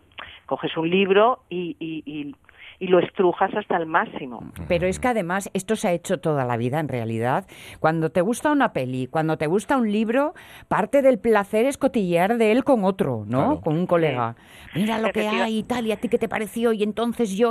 coges 0.48 0.76
un 0.76 0.90
libro 0.90 1.44
y, 1.48 1.78
y, 1.80 2.02
y 2.06 2.36
y 2.80 2.88
lo 2.88 3.00
estrujas 3.00 3.54
hasta 3.54 3.78
el 3.78 3.86
máximo. 3.86 4.52
Pero 4.68 4.88
es 4.88 5.00
que 5.00 5.10
además 5.10 5.50
esto 5.54 5.76
se 5.76 5.90
ha 5.90 5.92
hecho 5.92 6.20
toda 6.20 6.46
la 6.46 6.56
vida 6.58 6.80
en 6.80 6.88
realidad. 6.88 7.46
Cuando 7.80 8.10
te 8.10 8.22
gusta 8.22 8.52
una 8.52 8.72
peli, 8.72 9.08
cuando 9.08 9.38
te 9.38 9.48
gusta 9.48 9.78
un 9.78 9.92
libro, 9.92 10.34
parte 10.68 11.02
del 11.02 11.20
placer 11.20 11.66
es 11.66 11.78
cotillear 11.78 12.38
de 12.38 12.52
él 12.54 12.64
con 12.64 12.86
otro, 12.86 13.26
¿no? 13.28 13.60
Con 13.62 13.76
un 13.76 13.86
colega. 13.86 14.36
Mira 14.76 14.98
lo 15.00 15.12
que 15.12 15.28
hay 15.28 15.60
y 15.60 15.64
tal, 15.64 15.88
y 15.88 15.92
a 15.92 15.98
ti 15.98 16.08
qué 16.08 16.18
te 16.18 16.30
pareció, 16.30 16.74
y 16.74 16.84
entonces 16.84 17.36
yo. 17.36 17.50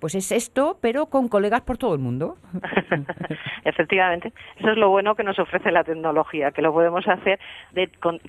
Pues 0.00 0.14
es 0.16 0.32
esto, 0.32 0.78
pero 0.82 1.06
con 1.06 1.28
colegas 1.28 1.62
por 1.62 1.78
todo 1.78 1.94
el 1.94 2.00
mundo. 2.00 2.36
Efectivamente. 3.64 4.32
Eso 4.58 4.70
es 4.70 4.76
lo 4.76 4.90
bueno 4.90 5.14
que 5.14 5.22
nos 5.22 5.38
ofrece 5.38 5.70
la 5.70 5.84
tecnología, 5.84 6.50
que 6.50 6.62
lo 6.62 6.72
podemos 6.72 7.06
hacer 7.06 7.38
de, 7.72 7.88
con, 8.00 8.20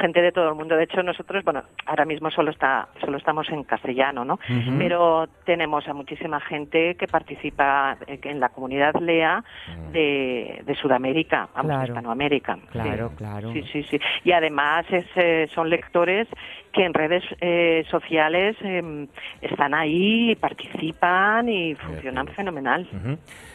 gente 0.00 0.22
de 0.22 0.32
todo 0.32 0.48
el 0.48 0.54
mundo. 0.54 0.76
De 0.76 0.84
hecho, 0.84 1.02
nosotros, 1.02 1.44
bueno, 1.44 1.62
ahora 1.86 2.06
mismo 2.06 2.30
solo, 2.30 2.50
está, 2.50 2.88
solo 3.00 3.18
estamos 3.18 3.48
en 3.50 3.64
castellano, 3.64 4.24
¿no? 4.24 4.38
Pero 4.78 5.28
tenemos 5.44 5.86
muchísima 5.92 6.40
gente 6.40 6.94
que 6.96 7.06
participa 7.06 7.96
en 8.06 8.40
la 8.40 8.48
comunidad 8.50 8.94
LEA 9.00 9.42
mm. 9.42 9.92
de, 9.92 10.62
de 10.64 10.74
Sudamérica, 10.74 11.48
vamos, 11.54 11.80
de 11.80 11.86
Hispanoamérica. 11.86 12.58
Claro, 12.70 13.12
claro. 13.16 13.52
Sí, 13.52 13.62
sí, 13.72 13.82
sí. 13.84 14.00
Y 14.24 14.32
además 14.32 14.86
es, 14.90 15.06
eh, 15.16 15.48
son 15.54 15.70
lectores 15.70 16.28
que 16.72 16.84
en 16.84 16.94
redes 16.94 17.22
eh, 17.40 17.84
sociales 17.90 18.56
em, 18.62 19.06
están 19.40 19.74
ahí, 19.74 20.34
participan 20.36 21.48
y 21.48 21.74
funcionan 21.74 22.28
fenomenal. 22.28 22.88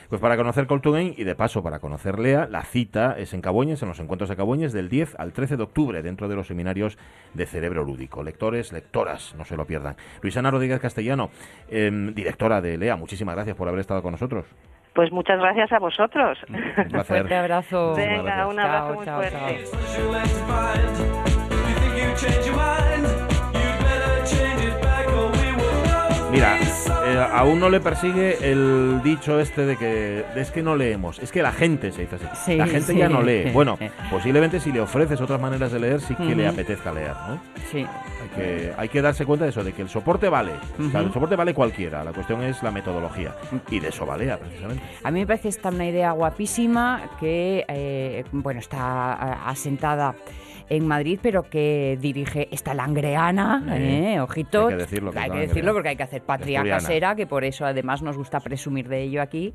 Pues 0.10 0.22
para 0.22 0.38
conocer 0.38 0.68
Coltugain 0.68 1.14
y 1.18 1.26
de 1.26 1.36
paso 1.36 1.62
para 1.62 1.80
conocer 1.80 2.18
Lea, 2.18 2.48
la 2.50 2.62
cita 2.64 3.16
es 3.18 3.34
en 3.34 3.42
Caboñes, 3.42 3.82
en 3.82 3.90
los 3.90 4.00
encuentros 4.00 4.30
de 4.30 4.38
Caboñes, 4.38 4.72
del 4.72 4.88
10 4.88 5.20
al 5.20 5.34
13 5.34 5.58
de 5.58 5.64
octubre, 5.64 6.02
dentro 6.02 6.30
de 6.30 6.36
los 6.36 6.48
seminarios 6.48 6.98
de 7.34 7.46
Cerebro 7.46 7.84
Lúdico. 7.84 8.24
Lectores, 8.24 8.72
lectoras, 8.72 9.36
no 9.38 9.44
se 9.44 9.58
lo 9.58 9.66
pierdan. 9.66 9.98
Luisana 10.22 10.50
Rodríguez 10.50 10.80
Castellano, 10.80 11.30
em, 11.70 12.14
directora 12.14 12.62
de 12.62 12.78
Lea, 12.78 12.96
muchísimas 12.96 13.36
gracias 13.36 13.58
por 13.58 13.68
haber 13.68 13.82
estado 13.82 14.02
con 14.02 14.12
nosotros. 14.12 14.46
Pues 14.94 15.12
muchas 15.12 15.40
gracias 15.40 15.72
a 15.74 15.80
vosotros. 15.80 16.40
Un 16.50 17.04
fuerte 17.04 17.36
abrazo. 17.36 17.94
Venga, 17.96 18.48
un 18.48 18.60
abrazo 18.60 18.94
muy 18.96 19.06
fuerte. 19.06 19.66
Mira, 26.32 26.58
eh, 27.06 27.26
aún 27.32 27.60
no 27.60 27.70
le 27.70 27.80
persigue 27.80 28.52
el 28.52 29.02
dicho 29.02 29.40
este 29.40 29.66
de 29.66 29.78
que 29.78 30.26
es 30.36 30.52
que 30.52 30.62
no 30.62 30.76
leemos, 30.76 31.20
es 31.20 31.32
que 31.32 31.42
la 31.42 31.54
gente 31.54 31.92
se 31.92 32.02
dice 32.02 32.18
así. 32.32 32.56
la 32.58 32.68
gente 32.68 32.96
ya 32.96 33.08
no 33.08 33.22
lee. 33.22 33.52
Bueno, 33.54 33.80
posiblemente 34.12 34.60
si 34.60 34.72
le 34.72 34.82
ofreces 34.82 35.22
otras 35.22 35.40
maneras 35.40 35.72
de 35.72 35.80
leer, 35.80 36.02
sí 36.02 36.16
que 36.16 36.36
le 36.36 36.48
apetezca 36.48 36.92
leer, 36.92 37.16
¿no? 37.28 37.40
Sí. 37.72 37.86
Hay 38.22 38.30
que, 38.36 38.74
hay 38.78 38.90
que 38.90 39.02
darse 39.02 39.26
cuenta 39.26 39.46
de 39.46 39.52
eso, 39.52 39.64
de 39.64 39.72
que 39.72 39.82
el 39.82 39.90
soporte 39.90 40.28
vale. 40.28 40.52
o 40.80 40.90
sea, 40.92 41.00
el 41.00 41.14
soporte 41.14 41.36
vale 41.36 41.54
cualquiera, 41.54 42.04
la 42.04 42.12
cuestión 42.12 42.44
es 42.44 42.62
la 42.62 42.72
metodología. 42.72 43.34
Y 43.72 43.80
de 43.80 43.88
eso 43.88 44.06
valea, 44.06 44.38
precisamente. 44.38 44.84
A 45.04 45.12
mí 45.12 45.22
me 45.22 45.28
parece 45.28 45.48
esta 45.48 45.70
una 45.70 45.88
idea 45.88 46.12
guapísima 46.12 47.10
que, 47.20 47.66
eh, 47.70 48.26
bueno, 48.32 48.60
está 48.60 49.48
asentada 49.48 50.14
en 50.70 50.88
Madrid, 50.88 51.20
pero 51.22 51.44
que 51.44 51.98
dirige 52.02 52.48
esta 52.52 52.74
langreana, 52.74 53.64
¿eh? 53.72 54.20
ojito. 54.20 54.68
Hay 54.68 54.76
que 54.76 54.82
decirlo, 54.82 55.12
hay 55.16 55.32
que 55.32 55.40
decirlo 55.40 55.74
porque 55.74 55.90
hay 55.90 55.96
que 55.96 56.04
hacer 56.04 56.22
patria 56.22 56.64
casera, 56.64 57.16
que 57.16 57.26
por 57.26 57.44
eso 57.44 57.66
además 57.66 58.02
nos 58.02 58.18
gusta 58.18 58.40
presumir 58.40 58.88
de 58.88 59.04
ello 59.04 59.22
aquí. 59.22 59.54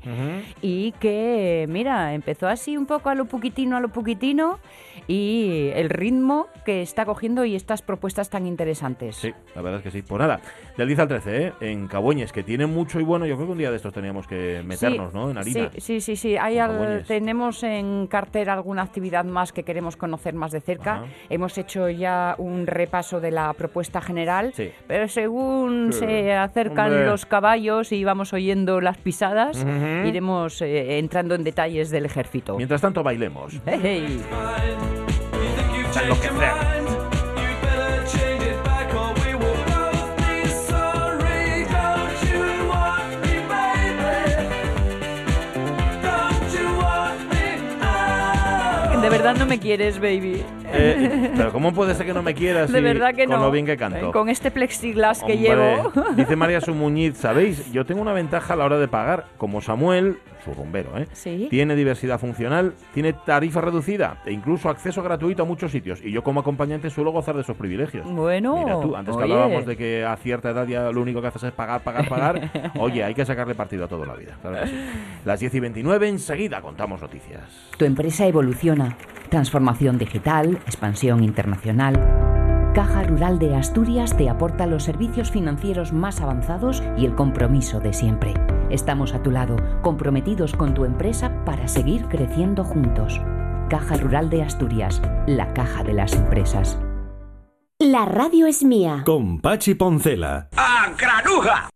Y 0.61 0.93
que, 0.93 1.65
mira, 1.69 2.13
empezó 2.13 2.47
así 2.47 2.77
un 2.77 2.85
poco 2.85 3.09
a 3.09 3.15
lo 3.15 3.25
poquitino, 3.25 3.77
a 3.77 3.79
lo 3.79 3.89
poquitino, 3.89 4.59
y 5.07 5.69
el 5.75 5.89
ritmo 5.89 6.47
que 6.65 6.81
está 6.81 7.05
cogiendo 7.05 7.45
y 7.45 7.55
estas 7.55 7.81
propuestas 7.81 8.29
tan 8.29 8.47
interesantes. 8.47 9.17
Sí, 9.17 9.33
la 9.55 9.61
verdad 9.61 9.79
es 9.79 9.83
que 9.83 9.91
sí. 9.91 10.01
Pues 10.01 10.19
nada, 10.19 10.39
del 10.77 10.87
10 10.87 10.99
al 10.99 11.07
13, 11.07 11.43
¿eh? 11.43 11.53
en 11.61 11.87
Cabueñes, 11.87 12.31
que 12.31 12.43
tiene 12.43 12.65
mucho 12.65 12.99
y 12.99 13.03
bueno, 13.03 13.25
yo 13.25 13.35
creo 13.35 13.47
que 13.47 13.51
un 13.51 13.57
día 13.57 13.71
de 13.71 13.77
estos 13.77 13.93
teníamos 13.93 14.27
que 14.27 14.63
meternos, 14.65 15.13
¿no? 15.13 15.29
En 15.29 15.37
harina. 15.37 15.69
Sí, 15.73 15.81
sí, 15.81 16.01
sí, 16.01 16.15
sí. 16.15 16.37
Hay 16.37 16.59
tenemos 17.07 17.63
en 17.63 18.07
cartera 18.07 18.53
alguna 18.53 18.83
actividad 18.83 19.25
más 19.25 19.51
que 19.51 19.63
queremos 19.63 19.97
conocer 19.97 20.33
más 20.33 20.51
de 20.51 20.61
cerca. 20.61 21.03
Hemos 21.29 21.57
hecho 21.57 21.89
ya 21.89 22.35
un 22.37 22.67
repaso 22.67 23.19
de 23.19 23.31
la 23.31 23.53
propuesta 23.53 24.01
general, 24.01 24.53
pero 24.87 25.07
según 25.07 25.91
se 25.93 26.33
acercan 26.33 27.05
los 27.05 27.25
caballos 27.25 27.91
y 27.91 28.03
vamos 28.03 28.33
oyendo 28.33 28.81
las 28.81 28.97
pisadas, 28.97 29.65
iremos 30.05 30.61
eh, 30.61 30.99
entrando 30.99 31.35
en 31.35 31.43
detalles 31.43 31.89
del 31.89 32.05
ejército. 32.05 32.55
Mientras 32.57 32.81
tanto, 32.81 33.03
bailemos. 33.03 33.53
Hey, 33.85 34.21
De 49.03 49.09
verdad 49.09 49.35
no 49.35 49.45
me 49.45 49.59
quieres, 49.59 49.99
baby. 49.99 50.43
Eh, 50.71 51.31
pero 51.35 51.51
¿cómo 51.51 51.73
puede 51.73 51.93
ser 51.93 52.05
que 52.05 52.13
no 52.13 52.23
me 52.23 52.33
quieras 52.33 52.71
de 52.71 52.79
verdad 52.79 53.13
que 53.13 53.25
con 53.25 53.35
no. 53.35 53.45
lo 53.45 53.51
bien 53.51 53.65
que 53.65 53.75
canto? 53.75 54.11
Con 54.13 54.29
este 54.29 54.49
plexiglas 54.49 55.21
que 55.21 55.37
llevo. 55.37 55.91
Dice 56.15 56.37
María 56.37 56.61
Sumuñiz, 56.61 57.17
¿sabéis? 57.17 57.71
Yo 57.73 57.85
tengo 57.85 58.01
una 58.01 58.13
ventaja 58.13 58.53
a 58.53 58.57
la 58.57 58.63
hora 58.65 58.79
de 58.79 58.87
pagar. 58.87 59.25
Como 59.37 59.59
Samuel, 59.61 60.19
su 60.43 60.53
rumbero, 60.53 60.97
¿eh? 60.97 61.07
¿Sí? 61.13 61.47
Tiene 61.49 61.75
diversidad 61.75 62.19
funcional, 62.19 62.73
tiene 62.93 63.13
tarifa 63.13 63.61
reducida 63.61 64.21
e 64.25 64.31
incluso 64.31 64.69
acceso 64.69 65.01
gratuito 65.01 65.43
a 65.43 65.45
muchos 65.45 65.71
sitios. 65.71 66.01
Y 66.03 66.11
yo 66.11 66.23
como 66.23 66.41
acompañante 66.41 66.89
suelo 66.89 67.11
gozar 67.11 67.35
de 67.35 67.41
esos 67.41 67.55
privilegios. 67.55 68.05
Bueno, 68.11 68.57
Mira 68.57 68.79
tú, 68.81 68.95
antes 68.95 69.15
que 69.15 69.23
hablábamos 69.23 69.65
de 69.65 69.77
que 69.77 70.05
a 70.05 70.15
cierta 70.17 70.49
edad 70.49 70.67
ya 70.67 70.91
lo 70.91 71.01
único 71.01 71.21
que 71.21 71.27
haces 71.27 71.43
es 71.43 71.51
pagar, 71.51 71.81
pagar, 71.81 72.07
pagar. 72.07 72.73
Oye, 72.79 73.03
hay 73.03 73.13
que 73.13 73.25
sacarle 73.25 73.55
partido 73.55 73.85
a 73.85 73.87
toda 73.87 74.05
la 74.05 74.15
vida. 74.15 74.37
Las 75.25 75.39
10 75.39 75.55
y 75.55 75.59
29, 75.59 76.09
enseguida 76.09 76.61
contamos 76.61 77.01
noticias. 77.01 77.41
Tu 77.77 77.85
empresa 77.85 78.25
evoluciona. 78.27 78.97
Transformación 79.29 79.97
digital, 79.97 80.59
expansión 80.65 81.23
internacional. 81.23 82.32
Caja 82.73 83.03
Rural 83.03 83.37
de 83.37 83.55
Asturias 83.55 84.17
te 84.17 84.29
aporta 84.29 84.65
los 84.65 84.83
servicios 84.83 85.29
financieros 85.29 85.93
más 85.93 86.21
avanzados 86.21 86.81
y 86.97 87.05
el 87.05 87.13
compromiso 87.13 87.79
de 87.79 87.93
siempre. 87.93 88.33
Estamos 88.71 89.13
a 89.13 89.21
tu 89.21 89.29
lado, 89.29 89.57
comprometidos 89.83 90.53
con 90.53 90.73
tu 90.73 90.83
empresa 90.83 91.45
para 91.45 91.67
seguir 91.67 92.07
creciendo 92.07 92.63
juntos. 92.63 93.21
Caja 93.69 93.97
Rural 93.97 94.31
de 94.31 94.41
Asturias, 94.41 94.99
la 95.27 95.53
caja 95.53 95.83
de 95.83 95.93
las 95.93 96.13
empresas. 96.13 96.79
La 97.77 98.05
radio 98.05 98.47
es 98.47 98.63
mía. 98.63 99.03
Con 99.05 99.39
Pachi 99.39 99.75
Poncela. 99.75 100.49
¡Ah, 100.57 100.87
granuja! 100.97 101.69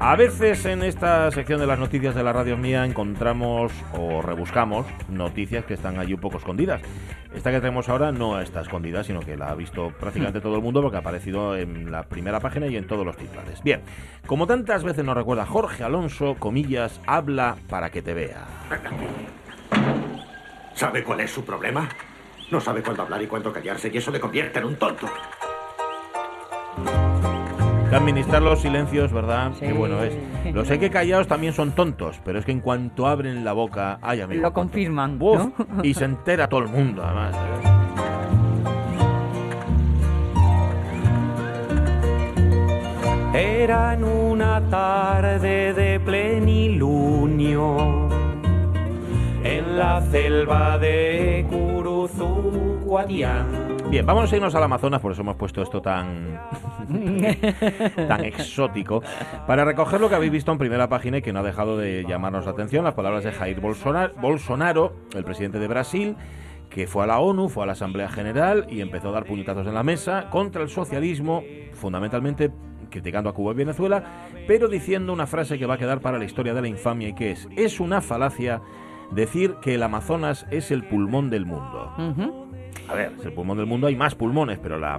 A 0.00 0.14
veces 0.14 0.64
en 0.64 0.84
esta 0.84 1.28
sección 1.32 1.58
de 1.58 1.66
las 1.66 1.76
noticias 1.76 2.14
de 2.14 2.22
la 2.22 2.32
radio 2.32 2.56
mía 2.56 2.84
encontramos 2.84 3.72
o 3.94 4.22
rebuscamos 4.22 4.86
noticias 5.08 5.64
que 5.64 5.74
están 5.74 5.98
allí 5.98 6.14
un 6.14 6.20
poco 6.20 6.38
escondidas. 6.38 6.80
Esta 7.34 7.50
que 7.50 7.58
tenemos 7.58 7.88
ahora 7.88 8.12
no 8.12 8.40
está 8.40 8.60
escondida, 8.60 9.02
sino 9.02 9.18
que 9.18 9.36
la 9.36 9.48
ha 9.48 9.56
visto 9.56 9.90
prácticamente 9.98 10.40
todo 10.40 10.54
el 10.54 10.62
mundo 10.62 10.80
porque 10.82 10.98
ha 10.98 11.00
aparecido 11.00 11.56
en 11.56 11.90
la 11.90 12.04
primera 12.04 12.38
página 12.38 12.68
y 12.68 12.76
en 12.76 12.86
todos 12.86 13.04
los 13.04 13.16
titulares. 13.16 13.60
Bien, 13.64 13.80
como 14.24 14.46
tantas 14.46 14.84
veces 14.84 15.04
nos 15.04 15.16
recuerda 15.16 15.44
Jorge 15.44 15.82
Alonso, 15.82 16.36
comillas, 16.38 17.00
habla 17.08 17.56
para 17.68 17.90
que 17.90 18.02
te 18.02 18.14
vea. 18.14 18.46
¿Sabe 20.74 21.02
cuál 21.02 21.18
es 21.18 21.32
su 21.32 21.44
problema? 21.44 21.88
No 22.52 22.60
sabe 22.60 22.84
cuándo 22.84 23.02
hablar 23.02 23.20
y 23.20 23.26
cuándo 23.26 23.52
callarse 23.52 23.90
y 23.92 23.96
eso 23.96 24.12
le 24.12 24.20
convierte 24.20 24.60
en 24.60 24.66
un 24.66 24.76
tonto 24.76 25.08
administrar 27.96 28.42
los 28.42 28.60
silencios, 28.60 29.12
¿verdad? 29.12 29.52
Qué 29.58 29.72
bueno 29.72 30.02
es. 30.02 30.14
Los 30.52 30.68
sé 30.68 30.78
que 30.78 30.90
callados 30.90 31.26
también 31.26 31.52
son 31.52 31.72
tontos, 31.72 32.20
pero 32.24 32.38
es 32.38 32.44
que 32.44 32.52
en 32.52 32.60
cuanto 32.60 33.06
abren 33.06 33.44
la 33.44 33.52
boca, 33.52 33.98
ay 34.02 34.20
amigo. 34.20 34.42
Lo 34.42 34.52
confirman. 34.52 35.18
Y 35.82 35.94
se 35.94 36.04
entera 36.04 36.48
todo 36.48 36.60
el 36.60 36.68
mundo, 36.68 37.02
además. 37.04 37.34
Era 43.34 43.94
en 43.94 44.04
una 44.04 44.60
tarde 44.68 45.72
de 45.72 46.00
plenilunio 46.00 48.08
en 49.44 49.78
la 49.78 50.02
selva 50.10 50.78
de 50.78 51.46
Curuzuguatián 51.48 53.67
Bien, 53.90 54.04
vamos 54.04 54.30
a 54.30 54.36
irnos 54.36 54.54
al 54.54 54.62
Amazonas, 54.62 55.00
por 55.00 55.12
eso 55.12 55.22
hemos 55.22 55.36
puesto 55.36 55.62
esto 55.62 55.80
tan, 55.80 56.38
tan 58.06 58.22
exótico, 58.22 59.02
para 59.46 59.64
recoger 59.64 59.98
lo 59.98 60.10
que 60.10 60.14
habéis 60.14 60.30
visto 60.30 60.52
en 60.52 60.58
primera 60.58 60.90
página 60.90 61.18
y 61.18 61.22
que 61.22 61.32
no 61.32 61.38
ha 61.38 61.42
dejado 61.42 61.78
de 61.78 62.04
llamarnos 62.06 62.44
la 62.44 62.50
atención, 62.50 62.84
las 62.84 62.92
palabras 62.92 63.24
de 63.24 63.32
Jair 63.32 63.60
Bolsonaro, 63.60 64.92
el 65.14 65.24
presidente 65.24 65.58
de 65.58 65.68
Brasil, 65.68 66.16
que 66.68 66.86
fue 66.86 67.04
a 67.04 67.06
la 67.06 67.18
ONU, 67.18 67.48
fue 67.48 67.62
a 67.62 67.66
la 67.66 67.72
Asamblea 67.72 68.10
General 68.10 68.66
y 68.68 68.82
empezó 68.82 69.08
a 69.08 69.12
dar 69.12 69.24
puñetazos 69.24 69.66
en 69.66 69.72
la 69.72 69.82
mesa 69.82 70.28
contra 70.28 70.62
el 70.62 70.68
socialismo, 70.68 71.42
fundamentalmente 71.72 72.50
criticando 72.90 73.30
a 73.30 73.32
Cuba 73.32 73.52
y 73.52 73.56
Venezuela, 73.56 74.04
pero 74.46 74.68
diciendo 74.68 75.14
una 75.14 75.26
frase 75.26 75.58
que 75.58 75.64
va 75.64 75.74
a 75.74 75.78
quedar 75.78 76.00
para 76.00 76.18
la 76.18 76.26
historia 76.26 76.52
de 76.52 76.60
la 76.60 76.68
infamia 76.68 77.08
y 77.08 77.14
que 77.14 77.30
es, 77.30 77.48
es 77.56 77.80
una 77.80 78.02
falacia 78.02 78.60
decir 79.12 79.54
que 79.62 79.76
el 79.76 79.82
Amazonas 79.82 80.46
es 80.50 80.70
el 80.70 80.84
pulmón 80.84 81.30
del 81.30 81.46
mundo. 81.46 81.94
A 82.88 82.94
ver, 82.94 83.12
es 83.18 83.24
el 83.26 83.32
pulmón 83.32 83.58
del 83.58 83.66
mundo, 83.66 83.86
hay 83.86 83.96
más 83.96 84.14
pulmones, 84.14 84.58
pero 84.62 84.78
la, 84.78 84.98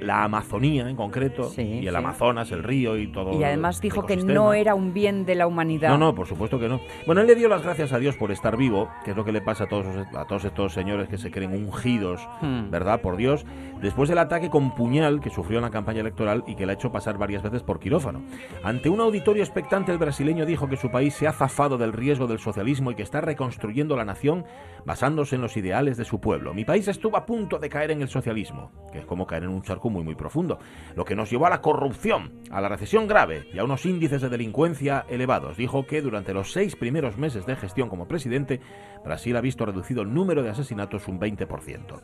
la, 0.00 0.24
Amazonía 0.24 0.88
en 0.88 0.96
concreto, 0.96 1.50
y 1.56 1.86
el 1.86 1.94
Amazonas, 1.94 2.50
el 2.50 2.62
río 2.62 2.96
y 2.96 3.06
todo. 3.12 3.38
Y 3.38 3.44
además 3.44 3.80
dijo 3.80 4.04
que 4.04 4.16
no 4.16 4.52
era 4.52 4.74
un 4.74 4.92
bien 4.92 5.24
de 5.24 5.36
la 5.36 5.46
humanidad. 5.46 5.90
No, 5.90 5.98
no, 5.98 6.14
por 6.14 6.26
supuesto 6.26 6.58
que 6.58 6.68
no. 6.68 6.80
Bueno, 7.06 7.20
él 7.20 7.26
le 7.28 7.36
dio 7.36 7.48
las 7.48 7.62
gracias 7.62 7.92
a 7.92 7.98
Dios 7.98 8.16
por 8.16 8.32
estar 8.32 8.56
vivo, 8.56 8.88
que 9.04 9.12
es 9.12 9.16
lo 9.16 9.24
que 9.24 9.32
le 9.32 9.40
pasa 9.40 9.64
a 9.64 9.68
todos, 9.68 9.86
a 10.14 10.24
todos 10.24 10.44
estos 10.44 10.72
señores 10.72 11.08
que 11.08 11.18
se 11.18 11.30
creen 11.30 11.52
ungidos, 11.52 12.26
hmm. 12.40 12.70
¿verdad? 12.70 13.00
Por 13.00 13.16
Dios, 13.16 13.46
después 13.80 14.08
del 14.08 14.18
ataque 14.18 14.50
con 14.50 14.74
puñal 14.74 15.20
que 15.20 15.30
sufrió 15.30 15.58
en 15.58 15.64
la 15.64 15.70
campaña 15.70 16.00
electoral 16.00 16.42
y 16.46 16.56
que 16.56 16.66
le 16.66 16.72
ha 16.72 16.74
hecho 16.74 16.90
pasar 16.90 17.16
varias 17.16 17.42
veces 17.42 17.62
por 17.62 17.78
quirófano. 17.78 18.22
Ante 18.62 18.88
un 18.88 19.00
auditorio 19.00 19.42
expectante, 19.42 19.92
el 19.92 19.98
brasileño 19.98 20.46
dijo 20.46 20.68
que 20.68 20.76
su 20.76 20.90
país 20.90 21.14
se 21.14 21.28
ha 21.28 21.32
zafado 21.32 21.78
del 21.78 21.92
riesgo 21.92 22.26
del 22.26 22.38
socialismo 22.38 22.90
y 22.90 22.94
que 22.94 23.02
está 23.02 23.20
reconstruyendo 23.20 23.96
la 23.96 24.04
nación 24.04 24.44
basándose 24.84 25.36
en 25.36 25.42
los 25.42 25.56
ideales 25.56 25.96
de 25.96 26.04
su 26.04 26.20
pueblo. 26.20 26.54
Mi 26.54 26.64
país 26.64 26.83
estuvo 26.88 27.16
a 27.16 27.26
punto 27.26 27.58
de 27.58 27.68
caer 27.68 27.90
en 27.90 28.02
el 28.02 28.08
socialismo, 28.08 28.70
que 28.92 28.98
es 29.00 29.06
como 29.06 29.26
caer 29.26 29.44
en 29.44 29.50
un 29.50 29.62
charco 29.62 29.90
muy 29.90 30.02
muy 30.02 30.14
profundo, 30.14 30.58
lo 30.94 31.04
que 31.04 31.14
nos 31.14 31.30
llevó 31.30 31.46
a 31.46 31.50
la 31.50 31.60
corrupción, 31.60 32.40
a 32.50 32.60
la 32.60 32.68
recesión 32.68 33.06
grave 33.06 33.48
y 33.52 33.58
a 33.58 33.64
unos 33.64 33.86
índices 33.86 34.22
de 34.22 34.28
delincuencia 34.28 35.04
elevados. 35.08 35.56
Dijo 35.56 35.86
que 35.86 36.02
durante 36.02 36.34
los 36.34 36.52
seis 36.52 36.76
primeros 36.76 37.16
meses 37.16 37.46
de 37.46 37.56
gestión 37.56 37.88
como 37.88 38.08
presidente, 38.08 38.60
Brasil 39.04 39.36
ha 39.36 39.40
visto 39.40 39.66
reducido 39.66 40.02
el 40.02 40.12
número 40.12 40.42
de 40.42 40.50
asesinatos 40.50 41.08
un 41.08 41.20
20%. 41.20 42.00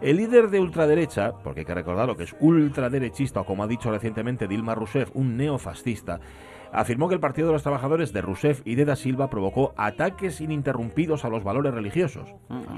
El 0.00 0.16
líder 0.16 0.50
de 0.50 0.60
ultraderecha, 0.60 1.32
porque 1.42 1.60
hay 1.60 1.66
que 1.66 1.74
recordar 1.74 2.06
lo 2.06 2.16
que 2.16 2.24
es 2.24 2.36
ultraderechista 2.40 3.40
o 3.40 3.44
como 3.44 3.64
ha 3.64 3.66
dicho 3.66 3.90
recientemente 3.90 4.48
Dilma 4.48 4.74
Rousseff, 4.74 5.10
un 5.14 5.36
neofascista, 5.36 6.20
afirmó 6.74 7.08
que 7.08 7.14
el 7.14 7.20
Partido 7.20 7.46
de 7.46 7.52
los 7.52 7.62
Trabajadores 7.62 8.12
de 8.12 8.20
Rousseff 8.20 8.60
y 8.64 8.74
de 8.74 8.84
Da 8.84 8.96
Silva 8.96 9.30
provocó 9.30 9.72
ataques 9.76 10.40
ininterrumpidos 10.40 11.24
a 11.24 11.28
los 11.28 11.44
valores 11.44 11.72
religiosos. 11.72 12.28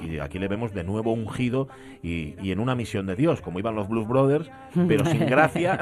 Y 0.02 0.18
aquí 0.18 0.38
le 0.38 0.48
vemos 0.48 0.72
de 0.72 0.84
nuevo 0.84 1.12
ungido 1.12 1.68
y, 2.02 2.34
en 2.50 2.60
una 2.60 2.74
misión 2.74 3.06
de 3.06 3.16
Dios, 3.16 3.40
como 3.40 3.58
iban 3.58 3.74
los 3.74 3.88
Blues 3.88 4.06
Brothers, 4.06 4.50
pero 4.86 5.04
sin 5.04 5.26
gracia 5.26 5.80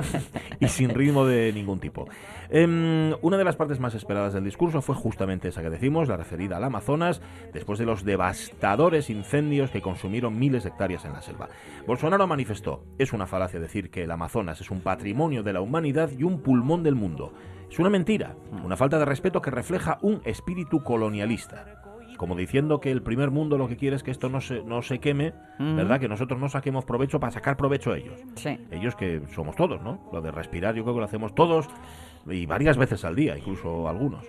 y 0.60 0.68
sin 0.68 0.90
ritmo 0.90 1.26
de 1.26 1.52
ningún 1.52 1.80
tipo. 1.80 2.08
Em, 2.50 3.14
una 3.20 3.36
de 3.36 3.44
las 3.44 3.56
partes 3.56 3.80
más 3.80 3.94
esperadas 3.94 4.32
del 4.32 4.44
discurso 4.44 4.80
fue 4.80 4.94
justamente 4.94 5.48
esa 5.48 5.62
que 5.62 5.70
decimos, 5.70 6.08
la 6.08 6.16
referida 6.16 6.56
al 6.56 6.64
Amazonas, 6.64 7.20
después 7.52 7.78
de 7.78 7.86
los 7.86 8.04
devastadores 8.04 9.10
incendios 9.10 9.70
que 9.70 9.82
consumieron 9.82 10.38
miles 10.38 10.62
de 10.62 10.70
hectáreas 10.70 11.04
en 11.04 11.12
la 11.12 11.22
selva. 11.22 11.48
Bolsonaro 11.86 12.26
manifestó, 12.26 12.84
es 12.98 13.12
una 13.12 13.26
falacia 13.26 13.60
decir 13.60 13.90
que 13.90 14.04
el 14.04 14.10
Amazonas 14.10 14.60
es 14.60 14.70
un 14.70 14.80
patrimonio 14.80 15.42
de 15.42 15.52
la 15.52 15.60
humanidad 15.60 16.10
y 16.16 16.22
un 16.22 16.40
pulmón 16.40 16.82
del 16.82 16.94
mundo. 16.94 17.32
Es 17.74 17.80
una 17.80 17.90
mentira, 17.90 18.36
una 18.64 18.76
falta 18.76 19.00
de 19.00 19.04
respeto 19.04 19.42
que 19.42 19.50
refleja 19.50 19.98
un 20.00 20.20
espíritu 20.24 20.84
colonialista. 20.84 21.64
Como 22.16 22.36
diciendo 22.36 22.78
que 22.78 22.92
el 22.92 23.02
primer 23.02 23.32
mundo 23.32 23.58
lo 23.58 23.66
que 23.66 23.76
quiere 23.76 23.96
es 23.96 24.04
que 24.04 24.12
esto 24.12 24.28
no 24.28 24.40
se, 24.40 24.62
no 24.62 24.80
se 24.82 25.00
queme, 25.00 25.34
¿verdad? 25.58 25.98
Que 25.98 26.06
nosotros 26.06 26.38
no 26.38 26.48
saquemos 26.48 26.84
provecho 26.84 27.18
para 27.18 27.32
sacar 27.32 27.56
provecho 27.56 27.90
a 27.90 27.98
ellos. 27.98 28.20
Ellos 28.70 28.94
que 28.94 29.22
somos 29.34 29.56
todos, 29.56 29.82
¿no? 29.82 30.08
Lo 30.12 30.20
de 30.20 30.30
respirar 30.30 30.76
yo 30.76 30.84
creo 30.84 30.94
que 30.94 31.00
lo 31.00 31.06
hacemos 31.06 31.34
todos 31.34 31.66
y 32.26 32.46
varias 32.46 32.76
veces 32.76 33.04
al 33.04 33.14
día, 33.14 33.36
incluso 33.36 33.88
algunos. 33.88 34.24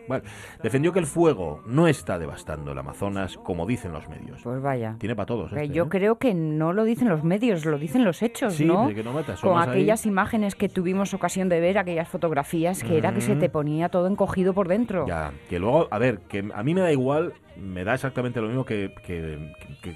Defendió 0.62 0.93
que 0.93 0.99
el 0.99 1.05
fuego 1.05 1.62
no 1.65 1.88
está 1.88 2.19
devastando 2.19 2.71
el 2.71 2.77
Amazonas 2.77 3.38
como 3.38 3.65
dicen 3.65 3.91
los 3.91 4.08
medios. 4.10 4.41
Pues 4.43 4.62
vaya. 4.62 4.95
Tiene 4.99 5.15
para 5.15 5.25
todos. 5.25 5.51
Este, 5.51 5.69
yo 5.69 5.86
¿eh? 5.86 5.89
creo 5.89 6.17
que 6.17 6.34
no 6.34 6.73
lo 6.73 6.84
dicen 6.84 7.10
los 7.10 7.23
medios, 7.23 7.65
lo 7.65 7.77
dicen 7.77 8.03
los 8.03 8.21
hechos, 8.21 8.60
¿no? 8.62 8.89
que 8.89 9.03
no 9.03 9.13
Con 9.41 9.62
aquellas 9.62 10.05
imágenes 10.05 10.55
que 10.55 10.69
tuvimos 10.69 11.13
ocasión 11.13 11.49
de 11.49 11.60
ver, 11.60 11.77
aquellas 11.77 12.08
fotografías, 12.08 12.84
que 12.84 12.97
era 12.97 13.13
que 13.13 13.21
se 13.21 13.36
te 13.36 13.49
ponía 13.49 13.89
todo 13.89 14.08
encogido 14.08 14.53
por 14.53 14.67
dentro. 14.67 15.05
Ya, 15.08 15.31
que 15.49 15.60
luego, 15.60 15.88
a 15.91 15.99
ver, 15.99 16.19
que 16.27 16.49
a 16.53 16.63
mí 16.63 16.73
me 16.73 16.81
da 16.81 16.91
igual 16.91 17.34
me 17.57 17.83
da 17.83 17.93
exactamente 17.93 18.41
lo 18.41 18.47
mismo 18.47 18.65
que, 18.65 18.91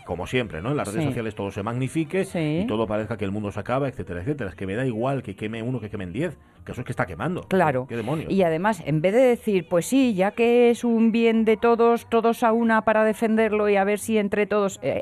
como 0.05 0.27
siempre, 0.27 0.61
¿no? 0.61 0.71
En 0.71 0.77
las 0.77 0.87
redes 0.87 1.05
sociales 1.05 1.35
todo 1.35 1.51
se 1.51 1.63
magnifique 1.63 2.25
y 2.33 2.65
todo 2.67 2.87
parezca 2.87 3.17
que 3.17 3.25
el 3.25 3.31
mundo 3.31 3.51
se 3.51 3.59
acaba, 3.59 3.87
etcétera, 3.87 4.21
etcétera. 4.21 4.49
Es 4.49 4.55
que 4.55 4.65
me 4.65 4.75
da 4.75 4.85
igual 4.85 5.23
que 5.23 5.35
queme 5.35 5.61
uno 5.61 5.79
que 5.79 5.89
quemen 5.89 6.13
diez, 6.13 6.37
que 6.65 6.71
eso 6.71 6.81
es 6.81 6.85
que 6.85 6.91
está 6.91 7.05
quemando. 7.05 7.41
Claro. 7.43 7.85
¿Qué 7.87 7.95
demonios? 7.95 8.31
Y 8.31 8.43
además, 8.43 8.81
en 8.85 9.01
vez 9.01 9.13
de 9.13 9.21
decir, 9.21 9.67
pues 9.67 9.85
sí, 9.85 10.13
ya 10.13 10.31
que 10.31 10.69
es 10.69 10.83
un 10.83 11.11
bien 11.11 11.45
de 11.45 11.57
todos, 11.57 12.07
todos 12.09 12.43
a 12.43 12.51
una 12.51 12.83
para 12.83 13.03
defenderlo 13.03 13.69
y 13.69 13.75
a 13.75 13.83
ver 13.83 13.99
si 13.99 14.17
entre 14.17 14.45
todos 14.45 14.79
eh, 14.81 15.01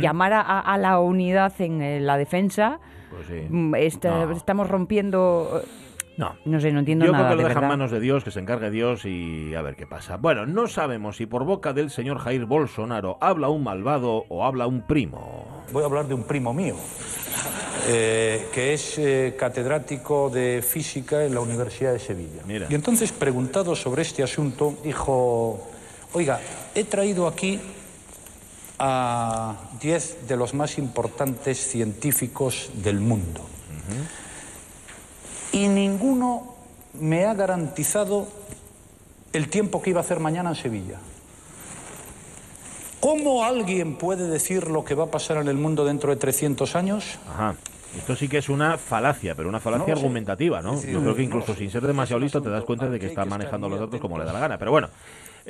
llamar 0.00 0.32
a, 0.34 0.78
la 0.78 1.00
unidad 1.00 1.52
en 1.60 1.82
eh, 1.82 2.00
la 2.00 2.16
defensa, 2.16 2.80
pues 3.10 3.50
mm, 3.50 3.74
estamos 3.74 4.68
rompiendo 4.68 5.62
no. 6.18 6.36
No 6.44 6.60
sé, 6.60 6.72
no 6.72 6.80
entiendo 6.80 7.06
Yo 7.06 7.12
nada. 7.12 7.26
creo 7.26 7.36
que 7.36 7.42
lo 7.44 7.48
deja 7.48 7.60
en 7.60 7.68
manos 7.68 7.92
de 7.92 8.00
Dios, 8.00 8.24
que 8.24 8.32
se 8.32 8.40
encargue 8.40 8.72
Dios 8.72 9.04
y 9.04 9.54
a 9.54 9.62
ver 9.62 9.76
qué 9.76 9.86
pasa. 9.86 10.16
Bueno, 10.16 10.46
no 10.46 10.66
sabemos 10.66 11.16
si 11.16 11.26
por 11.26 11.44
boca 11.44 11.72
del 11.72 11.90
señor 11.90 12.18
Jair 12.18 12.44
Bolsonaro 12.44 13.18
habla 13.20 13.48
un 13.48 13.62
malvado 13.62 14.24
o 14.28 14.44
habla 14.44 14.66
un 14.66 14.82
primo. 14.82 15.64
Voy 15.72 15.84
a 15.84 15.86
hablar 15.86 16.08
de 16.08 16.14
un 16.14 16.24
primo 16.24 16.52
mío, 16.52 16.74
eh, 17.86 18.48
que 18.52 18.74
es 18.74 18.98
eh, 18.98 19.36
catedrático 19.38 20.28
de 20.28 20.60
física 20.60 21.24
en 21.24 21.34
la 21.34 21.40
Universidad 21.40 21.92
de 21.92 22.00
Sevilla. 22.00 22.42
Mira. 22.44 22.66
Y 22.68 22.74
entonces, 22.74 23.12
preguntado 23.12 23.76
sobre 23.76 24.02
este 24.02 24.24
asunto, 24.24 24.74
dijo: 24.82 25.70
Oiga, 26.14 26.40
he 26.74 26.82
traído 26.82 27.28
aquí 27.28 27.60
a 28.80 29.54
10 29.80 30.26
de 30.26 30.36
los 30.36 30.52
más 30.52 30.78
importantes 30.78 31.58
científicos 31.58 32.70
del 32.74 32.98
mundo 32.98 33.44
y 35.52 35.68
ninguno 35.68 36.54
me 37.00 37.24
ha 37.24 37.34
garantizado 37.34 38.28
el 39.32 39.48
tiempo 39.48 39.82
que 39.82 39.90
iba 39.90 40.00
a 40.00 40.02
hacer 40.02 40.20
mañana 40.20 40.50
en 40.50 40.56
Sevilla. 40.56 40.98
¿Cómo 43.00 43.44
alguien 43.44 43.96
puede 43.96 44.28
decir 44.28 44.68
lo 44.68 44.84
que 44.84 44.94
va 44.94 45.04
a 45.04 45.10
pasar 45.10 45.36
en 45.36 45.48
el 45.48 45.56
mundo 45.56 45.84
dentro 45.84 46.10
de 46.10 46.16
300 46.16 46.74
años? 46.74 47.18
Ajá. 47.28 47.54
Esto 47.96 48.16
sí 48.16 48.28
que 48.28 48.38
es 48.38 48.48
una 48.48 48.76
falacia, 48.76 49.34
pero 49.34 49.48
una 49.48 49.60
falacia 49.60 49.94
argumentativa, 49.94 50.60
¿no? 50.60 50.82
Yo 50.82 51.00
creo 51.00 51.14
que 51.14 51.22
incluso 51.22 51.54
sin 51.54 51.70
ser 51.70 51.86
demasiado 51.86 52.20
listo 52.20 52.42
te 52.42 52.50
das 52.50 52.64
cuenta 52.64 52.88
de 52.88 52.98
que 53.00 53.06
está 53.06 53.24
manejando 53.24 53.68
los 53.68 53.80
datos 53.80 54.00
como 54.00 54.18
le 54.18 54.24
da 54.24 54.32
la 54.32 54.40
gana. 54.40 54.58
Pero 54.58 54.70
bueno, 54.72 54.90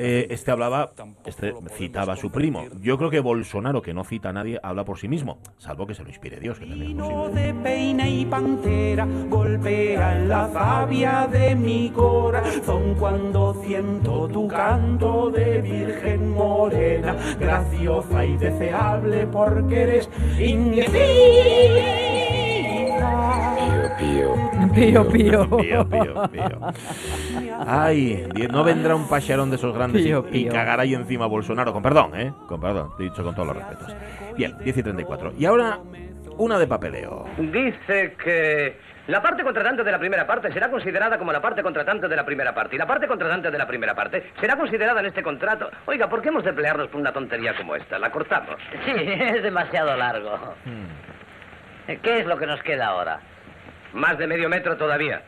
eh, 0.01 0.29
este 0.31 0.53
hablaba, 0.53 0.93
este 1.27 1.53
citaba 1.77 2.13
a 2.13 2.17
su 2.17 2.31
primo. 2.31 2.65
Yo 2.81 2.97
creo 2.97 3.11
que 3.11 3.19
Bolsonaro, 3.19 3.83
que 3.83 3.93
no 3.93 4.05
cita 4.05 4.29
a 4.29 4.33
nadie, 4.33 4.61
habla 4.63 4.85
por 4.85 4.97
sí 4.97 5.09
mismo, 5.09 5.39
salvo 5.59 5.89
que 5.89 5.95
se 5.95 6.05
lo 6.05 6.09
inspire 6.09 6.39
Dios, 6.39 6.61
que 6.61 6.67
también 6.67 7.01
es 7.01 7.35
de 7.35 7.55
peina 7.55 8.09
y 8.09 8.25
pantera 8.25 9.09
golpea 9.29 10.17
en 10.17 10.29
la 10.29 10.49
savia 10.53 11.27
de 11.27 11.57
mi 11.57 11.91
corazón 11.91 12.95
cuando 12.95 13.61
siento 13.65 14.29
tu 14.29 14.47
canto 14.47 15.31
de 15.31 15.61
virgen 15.63 16.31
morena, 16.33 17.17
graciosa 17.41 18.25
y 18.25 18.37
deseable 18.37 19.27
porque 19.27 19.83
eres 19.83 20.09
Pío, 23.99 25.09
pío. 25.09 25.57
Pío, 25.59 25.89
pío. 25.89 26.29
Pío, 26.31 26.61
Ay, 27.67 28.29
no 28.51 28.63
vendrá 28.63 28.95
un 28.95 29.09
pacharón 29.09 29.51
de 29.51 29.57
esos 29.57 29.75
grandes 29.75 30.07
y, 30.31 30.47
cagará 30.47 30.83
ahí 30.83 30.95
encima 30.95 31.27
Bolsonaro. 31.27 31.73
Con 31.73 31.83
perdón, 31.83 32.13
¿eh? 32.15 32.33
Con 32.47 32.61
perdón, 32.61 32.91
te 32.97 33.03
he 33.03 33.09
dicho 33.09 33.25
con 33.25 33.35
todos 33.35 33.49
los 33.49 33.57
respetos. 33.57 33.95
Bien, 34.37 34.57
10 34.59 34.77
y 34.77 34.83
34. 34.83 35.33
Y 35.39 35.45
ahora, 35.45 35.79
una 36.37 36.59
de 36.59 36.67
papeleo. 36.67 37.27
Dice 37.39 38.15
que 38.23 38.77
la 39.09 39.23
parte 39.23 39.43
contratante 39.43 39.83
de 39.83 39.91
la 39.91 39.99
primera 39.99 40.27
parte 40.27 40.53
será 40.53 40.71
considerada 40.71 41.19
como 41.19 41.33
la 41.33 41.41
parte 41.41 41.63
contratante 41.63 42.09
de 42.09 42.17
la 42.17 42.25
primera 42.25 42.55
parte. 42.55 42.77
Y 42.77 42.79
la 42.79 42.87
parte 42.87 43.09
contratante 43.09 43.51
de 43.51 43.59
la 43.59 43.67
primera 43.67 43.95
parte 43.95 44.33
será 44.39 44.57
considerada 44.57 45.01
en 45.01 45.07
este 45.07 45.23
contrato. 45.23 45.71
Oiga, 45.87 46.09
¿por 46.09 46.23
qué 46.23 46.29
hemos 46.29 46.45
de 46.45 46.53
pelearnos 46.53 46.89
por 46.89 47.01
una 47.01 47.13
tontería 47.13 47.57
como 47.57 47.75
esta? 47.75 47.99
¿La 47.99 48.11
cortamos? 48.11 48.57
Sí, 48.85 48.93
es 48.97 49.43
demasiado 49.43 49.97
largo. 49.97 50.37
Hmm. 50.65 51.18
¿Qué 51.97 52.21
es 52.21 52.27
lo 52.27 52.37
que 52.37 52.47
nos 52.47 52.63
queda 52.63 52.89
ahora? 52.89 53.21
Más 53.95 54.19
de 54.19 54.27
medio 54.27 54.51
metro 54.51 54.77
todavía. 54.77 55.23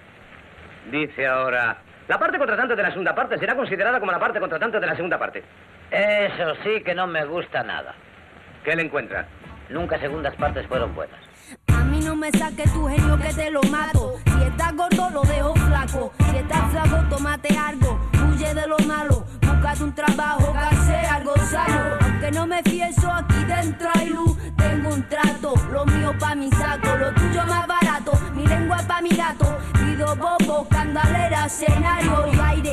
Dice 0.90 1.26
ahora, 1.26 1.78
la 2.06 2.18
parte 2.18 2.36
contratante 2.36 2.76
de 2.76 2.82
la 2.82 2.90
segunda 2.90 3.14
parte 3.14 3.38
será 3.38 3.56
considerada 3.56 3.98
como 3.98 4.12
la 4.12 4.18
parte 4.18 4.38
contratante 4.38 4.78
de 4.78 4.86
la 4.86 4.94
segunda 4.94 5.18
parte. 5.18 5.42
Eso 5.90 6.54
sí 6.62 6.82
que 6.82 6.94
no 6.94 7.06
me 7.06 7.24
gusta 7.24 7.62
nada. 7.62 7.94
¿Qué 8.62 8.76
le 8.76 8.82
encuentra? 8.82 9.26
Nunca 9.70 9.98
segundas 9.98 10.34
partes 10.36 10.66
fueron 10.66 10.94
buenas. 10.94 11.18
A 11.68 11.82
mí 11.84 12.00
no 12.00 12.14
me 12.14 12.30
saque 12.32 12.64
tu 12.64 12.86
genio 12.86 13.18
que 13.18 13.32
te 13.32 13.50
lo 13.50 13.62
mato. 13.62 14.16
Si 14.26 14.42
estás 14.42 14.76
gordo, 14.76 15.10
lo 15.10 15.22
dejo 15.22 15.54
flaco. 15.54 16.12
Si 16.30 16.36
estás 16.36 16.70
flaco, 16.72 17.08
tómate 17.08 17.56
algo. 17.56 17.98
Huye 18.28 18.54
de 18.54 18.66
lo 18.66 18.78
malo. 18.80 19.24
Búscate 19.40 19.82
un 19.82 19.94
trabajo 19.94 20.52
que 20.52 20.76
sea 20.76 21.14
algo 21.14 21.36
sano. 21.36 22.09
Aunque 22.20 22.38
no 22.38 22.46
me 22.46 22.62
fieso, 22.64 23.10
aquí 23.10 23.44
dentro 23.44 23.88
hay 23.94 24.10
luz. 24.10 24.36
Tengo 24.54 24.94
un 24.94 25.08
trato. 25.08 25.54
Lo 25.72 25.86
mío 25.86 26.12
pa' 26.18 26.34
mi 26.34 26.50
saco. 26.50 26.94
Lo 26.98 27.14
tuyo 27.14 27.46
más 27.46 27.66
barato. 27.66 28.12
Mi 28.34 28.46
lengua 28.46 28.76
pa' 28.86 29.00
mi 29.00 29.08
gato. 29.08 29.56
Pido 29.72 30.14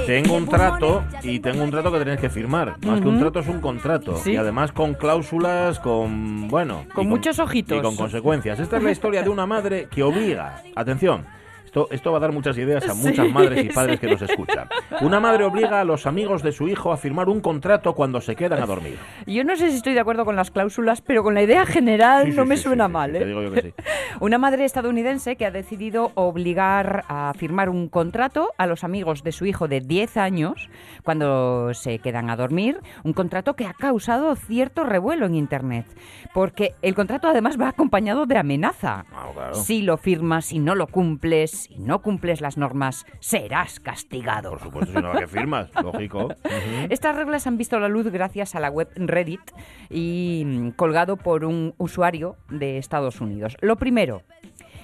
Tengo 0.06 0.36
un 0.36 0.48
trato 0.48 1.04
y 1.22 1.40
tengo 1.40 1.64
un 1.64 1.72
trato 1.72 1.92
que 1.92 2.00
tenéis 2.00 2.20
que 2.20 2.30
firmar. 2.30 2.76
Más 2.86 3.02
que 3.02 3.08
un 3.08 3.20
trato 3.20 3.40
es 3.40 3.48
un 3.48 3.60
contrato. 3.60 4.22
Y 4.26 4.36
además 4.36 4.72
con 4.72 4.94
cláusulas, 4.94 5.80
con, 5.80 6.48
bueno... 6.48 6.86
Con 6.94 7.08
muchos 7.08 7.40
ojitos. 7.40 7.78
Y 7.78 7.82
con 7.82 7.96
consecuencias. 7.96 8.60
Esta 8.60 8.78
es 8.78 8.84
la 8.84 8.92
historia 8.92 9.24
de 9.24 9.30
una 9.30 9.46
madre 9.46 9.88
que 9.92 10.04
obliga, 10.04 10.62
atención, 10.76 11.26
esto, 11.92 12.12
va 12.12 12.18
a 12.18 12.22
dar 12.22 12.32
muchas 12.32 12.58
ideas 12.58 12.88
a 12.88 12.94
muchas 12.94 13.30
madres 13.30 13.66
y 13.66 13.70
padres 13.70 14.00
que 14.00 14.08
nos 14.08 14.22
escuchan. 14.22 14.68
Una 15.02 15.20
madre 15.20 15.44
obliga 15.44 15.82
a 15.82 15.84
los 15.84 16.06
amigos 16.06 16.44
de 16.44 16.52
su 16.52 16.68
hijo 16.68 16.92
a 16.92 16.98
firmar 16.98 17.30
un 17.30 17.42
contrato 17.42 17.94
cuando 17.94 18.22
se 18.22 18.36
quedan 18.36 18.62
a 18.62 18.66
dormir. 18.66 18.98
Yo 19.26 19.44
no 19.44 19.56
sé 19.56 19.70
si 19.70 19.78
estoy 19.78 19.94
de 19.94 20.00
acuerdo 20.00 20.26
con 20.26 20.36
las 20.36 20.52
cláusulas, 20.52 21.02
pero 21.02 21.24
con 21.24 21.34
la 21.34 21.44
idea 21.44 21.66
general 21.66 22.36
no 22.36 22.46
me 22.46 22.58
suena 22.58 22.88
mal. 22.88 23.16
¿eh? 23.16 23.20
Te 23.20 23.26
digo 23.26 23.42
yo 23.42 23.52
que 23.52 23.62
sí. 23.62 23.74
Una 24.20 24.38
madre 24.38 24.66
estadounidense 24.66 25.36
que 25.36 25.46
ha 25.46 25.52
decidido 25.52 26.12
obligar 26.16 27.04
a 27.08 27.34
firmar 27.38 27.70
un 27.70 27.88
contrato 27.90 28.54
a 28.58 28.68
los 28.68 28.84
amigos 28.84 29.24
de 29.24 29.32
su 29.32 29.46
hijo 29.46 29.68
de 29.68 29.82
10 29.82 30.18
años 30.18 30.70
cuando 31.04 31.74
se 31.74 32.00
quedan 32.00 32.30
a 32.30 32.36
dormir, 32.36 32.80
un 33.04 33.14
contrato 33.14 33.56
que 33.56 33.66
ha 33.66 33.74
causado 33.74 34.36
cierto 34.36 34.84
revuelo 34.84 35.26
en 35.26 35.36
Internet, 35.36 35.86
porque 36.34 36.76
el 36.82 36.96
contrato 36.96 37.28
además 37.28 37.60
va 37.60 37.70
acompañado 37.70 38.26
de 38.26 38.38
amenaza. 38.38 39.06
Ah, 39.12 39.54
si 39.54 39.82
lo 39.82 39.98
firmas, 39.98 40.46
si 40.46 40.60
no 40.60 40.76
lo 40.76 40.88
cumples, 40.88 41.67
si 41.68 41.80
no 41.80 42.02
cumples 42.02 42.40
las 42.40 42.58
normas, 42.58 43.06
serás 43.20 43.80
castigado. 43.80 44.52
Por 44.52 44.62
supuesto, 44.62 44.94
si 44.94 45.02
no 45.02 45.12
que 45.12 45.28
firmas, 45.28 45.70
lógico. 45.84 46.30
Estas 46.90 47.16
reglas 47.16 47.46
han 47.46 47.58
visto 47.58 47.80
la 47.80 47.90
luz 47.90 48.08
gracias 48.08 48.56
a 48.56 48.60
la 48.60 48.70
web 48.70 48.90
Reddit 48.96 49.42
y 49.90 50.44
mm, 50.46 50.70
colgado 50.72 51.18
por 51.18 51.44
un 51.44 51.74
usuario 51.78 52.38
de 52.50 52.78
Estados 52.78 53.20
Unidos. 53.20 53.58
Lo 53.62 53.76
primero, 53.76 54.24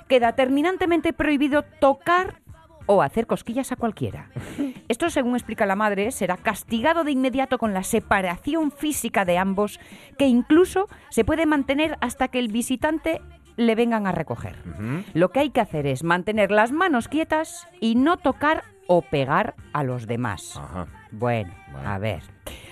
queda 0.09 0.33
terminantemente 0.33 1.13
prohibido 1.13 1.63
tocar 1.63 2.41
o 2.85 3.01
hacer 3.01 3.27
cosquillas 3.27 3.71
a 3.71 3.77
cualquiera. 3.77 4.29
Esto, 4.89 5.09
según 5.09 5.35
explica 5.35 5.65
la 5.65 5.77
madre, 5.77 6.11
será 6.11 6.35
castigado 6.35 7.05
de 7.05 7.11
inmediato 7.11 7.57
con 7.57 7.73
la 7.73 7.83
separación 7.83 8.71
física 8.71 9.23
de 9.23 9.37
ambos, 9.37 9.79
que 10.17 10.27
incluso 10.27 10.87
se 11.09 11.23
puede 11.23 11.45
mantener 11.45 11.97
hasta 12.01 12.27
que 12.27 12.39
el 12.39 12.49
visitante 12.49 13.21
le 13.57 13.75
vengan 13.75 14.07
a 14.07 14.11
recoger. 14.11 14.55
Lo 15.13 15.29
que 15.29 15.39
hay 15.41 15.49
que 15.49 15.61
hacer 15.61 15.87
es 15.87 16.03
mantener 16.03 16.51
las 16.51 16.71
manos 16.71 17.07
quietas 17.07 17.67
y 17.79 17.95
no 17.95 18.17
tocar 18.17 18.63
o 18.87 19.01
pegar 19.01 19.55
a 19.73 19.83
los 19.83 20.07
demás. 20.07 20.59
bueno, 21.11 21.53
a 21.85 21.97
ver. 21.97 22.21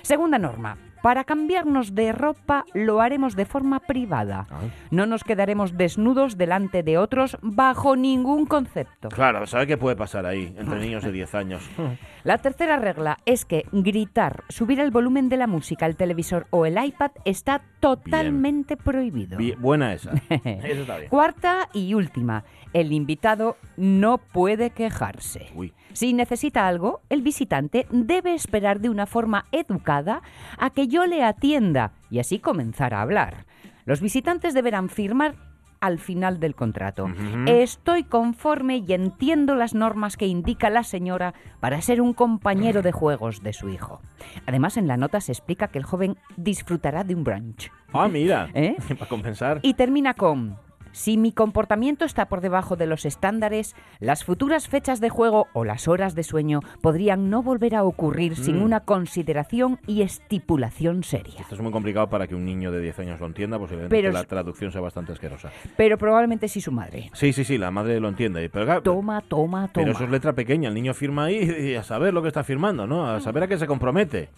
Segunda 0.02 0.38
norma. 0.38 0.78
Para 1.02 1.24
cambiarnos 1.24 1.96
de 1.96 2.12
ropa 2.12 2.66
lo 2.74 3.02
haremos 3.02 3.36
de 3.36 3.46
forma 3.46 3.80
privada. 3.80 4.48
No 4.92 5.06
nos 5.06 5.24
quedaremos 5.24 5.76
desnudos 5.78 6.38
delante 6.38 6.84
de 6.84 6.98
otros 6.98 7.38
bajo 7.42 7.96
ningún 7.96 8.46
concepto. 8.46 9.10
Claro, 9.10 9.48
¿sabe 9.48 9.66
qué 9.68 9.78
puede 9.78 9.96
pasar 9.96 10.26
ahí 10.26 10.54
entre 10.58 10.80
niños 10.80 11.04
de 11.04 11.12
10 11.12 11.36
años? 11.36 11.70
La 12.24 12.38
tercera 12.38 12.78
regla 12.78 13.18
es 13.26 13.46
que 13.46 13.66
gritar, 13.72 14.44
subir 14.50 14.80
el 14.80 14.92
volumen 14.92 15.28
de 15.28 15.38
la 15.38 15.48
música, 15.48 15.88
el 15.88 15.96
televisor 15.96 16.46
o 16.52 16.68
el 16.68 16.84
iPad 16.84 17.12
está 17.26 17.64
totalmente 17.80 18.78
prohibido. 18.78 19.40
buena 19.58 19.94
esa. 19.94 20.12
Eso 20.30 20.82
está 20.82 20.98
bien. 20.98 21.10
Cuarta 21.10 21.70
y 21.74 21.96
última. 21.96 22.44
El 22.74 22.92
invitado 22.92 23.58
no 23.76 24.20
puede 24.20 24.70
quejarse. 24.70 25.48
Si 25.94 26.14
necesita 26.14 26.68
algo, 26.68 27.02
el 27.10 27.22
visitante 27.22 27.88
debe 27.92 28.34
esperar 28.34 28.80
de 28.80 28.90
una 28.90 29.06
forma 29.06 29.46
educada 29.52 30.22
a 30.58 30.70
que 30.70 30.88
yo 30.88 31.06
le 31.06 31.24
atienda 31.24 31.94
y 32.10 32.20
así 32.20 32.40
comenzar 32.40 32.94
a 32.94 33.02
hablar. 33.02 33.46
Los 33.86 34.02
visitantes 34.02 34.54
deberán 34.54 34.90
firmar 34.90 35.36
al 35.82 35.98
final 35.98 36.40
del 36.40 36.56
contrato. 36.56 37.08
Estoy 37.48 38.04
conforme 38.04 38.78
y 38.78 38.94
entiendo 38.94 39.56
las 39.56 39.74
normas 39.74 40.16
que 40.16 40.28
indica 40.28 40.70
la 40.70 40.84
señora 40.84 41.34
para 41.60 41.82
ser 41.82 42.02
un 42.02 42.14
compañero 42.14 42.84
de 42.84 42.92
juegos 42.92 43.42
de 43.42 43.52
su 43.52 43.68
hijo. 43.68 44.00
Además, 44.46 44.78
en 44.78 44.88
la 44.88 44.96
nota 44.96 45.20
se 45.20 45.32
explica 45.32 45.70
que 45.70 45.80
el 45.80 45.84
joven 45.84 46.18
disfrutará 46.38 47.04
de 47.04 47.16
un 47.16 47.24
brunch. 47.24 47.72
Ah, 47.94 48.08
mira, 48.08 48.50
¿Eh? 48.54 48.78
para 49.00 49.10
compensar. 49.10 49.60
Y 49.64 49.74
termina 49.74 50.14
con, 50.14 50.56
si 50.92 51.18
mi 51.18 51.32
comportamiento 51.32 52.06
está 52.06 52.28
por 52.28 52.42
debajo 52.42 52.76
de 52.76 52.88
los 52.88 53.06
estándares, 53.06 53.76
las 54.00 54.24
futuras 54.24 54.68
fechas 54.68 55.00
de 55.00 55.10
juego 55.10 55.48
o 55.54 55.66
las 55.66 55.88
horas 55.88 56.16
de 56.16 56.24
sueño 56.24 56.62
podrían 56.82 57.30
no 57.30 57.44
volver 57.44 57.76
a 57.76 57.84
ocurrir 57.84 58.36
sin 58.36 58.60
mm. 58.60 58.64
una 58.64 58.80
consideración 58.82 59.80
y 59.88 60.02
estipulación 60.02 61.04
seria. 61.04 61.40
Esto 61.40 61.56
es 61.56 61.62
muy 61.62 61.72
complicado 61.72 62.10
para 62.10 62.28
que 62.28 62.36
un 62.36 62.46
niño 62.46 62.72
de 62.72 62.82
10 62.82 63.00
años 63.00 63.20
lo 63.20 63.28
entienda, 63.28 63.58
posiblemente 63.58 64.02
que 64.02 64.12
la 64.12 64.24
traducción 64.24 64.72
sea 64.72 64.82
bastante 64.82 65.12
asquerosa. 65.12 65.52
Pero 65.78 65.98
probablemente 65.98 66.48
sí 66.48 66.62
su 66.62 66.72
madre. 66.72 67.10
Sí, 67.14 67.34
sí, 67.34 67.44
sí, 67.44 67.58
la 67.58 67.72
madre 67.72 68.00
lo 68.00 68.10
entiende. 68.10 68.50
Pero, 68.50 68.82
toma, 68.82 69.22
toma, 69.22 69.68
toma. 69.68 69.72
Pero 69.74 69.92
eso 69.92 70.04
es 70.04 70.10
letra 70.10 70.34
pequeña, 70.34 70.70
el 70.70 70.76
niño 70.76 70.94
firma 70.94 71.26
ahí 71.26 71.72
y 71.72 71.76
a 71.76 71.84
saber 71.84 72.14
lo 72.14 72.22
que 72.22 72.28
está 72.28 72.44
firmando, 72.44 72.88
¿no? 72.88 73.08
A 73.08 73.20
saber 73.20 73.44
a 73.44 73.48
qué 73.48 73.58
se 73.58 73.68
compromete. 73.68 74.30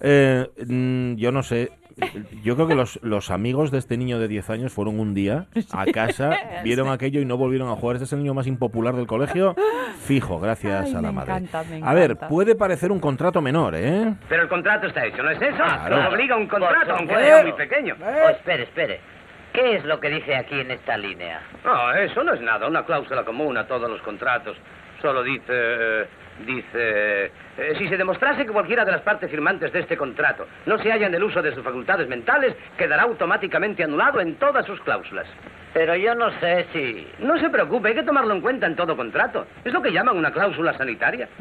Eh, 0.00 0.46
mm, 0.66 1.14
yo 1.14 1.32
no 1.32 1.42
sé, 1.42 1.70
yo 2.42 2.54
creo 2.54 2.68
que 2.68 2.74
los, 2.74 2.98
los 3.02 3.30
amigos 3.30 3.70
de 3.70 3.78
este 3.78 3.96
niño 3.96 4.18
de 4.18 4.28
10 4.28 4.50
años 4.50 4.72
fueron 4.72 4.98
un 5.00 5.14
día 5.14 5.46
a 5.72 5.86
casa, 5.86 6.36
vieron 6.62 6.88
aquello 6.88 7.20
y 7.20 7.24
no 7.24 7.36
volvieron 7.36 7.68
a 7.68 7.76
jugar. 7.76 7.96
Este 7.96 8.04
es 8.04 8.12
el 8.12 8.20
niño 8.20 8.34
más 8.34 8.46
impopular 8.46 8.94
del 8.94 9.06
colegio, 9.06 9.54
fijo, 10.06 10.40
gracias 10.40 10.94
a 10.94 11.00
la 11.00 11.12
madre. 11.12 11.46
a 11.82 11.94
ver, 11.94 12.16
puede 12.16 12.54
parecer 12.54 12.92
un 12.92 13.00
contrato 13.00 13.40
menor, 13.40 13.74
¿eh? 13.76 14.14
Pero 14.28 14.42
el 14.42 14.48
contrato 14.48 14.86
está 14.86 15.04
hecho, 15.06 15.22
¿no 15.22 15.30
es 15.30 15.40
eso? 15.40 15.56
Claro. 15.56 16.08
obliga 16.08 16.36
un 16.36 16.46
contrato, 16.46 16.94
aunque 16.96 17.14
sea 17.14 17.42
muy 17.42 17.52
pequeño. 17.52 17.96
Oh, 18.00 18.30
espere, 18.30 18.64
espere. 18.64 19.00
¿Qué 19.52 19.76
es 19.76 19.84
lo 19.84 20.00
que 20.00 20.08
dice 20.08 20.34
aquí 20.34 20.58
en 20.58 20.72
esta 20.72 20.96
línea? 20.96 21.40
No, 21.64 21.92
eso 21.92 22.24
no 22.24 22.34
es 22.34 22.40
nada, 22.40 22.66
una 22.66 22.84
cláusula 22.84 23.24
común 23.24 23.56
a 23.56 23.66
todos 23.66 23.88
los 23.88 24.02
contratos. 24.02 24.56
Solo 25.00 25.22
dice... 25.22 25.44
Eh, 25.48 26.06
Dice, 26.46 27.26
eh, 27.56 27.74
si 27.78 27.88
se 27.88 27.96
demostrase 27.96 28.44
que 28.44 28.52
cualquiera 28.52 28.84
de 28.84 28.92
las 28.92 29.02
partes 29.02 29.30
firmantes 29.30 29.72
de 29.72 29.80
este 29.80 29.96
contrato 29.96 30.46
no 30.66 30.78
se 30.78 30.90
halla 30.90 31.06
en 31.06 31.14
el 31.14 31.22
uso 31.22 31.40
de 31.40 31.54
sus 31.54 31.62
facultades 31.62 32.08
mentales, 32.08 32.56
quedará 32.76 33.04
automáticamente 33.04 33.84
anulado 33.84 34.20
en 34.20 34.34
todas 34.36 34.66
sus 34.66 34.80
cláusulas. 34.80 35.26
Pero 35.72 35.96
yo 35.96 36.14
no 36.14 36.30
sé 36.40 36.66
si... 36.72 37.06
No 37.18 37.38
se 37.38 37.50
preocupe, 37.50 37.88
hay 37.88 37.94
que 37.94 38.02
tomarlo 38.02 38.34
en 38.34 38.40
cuenta 38.40 38.66
en 38.66 38.76
todo 38.76 38.96
contrato. 38.96 39.46
Es 39.64 39.72
lo 39.72 39.82
que 39.82 39.92
llaman 39.92 40.16
una 40.16 40.32
cláusula 40.32 40.72
sanitaria. 40.78 41.28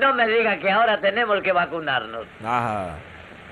no 0.00 0.14
me 0.14 0.28
diga 0.28 0.58
que 0.58 0.70
ahora 0.70 1.00
tenemos 1.00 1.40
que 1.42 1.52
vacunarnos. 1.52 2.26
Ah. 2.44 2.94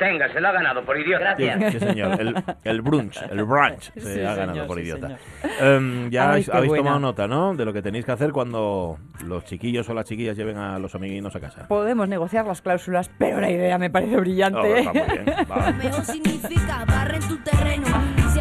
Tenga, 0.01 0.33
se 0.33 0.41
lo 0.41 0.49
ha 0.49 0.53
ganado 0.53 0.83
por 0.83 0.99
idiota. 0.99 1.35
Gracias. 1.37 1.75
Sí, 1.75 1.79
señor. 1.79 2.19
El, 2.65 2.81
brunch, 2.81 3.21
el 3.31 3.45
brunch 3.45 3.93
se 3.99 4.27
ha 4.27 4.35
ganado 4.35 4.67
por 4.67 4.81
idiota. 4.81 5.19
Em, 5.61 6.09
ya 6.09 6.31
habéis, 6.31 6.47
tomado 6.49 6.99
nota, 6.99 7.29
¿no? 7.29 7.55
De 7.55 7.67
lo 7.67 7.73
que 7.75 7.83
tenéis 7.83 8.07
que 8.07 8.13
hacer 8.13 8.33
cuando 8.33 8.97
los 9.27 9.45
chiquillos 9.45 9.87
o 9.91 9.95
las 9.95 10.07
chiquillas 10.07 10.39
lleven 10.39 10.57
a 10.57 10.79
los 10.79 10.95
amiguinos 10.95 11.37
a 11.37 11.41
casa. 11.41 11.69
Podemos 11.69 12.09
negociar 12.09 12.47
las 12.47 12.63
cláusulas, 12.63 13.11
pero 13.19 13.43
la 13.43 13.51
idea 13.51 13.77
me 13.77 13.91
parece 13.91 14.17
brillante. 14.17 14.59
Oh, 14.59 14.77
está 14.77 16.03
significa 16.05 16.87
barren 16.87 17.21
tu 17.29 17.37
terreno. 17.43 17.87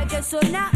que 0.09 0.23
suena, 0.23 0.71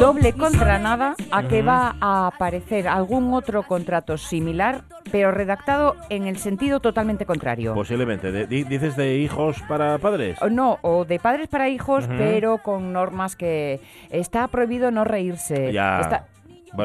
Doble 0.00 0.32
contra 0.32 0.78
nada 0.78 1.14
a 1.30 1.48
que 1.48 1.62
va 1.62 1.94
a 2.00 2.26
aparecer 2.26 2.88
algún 2.88 3.32
otro 3.32 3.62
contrato 3.62 4.16
similar, 4.16 4.82
pero 5.10 5.30
redactado 5.30 5.96
en 6.10 6.26
el 6.26 6.38
sentido 6.38 6.80
totalmente 6.80 7.26
contrario. 7.26 7.74
Posiblemente. 7.74 8.46
¿Dices 8.46 8.96
de 8.96 9.16
hijos 9.16 9.62
para 9.68 9.98
padres? 9.98 10.38
No, 10.50 10.78
o 10.82 11.04
de 11.04 11.18
padres 11.18 11.48
para 11.48 11.68
hijos, 11.68 12.06
pero 12.08 12.58
con 12.58 12.92
normas 12.92 13.36
que 13.36 13.80
está 14.10 14.48
prohibido 14.48 14.90
no 14.90 15.04
reírse. 15.04 15.72
Ya. 15.72 16.26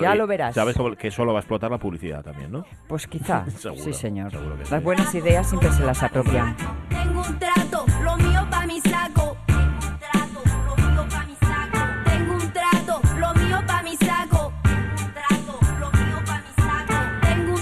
ya 0.02 0.16
lo 0.16 0.28
verás. 0.28 0.54
Sabes 0.54 0.76
que 0.98 1.10
solo 1.12 1.34
va 1.34 1.40
a 1.40 1.42
explotar 1.42 1.72
la 1.72 1.78
publicidad 1.78 2.24
también, 2.24 2.52
¿no? 2.52 2.66
Pues 2.88 3.08
quizá. 3.14 3.46
sí, 3.76 3.94
señor. 3.94 4.32
Las 4.70 4.84
buenas 4.84 5.14
ideas 5.16 5.48
siempre 5.48 5.72
se 5.72 5.84
las 5.84 6.04
apropian. 6.04 6.56
Tengo 6.90 7.22
un 7.22 7.40
trato, 7.40 7.86
lo 8.04 8.18
mío 8.18 8.46
para 8.50 8.68
mi 8.68 8.80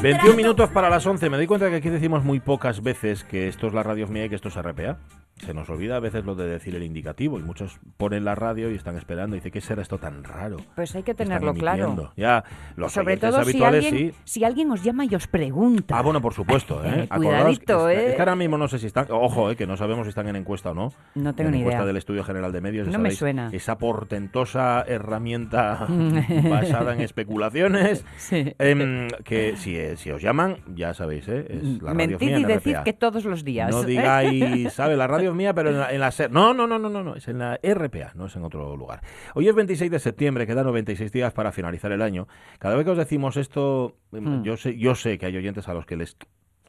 21 0.01 0.35
minutos 0.35 0.67
para 0.71 0.89
las 0.89 1.05
11. 1.05 1.29
Me 1.29 1.37
doy 1.37 1.45
cuenta 1.45 1.69
que 1.69 1.75
aquí 1.75 1.89
decimos 1.89 2.23
muy 2.23 2.39
pocas 2.39 2.81
veces 2.81 3.23
que 3.23 3.47
esto 3.47 3.67
es 3.67 3.73
la 3.73 3.83
radio 3.83 4.07
mía 4.07 4.25
y 4.25 4.29
que 4.29 4.35
esto 4.35 4.47
es 4.47 4.55
RPA 4.55 4.97
se 5.41 5.53
nos 5.53 5.69
olvida 5.69 5.97
a 5.97 5.99
veces 5.99 6.25
lo 6.25 6.35
de 6.35 6.47
decir 6.47 6.75
el 6.75 6.83
indicativo 6.83 7.39
y 7.39 7.43
muchos 7.43 7.79
ponen 7.97 8.25
la 8.25 8.35
radio 8.35 8.71
y 8.71 8.75
están 8.75 8.97
esperando 8.97 9.35
y 9.35 9.39
dice 9.39 9.51
qué 9.51 9.61
será 9.61 9.81
esto 9.81 9.97
tan 9.97 10.23
raro 10.23 10.57
pues 10.75 10.95
hay 10.95 11.03
que 11.03 11.13
tenerlo 11.13 11.53
claro. 11.53 12.13
ya 12.15 12.43
los 12.75 12.91
sobre 12.91 13.17
todo 13.17 13.37
habituales 13.37 13.85
si 13.85 13.89
alguien, 13.89 14.11
sí. 14.13 14.19
si 14.23 14.43
alguien 14.43 14.71
os 14.71 14.83
llama 14.83 15.05
y 15.05 15.15
os 15.15 15.27
pregunta. 15.27 15.97
Ah 15.97 16.01
bueno 16.01 16.21
por 16.21 16.33
supuesto 16.33 16.83
¿eh? 16.85 17.07
cuidadito 17.15 17.89
es, 17.89 17.97
eh 17.97 18.09
es 18.09 18.15
que 18.15 18.21
ahora 18.21 18.35
mismo 18.35 18.57
no 18.57 18.67
sé 18.67 18.79
si 18.79 18.87
están 18.87 19.07
ojo 19.09 19.51
eh, 19.51 19.55
que 19.55 19.67
no 19.67 19.77
sabemos 19.77 20.05
si 20.05 20.09
están 20.09 20.27
en 20.27 20.35
encuesta 20.35 20.71
o 20.71 20.73
no. 20.73 20.91
No 21.15 21.33
tengo 21.33 21.49
en 21.49 21.55
ni 21.55 21.59
encuesta 21.61 21.85
del 21.85 21.97
estudio 21.97 22.23
general 22.23 22.51
de 22.51 22.61
medios 22.61 22.87
no 22.87 22.99
me 22.99 23.11
suena. 23.11 23.49
esa 23.51 23.77
portentosa 23.77 24.83
herramienta 24.87 25.87
basada 26.49 26.93
en 26.93 27.01
especulaciones 27.01 28.05
em, 28.31 29.07
que 29.23 29.55
si, 29.57 29.75
eh, 29.75 29.97
si 29.97 30.11
os 30.11 30.21
llaman 30.21 30.57
ya 30.73 30.93
sabéis 30.93 31.27
eh, 31.27 31.45
es 31.49 31.81
la 31.81 31.93
radio 31.93 32.17
Mentid 32.19 32.37
y 32.37 32.45
decid 32.45 32.77
que 32.83 32.93
todos 32.93 33.25
los 33.25 33.43
días 33.43 33.71
no 33.71 33.83
digáis 33.83 34.73
sabe 34.73 34.95
la 34.95 35.07
radio 35.07 35.30
Mía, 35.33 35.53
pero 35.53 35.69
en 35.69 35.79
la, 35.79 35.91
en 35.93 35.99
la 35.99 36.11
SER. 36.11 36.31
No, 36.31 36.53
no, 36.53 36.67
no, 36.67 36.77
no, 36.79 36.89
no, 36.89 37.03
no, 37.03 37.15
es 37.15 37.27
en 37.27 37.39
la 37.39 37.59
RPA, 37.63 38.11
no 38.15 38.25
es 38.27 38.35
en 38.35 38.43
otro 38.43 38.75
lugar. 38.75 39.01
Hoy 39.35 39.47
es 39.47 39.55
26 39.55 39.89
de 39.91 39.99
septiembre, 39.99 40.47
quedan 40.47 40.65
96 40.65 41.11
días 41.11 41.33
para 41.33 41.51
finalizar 41.51 41.91
el 41.91 42.01
año. 42.01 42.27
Cada 42.59 42.75
vez 42.75 42.85
que 42.85 42.91
os 42.91 42.97
decimos 42.97 43.37
esto, 43.37 43.95
Hmm. 44.11 44.43
yo, 44.43 44.57
sé, 44.57 44.77
yo 44.77 44.93
sé 44.95 45.17
que 45.17 45.25
hay 45.25 45.37
oyentes 45.37 45.67
a 45.69 45.73
los 45.73 45.85
que 45.85 45.95
les... 45.95 46.17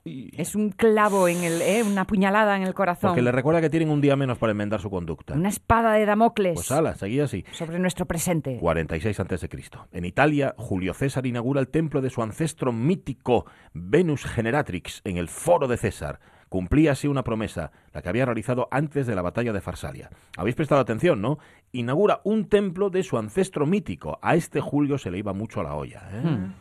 Es 0.05 0.57
un 0.57 0.71
clavo 0.71 1.29
en 1.29 1.45
el, 1.45 1.63
¿eh? 1.63 1.85
una 1.85 2.05
puñalada 2.09 2.57
en 2.57 2.65
el 2.65 2.75
corazón. 2.75 3.11
Porque 3.11 3.23
les 3.23 3.33
recuerda 3.33 3.61
que 3.61 3.71
tienen 3.71 3.89
un 3.89 4.01
día 4.01 4.17
menos 4.17 4.37
para 4.37 4.51
enmendar 4.51 4.81
su 4.81 4.91
conducta. 4.91 5.35
Una 5.35 5.49
espada 5.49 5.93
de 5.93 6.05
Damocles 6.05 6.55
Pues 6.55 6.73
ala, 6.73 6.97
seguía 6.97 7.25
así. 7.25 7.45
sobre 7.53 7.79
nuestro 7.79 8.05
presente. 8.07 8.59
46 8.59 9.21
a.C. 9.21 9.49
En 9.93 10.05
Italia, 10.05 10.55
Julio 10.57 10.93
César 10.93 11.25
inaugura 11.27 11.61
el 11.61 11.69
templo 11.69 12.01
de 12.01 12.11
su 12.11 12.21
ancestro 12.21 12.73
mítico 12.73 13.47
Venus 13.75 14.25
Generatrix 14.25 15.03
en 15.05 15.19
el 15.19 15.29
Foro 15.29 15.69
de 15.69 15.77
César. 15.77 16.19
Cumplía 16.53 16.93
así 16.93 17.09
una 17.09 17.25
promesa, 17.25 17.73
la 17.95 18.03
que 18.03 18.11
había 18.11 18.27
realizado 18.27 18.69
antes 18.71 19.07
de 19.07 19.15
la 19.15 19.23
batalla 19.23 19.55
de 19.55 19.63
Farsalia. 19.63 20.11
Habéis 20.37 20.55
prestado 20.55 20.83
atención, 20.83 21.23
¿no? 21.23 21.39
Inaugura 21.73 22.21
un 22.25 22.47
templo 22.51 22.91
de 22.91 23.03
su 23.03 23.17
ancestro 23.17 23.65
mítico. 23.65 24.19
A 24.21 24.35
este 24.35 24.61
Julio 24.61 24.99
se 24.99 25.11
le 25.11 25.17
iba 25.17 25.33
mucho 25.33 25.61
a 25.61 25.63
la 25.63 25.75
olla. 25.75 26.03
¿eh? 26.13 26.21
Hmm. 26.23 26.53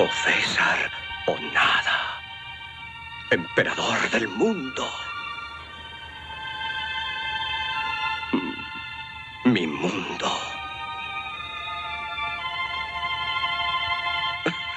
O 0.00 0.06
César 0.22 0.78
o 1.28 1.34
nada. 1.54 1.96
Emperador 3.30 4.10
del 4.12 4.28
mundo. 4.28 4.84
Mm, 8.34 9.50
Mi 9.50 9.66
mundo. 9.66 10.57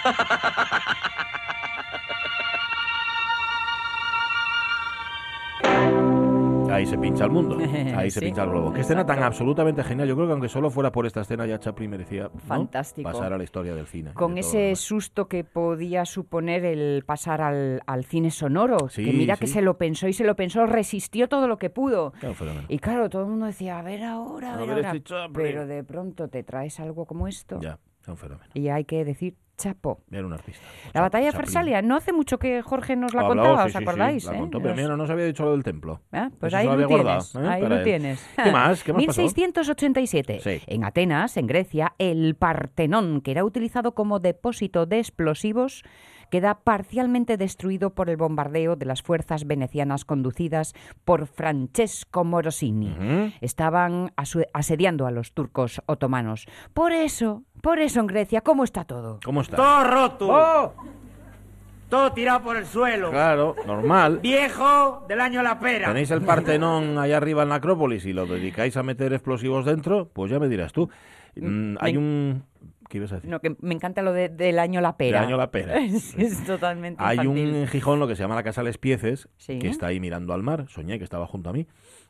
Ahí 6.72 6.86
se 6.86 6.98
pincha 6.98 7.26
el 7.26 7.32
mundo. 7.32 7.58
Ahí 7.96 8.10
se 8.10 8.20
Sí. 8.22 8.26
pincha 8.28 8.44
el 8.44 8.50
globo. 8.50 8.72
Qué 8.74 8.82
escena 8.82 9.06
tan 9.06 9.22
absolutamente 9.22 9.84
genial. 9.84 10.08
Yo 10.08 10.16
creo 10.16 10.26
que 10.28 10.32
aunque 10.32 10.48
solo 10.50 10.70
fuera 10.72 10.92
por 10.92 11.06
esta 11.06 11.22
escena 11.22 11.46
ya 11.46 11.60
Chaplin 11.60 11.90
merecía 11.92 12.30
¿no? 12.34 12.40
Fantástico. 12.40 13.12
pasar 13.12 13.34
a 13.34 13.38
la 13.38 13.44
historia 13.44 13.76
del 13.76 13.86
cine. 13.88 14.14
Con 14.14 14.36
de 14.36 14.40
ese 14.40 14.76
susto 14.76 15.28
que 15.28 15.44
podía 15.44 16.06
suponer 16.06 16.64
el 16.66 17.04
pasar 17.06 17.42
al, 17.42 17.82
al 17.86 18.06
cine 18.06 18.32
sonoro, 18.32 18.88
Sí, 18.90 19.04
que 19.04 19.12
mira 19.12 19.36
sí. 19.36 19.42
que 19.42 19.48
se 19.48 19.62
lo 19.62 19.78
pensó 19.78 20.08
y 20.08 20.14
se 20.14 20.24
lo 20.24 20.36
pensó, 20.38 20.66
resistió 20.66 21.28
todo 21.28 21.48
lo 21.48 21.58
que 21.58 21.70
pudo. 21.70 22.14
Claro. 22.20 22.36
Y 22.70 22.80
claro, 22.80 23.10
todo 23.10 23.24
el 23.24 23.28
mundo 23.28 23.48
decía, 23.48 23.78
a 23.78 23.82
ver 23.82 24.04
ahora, 24.04 24.52
a 24.52 24.54
A 24.56 24.62
ver, 24.62 24.70
ahora. 24.70 24.92
este. 24.96 25.14
Pero 25.34 25.68
de 25.68 25.84
pronto 25.84 26.30
te 26.30 26.42
traes 26.44 26.80
algo 26.80 27.06
como 27.06 27.28
esto 27.28 27.60
Ya, 27.60 27.78
es 28.02 28.08
un 28.08 28.18
fenómeno. 28.18 28.50
y 28.54 28.70
hay 28.70 28.86
que 28.86 29.04
decir 29.04 29.36
chapo. 29.62 30.04
Era 30.12 30.26
un 30.26 30.34
artista. 30.34 30.62
La 30.94 31.02
batalla 31.02 31.28
de. 31.28 31.32
Farsalia, 31.32 31.82
no 31.82 31.96
hace 31.96 32.12
mucho 32.14 32.38
que 32.40 32.62
Jorge 32.62 32.96
nos 32.96 33.14
la 33.14 33.22
Habló, 33.22 33.36
contaba, 33.44 33.64
sí, 33.64 33.68
¿os 33.68 33.72
sí, 33.74 33.78
sí, 33.78 33.84
acordáis? 33.84 34.26
la 34.26 34.34
eh? 34.36 34.40
contó, 34.40 34.62
pero 34.62 34.76
mira, 34.76 34.88
no 34.90 34.98
nos 34.98 35.10
había 35.10 35.26
dicho 35.26 35.44
lo 35.46 35.52
del 35.52 35.64
templo. 35.64 36.02
Ah, 36.12 36.30
Pues 36.40 36.52
Eso 36.52 36.58
ahí 36.58 36.66
lo 36.66 36.72
había 36.74 36.88
tienes, 36.88 37.04
guardado, 37.06 37.46
¿eh? 37.46 37.50
ahí 37.54 37.62
Para 37.62 37.76
lo 37.76 37.82
él. 37.82 37.84
tienes. 37.86 38.30
¿Qué 38.44 38.52
más? 38.52 38.84
¿Qué 38.84 38.94
más 38.94 39.06
pasó? 39.06 39.22
1687, 39.22 40.40
Sí. 40.42 40.62
en 40.68 40.84
Atenas, 40.84 41.38
en 41.38 41.48
Grecia, 41.48 41.94
el 41.98 42.36
Partenón, 42.36 43.22
que 43.22 43.32
era 43.32 43.44
utilizado 43.44 43.94
como 43.94 44.20
depósito 44.20 44.86
de 44.86 45.00
explosivos, 45.00 45.84
queda 46.30 46.60
parcialmente 46.64 47.36
destruido 47.36 47.94
por 47.94 48.10
el 48.10 48.16
bombardeo 48.16 48.78
de 48.78 48.86
las 48.86 49.02
fuerzas 49.02 49.46
venecianas 49.46 50.06
conducidas 50.06 50.74
por 51.04 51.28
Francesco 51.28 52.24
Morosini. 52.24 52.96
Estaban 53.42 54.12
asu- 54.16 54.48
asediando 54.54 55.06
a 55.08 55.12
los 55.12 55.34
turcos 55.34 55.82
otomanos. 55.88 56.46
Por 56.74 56.94
eso, 56.94 57.44
por 57.62 57.80
eso 57.80 58.00
en 58.00 58.08
Grecia, 58.08 58.42
¿cómo 58.42 58.64
está 58.64 58.84
todo? 58.84 59.20
¿Cómo 59.24 59.42
está? 59.42 59.56
Todo 59.58 59.84
roto. 59.84 60.28
¡Oh! 60.30 60.74
Todo 61.90 62.14
tirado 62.14 62.42
por 62.42 62.56
el 62.56 62.66
suelo. 62.66 63.12
Claro, 63.12 63.54
normal. 63.68 64.20
Viejo 64.22 65.06
del 65.10 65.20
año 65.20 65.44
la 65.44 65.60
pera. 65.60 65.88
¿Tenéis 65.90 66.10
el 66.12 66.22
Partenón 66.22 66.98
allá 66.98 67.18
arriba 67.18 67.44
en 67.44 67.50
la 67.50 67.56
Acrópolis 67.56 68.06
y 68.06 68.14
lo 68.14 68.26
dedicáis 68.26 68.78
a 68.78 68.84
meter 68.84 69.12
explosivos 69.12 69.66
dentro? 69.66 70.08
Pues 70.14 70.32
ya 70.32 70.40
me 70.40 70.48
dirás 70.48 70.72
tú. 70.72 70.90
Mm, 71.36 71.76
hay 71.82 71.94
me- 71.94 72.00
un... 72.00 72.44
¿Qué 72.88 72.98
ibas 72.98 73.12
a 73.12 73.16
decir? 73.16 73.30
No, 73.30 73.40
que 73.42 73.56
me 73.62 73.74
encanta 73.74 74.02
lo 74.02 74.12
de- 74.14 74.30
del 74.30 74.60
año 74.60 74.80
la 74.80 74.96
pera. 74.96 75.20
Del 75.20 75.28
año 75.28 75.38
la 75.38 75.52
pera. 75.52 75.78
es, 75.80 76.14
es 76.18 76.46
totalmente 76.46 77.02
Hay 77.04 77.20
un 77.28 77.38
infantil. 77.38 77.68
Gijón 77.70 78.00
lo 78.00 78.08
que 78.08 78.16
se 78.16 78.24
llama 78.24 78.36
la 78.36 78.44
Casa 78.44 78.64
Les 78.64 78.78
Pieces, 78.78 79.28
Sí. 79.38 79.60
que 79.60 79.68
está 79.68 79.88
ahí 79.88 80.00
mirando 80.00 80.34
al 80.34 80.44
mar. 80.44 80.66
Soñé 80.70 80.98
que 80.98 81.04
estaba 81.04 81.28
junto 81.28 81.50
a 81.50 81.54
mí, 81.54 81.68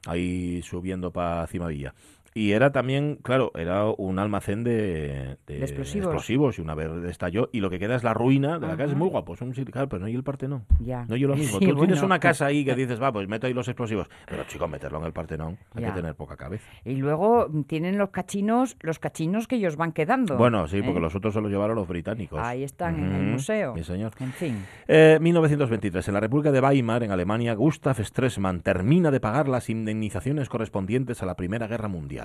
ahí 0.07 0.61
subiendo 0.63 1.11
para 1.11 1.45
Cimadilla. 1.47 1.93
Y 2.33 2.51
era 2.53 2.71
también, 2.71 3.17
claro, 3.21 3.51
era 3.55 3.85
un 3.85 4.17
almacén 4.19 4.63
de, 4.63 5.37
de 5.47 5.57
De 5.57 5.65
explosivos. 5.65 6.57
y 6.57 6.61
una 6.61 6.75
vez 6.75 6.89
estalló. 7.09 7.49
Y 7.51 7.59
lo 7.59 7.69
que 7.69 7.77
queda 7.79 7.95
es 7.95 8.03
la 8.03 8.13
ruina 8.13 8.57
de 8.59 8.67
la 8.67 8.73
casa. 8.73 8.83
Es 8.85 8.89
Ajá. 8.91 8.99
muy 8.99 9.09
guapo, 9.09 9.33
es 9.33 9.41
un 9.41 9.51
claro, 9.51 9.89
pero 9.89 9.99
no 9.99 10.05
hay 10.05 10.15
el 10.15 10.23
Partenón. 10.23 10.65
Ya. 10.79 11.05
No 11.07 11.15
yo 11.15 11.27
lo 11.27 11.35
mismo. 11.35 11.51
Sí, 11.61 11.67
Tú 11.67 11.75
tienes 11.75 11.99
bueno. 11.99 12.05
una 12.05 12.19
casa 12.19 12.45
ahí 12.45 12.63
que 12.65 12.73
dices, 12.75 13.01
va, 13.01 13.11
pues 13.11 13.27
meto 13.27 13.47
ahí 13.47 13.53
los 13.53 13.67
explosivos. 13.67 14.07
Pero 14.27 14.43
chico, 14.45 14.67
meterlo 14.67 14.99
en 14.99 15.05
el 15.05 15.13
Partenón, 15.13 15.57
hay 15.75 15.81
Ya. 15.83 15.89
que 15.89 15.95
tener 15.95 16.15
poca 16.15 16.37
cabeza. 16.37 16.65
Y 16.85 16.95
luego 16.95 17.47
mm, 17.49 17.63
tienen 17.63 17.97
los 17.97 18.09
cachinos, 18.11 18.77
los 18.81 18.97
cachinos 18.99 19.47
que 19.47 19.57
ellos 19.57 19.75
van 19.75 19.91
quedando. 19.91 20.37
Bueno, 20.37 20.67
sí, 20.67 20.81
porque 20.81 20.99
¿eh? 20.99 21.01
los 21.01 21.15
otros 21.15 21.33
se 21.33 21.41
los 21.41 21.51
llevaron 21.51 21.75
los 21.75 21.87
británicos. 21.87 22.39
Ahí 22.41 22.63
están 22.63 22.95
en 22.97 23.11
el 23.11 23.23
museo. 23.33 23.75
Sí, 23.75 23.83
señor. 23.83 24.13
En 24.19 24.31
fin. 24.31 24.65
Eh, 24.87 25.17
1923. 25.21 26.07
En 26.07 26.13
la 26.13 26.19
República 26.21 26.51
de 26.51 26.61
Weimar, 26.61 27.03
en 27.03 27.11
Alemania, 27.11 27.53
Gustav 27.55 27.97
Stresemann 28.03 28.61
termina 28.61 29.11
de 29.11 29.19
pagar 29.19 29.47
las 29.49 29.69
indemnizaciones 29.69 30.47
correspondientes 30.49 31.21
a 31.21 31.25
la 31.25 31.35
Primera 31.35 31.67
Guerra 31.67 31.87
Mundial. 31.89 32.20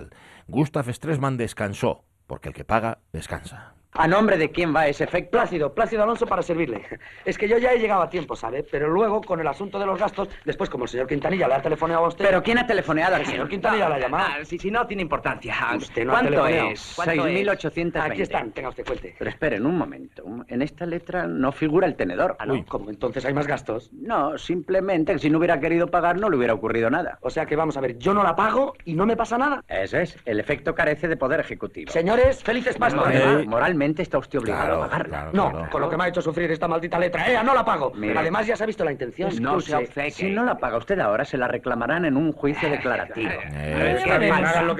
Gustav 0.49 0.93
Stresemann 0.93 1.37
descansó, 1.37 2.05
porque 2.27 2.49
el 2.49 2.55
que 2.55 2.65
paga, 2.65 2.99
descansa. 3.13 3.76
¿A 3.99 4.07
nombre 4.07 4.37
de 4.37 4.51
quién 4.51 4.75
va 4.75 4.87
ese 4.87 5.05
efecto? 5.05 5.31
Plácido, 5.31 5.73
Plácido 5.75 6.03
Alonso 6.03 6.27
para 6.27 6.43
servirle. 6.43 6.83
Es 7.25 7.39
que 7.39 7.49
yo 7.49 7.59
ya 7.59 7.73
he 7.73 7.79
llegado 7.79 8.03
a 8.03 8.11
tiempo, 8.11 8.37
¿sabe? 8.37 8.63
Pero 8.71 8.89
luego, 8.89 9.21
con 9.23 9.41
el 9.41 9.47
asunto 9.47 9.79
de 9.79 9.87
los 9.87 9.99
gastos, 9.99 10.29
después, 10.45 10.69
como 10.71 10.85
el 10.85 10.91
señor 10.91 11.07
Quintanilla 11.07 11.49
le 11.49 11.55
ha 11.55 11.63
telefoneado 11.63 12.05
a 12.05 12.09
usted... 12.09 12.25
¿Pero 12.25 12.43
quién 12.43 12.59
ha 12.59 12.67
telefoneado? 12.67 13.17
El 13.17 13.27
señor 13.27 13.49
Quintanilla 13.49 13.89
la 13.89 13.97
ha 13.97 13.99
llamado. 13.99 14.29
Ah, 14.29 14.45
sí, 14.45 14.59
sí, 14.59 14.71
no 14.71 14.87
tiene 14.87 15.03
importancia. 15.03 15.55
Usted 15.77 16.05
no 16.05 16.13
ha 16.13 16.15
¿Cuánto 16.17 16.31
telefoneado. 16.31 16.71
es? 16.71 16.93
¿Cuánto 16.95 17.27
es? 17.27 17.47
6.820. 17.47 18.01
Aquí 18.11 18.23
están, 18.23 18.51
tenga 18.53 18.69
usted 18.69 18.85
cuente. 18.87 19.15
Pero 19.19 19.31
esperen 19.31 19.65
un 19.67 19.79
momento. 19.79 20.25
En 20.49 20.63
esta 20.63 20.85
letra 20.87 21.27
no 21.27 21.53
figura 21.53 21.87
el 21.87 21.97
tenedor. 21.97 22.37
Ah, 22.39 22.47
no, 22.47 22.65
¿cómo? 22.67 22.91
Entonces 22.91 23.25
hay 23.25 23.33
más 23.35 23.47
gastos. 23.47 23.91
No, 23.93 24.37
simplemente 24.39 25.13
que 25.15 25.19
si 25.19 25.31
no 25.31 25.39
hubiera 25.39 25.59
querido 25.61 25.87
pagar 25.89 26.19
no 26.19 26.29
le 26.31 26.37
hubiera 26.37 26.55
ocurrido 26.55 26.91
nada. 26.91 27.19
O 27.23 27.31
sea 27.31 27.47
que 27.47 27.57
vamos 27.57 27.77
a 27.77 27.81
ver, 27.81 27.99
yo 27.99 28.13
no 28.15 28.23
la 28.23 28.37
pago 28.37 28.75
y 28.85 28.95
no 28.95 29.07
me 29.07 29.17
pasa 29.17 29.39
nada. 29.39 29.65
Eso 29.69 29.99
es, 29.99 30.17
el 30.25 30.39
efecto 30.41 30.75
carece 30.75 31.09
de 31.09 31.17
poder 31.17 31.41
ejecutivo. 31.41 31.91
Señores, 31.93 32.43
felices. 32.43 32.79
Moral- 32.79 33.47
moralmente 33.47 33.86
está 34.03 34.19
usted 34.19 34.39
obligado 34.39 34.83
a 34.83 34.89
pagarla. 34.89 35.31
no, 35.33 35.69
con 35.71 35.81
lo 35.81 35.89
que 35.89 35.97
me 35.97 36.05
ha 36.05 36.09
hecho 36.09 36.23
sufrir 36.23 36.51
esta 36.51 36.69
maldita 36.69 36.99
letra. 36.99 37.27
¡Eh, 37.31 37.43
no 37.45 37.55
la 37.55 37.65
pago! 37.65 37.93
Mire. 37.95 38.09
Pero 38.09 38.21
además 38.21 38.47
ya 38.47 38.57
se 38.57 38.65
ha 38.65 38.67
visto 38.67 38.85
la 38.85 38.93
intención. 38.93 39.31
No 39.41 39.61
se 39.61 39.75
obceque. 39.75 40.11
Si 40.11 40.31
no 40.31 40.45
la 40.45 40.59
paga 40.59 40.79
usted 40.79 40.99
ahora, 41.01 41.25
se 41.25 41.37
la 41.37 41.49
reclamarán 41.49 42.05
en 42.05 42.17
un 42.17 42.33
juicio 42.33 42.69
declarativo. 42.69 43.31
Eh, 43.31 44.03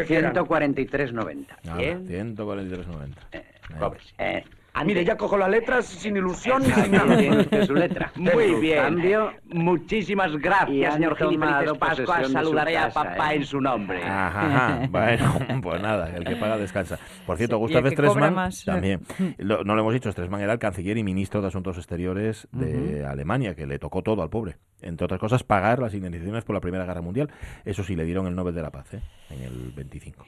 quieran. 0.07 0.35
143.90. 0.35 1.47
Nada, 1.65 1.79
Bien. 1.79 2.07
143,90. 2.07 3.79
Cóbrese. 3.79 4.45
Mire, 4.85 5.05
ya 5.05 5.17
cojo 5.17 5.37
las 5.37 5.49
letras 5.51 5.87
sin 5.87 6.17
ilusión 6.17 6.63
y 6.63 6.71
sin 6.71 6.93
nada. 6.93 7.65
su 7.67 7.75
letra. 7.75 8.13
Muy 8.17 8.45
En 8.45 8.61
bien. 8.61 8.83
cambio, 8.83 9.33
muchísimas 9.47 10.37
gracias, 10.37 10.95
señor 10.95 11.17
Gil 11.17 11.39
felices 11.39 11.97
su 11.97 12.33
Saludaré 12.33 12.79
a 12.79 12.89
papá 12.91 13.33
¿eh? 13.33 13.37
en 13.37 13.45
su 13.45 13.61
nombre. 13.61 14.03
Ajá, 14.03 14.47
ajá. 14.47 14.87
Bueno, 14.91 15.39
pues 15.63 15.83
nada, 15.83 16.15
el 16.17 16.25
que 16.25 16.37
paga 16.37 16.57
descansa. 16.59 16.99
Por 17.27 17.37
cierto, 17.37 17.57
Sí, 17.57 17.61
y 17.61 17.63
Gustav 17.65 17.87
el 17.87 17.91
que 17.91 17.97
cobra 18.03 18.51
Stresemann 18.51 18.51
también. 18.65 19.01
Lo- 19.39 19.65
no 19.65 19.75
lo 19.75 19.81
hemos 19.83 19.95
dicho, 19.95 20.11
Stresemann 20.13 20.41
era 20.43 20.53
el 20.53 20.59
canciller 20.59 20.97
y 20.99 21.03
ministro 21.05 21.41
de 21.43 21.49
Asuntos 21.49 21.77
Exteriores 21.77 22.49
de 22.53 23.05
Alemania, 23.05 23.55
que 23.55 23.67
le 23.67 23.79
tocó 23.79 24.03
todo 24.03 24.23
al 24.23 24.31
pobre. 24.31 24.57
Entre 24.83 25.05
otras 25.07 25.19
cosas, 25.19 25.43
pagar 25.43 25.79
las 25.79 25.95
indemnizaciones 25.95 26.45
por 26.45 26.55
la 26.55 26.61
Primera 26.61 26.85
Guerra 26.85 27.01
Mundial. 27.01 27.31
Eso 27.65 27.83
sí, 27.83 27.97
le 27.97 28.05
dieron 28.05 28.27
el 28.27 28.35
Nobel 28.35 28.55
de 28.55 28.61
la 28.63 28.71
Paz, 28.71 28.93
¿eh? 28.95 29.01
en 29.31 29.43
el 29.43 29.73
25. 29.75 30.25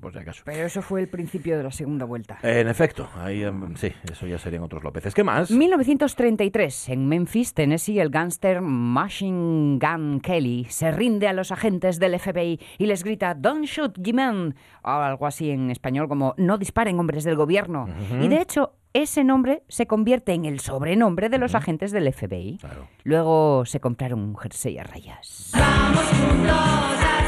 Por 0.00 0.12
si 0.12 0.18
acaso. 0.18 0.42
Pero 0.46 0.64
eso 0.66 0.80
fue 0.82 1.02
el 1.02 1.08
principio 1.08 1.56
de 1.58 1.62
la 1.62 1.70
segunda 1.70 2.04
vuelta. 2.06 2.38
En 2.42 2.68
efecto, 2.68 3.08
ahí 3.16 3.42
em, 3.44 3.76
sí, 3.82 3.92
eso 4.12 4.26
ya 4.28 4.38
serían 4.38 4.62
otros 4.62 4.84
Lópezes. 4.84 5.12
¿Qué 5.12 5.24
más? 5.24 5.50
1933, 5.50 6.90
en 6.90 7.08
Memphis, 7.08 7.52
Tennessee, 7.52 7.98
el 7.98 8.10
gángster 8.10 8.60
Machine 8.60 9.78
Gun 9.80 10.20
Kelly 10.20 10.66
se 10.68 10.92
rinde 10.92 11.26
a 11.26 11.32
los 11.32 11.50
agentes 11.50 11.98
del 11.98 12.18
FBI 12.18 12.60
y 12.78 12.86
les 12.86 13.02
grita 13.02 13.34
Don't 13.34 13.64
shoot, 13.64 13.98
G-Man, 13.98 14.54
o 14.84 14.88
algo 14.88 15.26
así 15.26 15.50
en 15.50 15.70
español 15.70 16.08
como 16.08 16.34
No 16.36 16.58
disparen, 16.58 17.00
hombres 17.00 17.24
del 17.24 17.34
gobierno. 17.34 17.88
Y 18.20 18.28
de 18.28 18.40
hecho, 18.40 18.74
ese 18.92 19.24
nombre 19.24 19.64
se 19.68 19.86
convierte 19.86 20.32
en 20.32 20.44
el 20.44 20.60
sobrenombre 20.60 21.28
de 21.28 21.38
los 21.38 21.56
agentes 21.56 21.90
del 21.90 22.12
FBI. 22.12 22.60
Luego 23.02 23.64
se 23.66 23.80
compraron 23.80 24.20
un 24.20 24.36
jersey 24.36 24.78
a 24.78 24.84
rayas. 24.84 25.50
A 25.54 27.21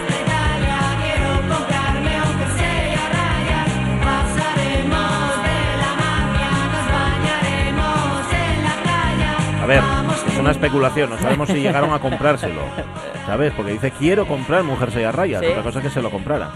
ver, 9.66 9.82
es 10.28 10.38
una 10.38 10.50
especulación, 10.50 11.10
no 11.10 11.18
sabemos 11.18 11.48
si 11.48 11.54
llegaron 11.60 11.92
a 11.92 11.98
comprárselo. 11.98 12.62
¿Sabes? 13.26 13.52
Porque 13.56 13.72
dice, 13.72 13.90
quiero 13.92 14.26
comprarme 14.26 14.72
un 14.72 14.78
jersey 14.78 15.04
a 15.04 15.12
rayas. 15.12 15.40
Sí. 15.40 15.46
Otra 15.48 15.62
cosa 15.62 15.78
es 15.78 15.84
que 15.84 15.90
se 15.90 16.02
lo 16.02 16.10
compraran. 16.10 16.50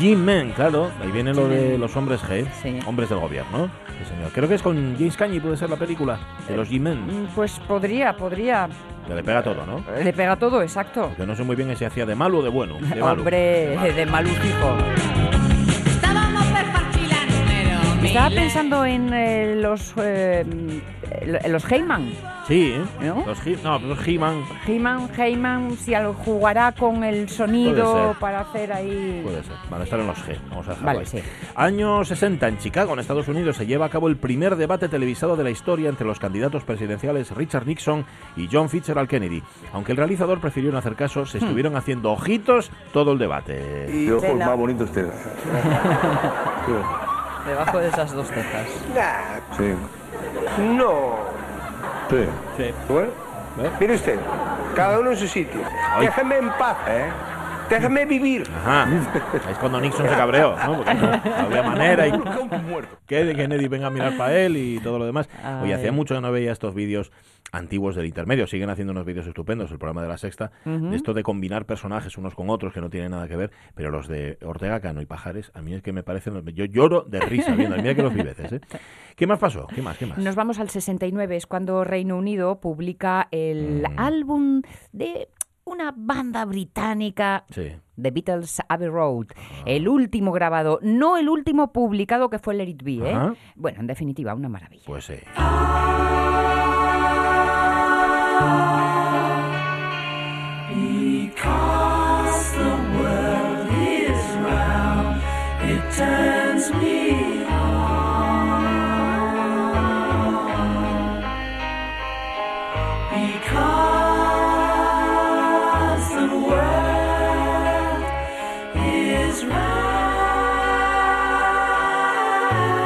G-Men, 0.00 0.52
claro. 0.52 0.90
Ahí 1.00 1.10
viene 1.12 1.32
lo 1.32 1.46
de 1.48 1.78
los 1.78 1.94
hombres 1.96 2.20
G. 2.24 2.46
Hombres 2.86 3.08
del 3.08 3.18
gobierno. 3.20 3.70
Sí, 3.98 4.08
señor. 4.14 4.32
Creo 4.32 4.48
que 4.48 4.56
es 4.56 4.62
con 4.62 4.96
James 4.98 5.16
Cagney, 5.16 5.38
puede 5.38 5.56
ser 5.56 5.70
la 5.70 5.76
película. 5.76 6.18
De 6.48 6.56
los 6.56 6.68
G-Men. 6.68 7.06
Mm, 7.06 7.26
Pues 7.34 7.60
podría, 7.60 8.16
podría. 8.16 8.68
Que 9.06 9.14
le 9.14 9.22
pega 9.22 9.42
todo, 9.42 9.64
¿no? 9.66 9.84
Le 10.02 10.12
pega 10.12 10.34
todo, 10.36 10.62
exacto. 10.62 11.12
Que 11.16 11.24
no 11.26 11.36
sé 11.36 11.44
muy 11.44 11.54
bien 11.54 11.76
si 11.76 11.84
hacía 11.84 12.06
de 12.06 12.14
malo 12.16 12.38
o 12.38 12.42
de 12.42 12.48
bueno. 12.48 12.74
De 12.80 13.00
malo. 13.00 13.20
Hombre, 13.20 13.76
de 13.94 14.06
malufijo. 14.06 14.74
Estaba 18.02 18.30
pensando 18.30 18.84
en 18.84 19.12
eh, 19.12 19.54
los 19.56 19.92
eh, 19.96 20.44
los 21.48 21.70
Heyman. 21.70 22.12
Sí, 22.46 22.74
¿eh? 23.00 23.12
Los 23.26 23.46
He- 23.46 23.56
no, 23.64 23.78
los 23.78 24.06
He-Man. 24.06 24.44
Heyman, 24.66 25.08
Heyman, 25.16 25.76
si 25.78 25.94
algo 25.94 26.12
jugará 26.12 26.72
con 26.72 27.02
el 27.02 27.28
sonido 27.30 28.14
para 28.20 28.40
hacer 28.40 28.70
ahí. 28.72 29.20
Puede 29.24 29.42
ser. 29.42 29.54
Van 29.70 29.80
a 29.80 29.84
estar 29.84 29.98
en 29.98 30.06
los 30.06 30.18
G. 30.26 30.36
Vamos 30.50 30.66
a 30.66 30.70
dejarlo 30.70 30.86
Vale, 30.86 30.98
ahí. 31.00 31.06
sí. 31.06 31.18
Año 31.54 32.04
60, 32.04 32.48
en 32.48 32.58
Chicago, 32.58 32.92
en 32.92 32.98
Estados 32.98 33.28
Unidos, 33.28 33.56
se 33.56 33.64
lleva 33.66 33.86
a 33.86 33.88
cabo 33.88 34.08
el 34.08 34.16
primer 34.16 34.56
debate 34.56 34.88
televisado 34.90 35.36
de 35.36 35.44
la 35.44 35.50
historia 35.50 35.88
entre 35.88 36.06
los 36.06 36.18
candidatos 36.18 36.64
presidenciales 36.64 37.30
Richard 37.30 37.66
Nixon 37.66 38.04
y 38.36 38.46
John 38.52 38.68
Fitzgerald 38.68 39.08
Kennedy. 39.08 39.42
Aunque 39.72 39.92
el 39.92 39.98
realizador 39.98 40.38
prefirió 40.40 40.70
no 40.70 40.76
hacer 40.78 40.96
caso, 40.96 41.22
Hmm. 41.22 41.26
se 41.26 41.38
estuvieron 41.38 41.76
haciendo 41.76 42.12
ojitos 42.12 42.70
todo 42.92 43.12
el 43.12 43.18
debate. 43.18 43.88
Y 43.90 44.10
ojos 44.10 44.34
más 44.36 44.56
bonitos 44.58 44.90
usted. 44.90 45.08
Debajo 47.46 47.78
de 47.78 47.88
esas 47.88 48.12
dos 48.12 48.28
cejas. 48.28 48.68
Sí. 49.56 49.64
No. 50.58 51.16
Sí. 52.10 52.26
sí. 52.56 52.74
Bueno, 52.88 53.08
¿Eh? 53.62 53.70
mire 53.80 53.94
usted, 53.94 54.18
cada 54.74 54.98
uno 55.00 55.10
en 55.10 55.16
su 55.16 55.26
sitio. 55.26 55.60
Ay. 55.96 56.06
Déjeme 56.06 56.36
en 56.36 56.50
paz, 56.50 56.76
¿eh? 56.88 57.06
Déjeme 57.70 58.04
vivir. 58.06 58.44
Ajá. 58.54 58.88
Es 59.50 59.58
cuando 59.58 59.80
Nixon 59.80 60.08
se 60.08 60.14
cabreó, 60.14 60.56
¿no? 60.56 60.76
Porque 60.76 60.94
no, 60.94 61.02
no 61.10 61.20
había 61.46 61.62
manera 61.70 62.06
y 62.06 62.12
que 63.06 63.34
Kennedy 63.34 63.68
venga 63.68 63.86
a 63.88 63.90
mirar 63.90 64.16
para 64.16 64.36
él 64.38 64.56
y 64.56 64.78
todo 64.80 64.98
lo 64.98 65.06
demás. 65.06 65.28
Oye, 65.62 65.74
hacía 65.74 65.92
mucho 65.92 66.14
que 66.14 66.20
no 66.20 66.32
veía 66.32 66.52
estos 66.52 66.74
vídeos 66.74 67.12
antiguos 67.52 67.94
del 67.94 68.06
intermedio. 68.06 68.46
Siguen 68.48 68.68
haciendo 68.70 68.90
unos 68.92 69.04
vídeos 69.06 69.26
estupendos, 69.26 69.70
el 69.70 69.78
programa 69.78 70.02
de 70.02 70.08
la 70.08 70.18
sexta, 70.18 70.50
de 70.64 70.96
esto 70.96 71.12
de 71.14 71.22
combinar 71.22 71.66
personajes 71.66 72.16
unos 72.18 72.34
con 72.34 72.50
otros 72.50 72.72
que 72.72 72.80
no 72.80 72.90
tienen 72.90 73.12
nada 73.12 73.28
que 73.28 73.36
ver, 73.36 73.50
pero 73.74 73.90
los 73.90 74.08
de 74.08 74.38
Ortega 74.44 74.80
Cano 74.80 75.00
y 75.00 75.06
Pajares, 75.06 75.52
a 75.54 75.62
mí 75.62 75.72
es 75.74 75.82
que 75.82 75.92
me 75.92 76.02
parecen... 76.02 76.44
Yo 76.54 76.64
lloro 76.64 77.02
de 77.02 77.20
risa 77.20 77.54
viendo, 77.54 77.76
mira 77.76 77.94
que 77.94 78.02
los 78.02 78.12
vi 78.12 78.22
veces, 78.22 78.52
¿eh? 78.54 78.60
¿Qué 79.14 79.28
más 79.28 79.38
pasó? 79.38 79.68
¿Qué 79.72 79.80
más? 79.82 79.96
¿Qué 79.96 80.06
más? 80.06 80.18
Nos 80.18 80.34
vamos 80.34 80.58
al 80.58 80.68
69, 80.70 81.36
es 81.36 81.46
cuando 81.46 81.84
Reino 81.84 82.16
Unido 82.16 82.60
publica 82.60 83.28
el 83.30 83.82
Mm. 83.88 83.98
álbum 83.98 84.62
de 84.92 85.28
una 85.64 85.92
banda 85.96 86.44
británica, 86.44 87.44
Sí. 87.50 87.72
The 88.00 88.10
Beatles 88.10 88.60
Abbey 88.68 88.88
Road. 88.88 89.26
El 89.66 89.88
último 89.88 90.32
grabado, 90.32 90.78
no 90.82 91.16
el 91.16 91.28
último 91.28 91.72
publicado 91.72 92.28
que 92.28 92.38
fue 92.38 92.54
Let 92.54 92.68
It 92.68 92.82
Be, 92.82 93.10
¿eh? 93.10 93.18
Bueno, 93.54 93.80
en 93.80 93.86
definitiva, 93.86 94.34
una 94.34 94.48
maravilla. 94.48 94.84
Pues 94.86 95.04
sí. 95.04 95.14
Because 101.14 102.52
the 102.56 102.74
world 102.98 103.68
is 103.70 104.22
round, 104.44 105.22
it 105.70 105.82
turns 105.96 106.33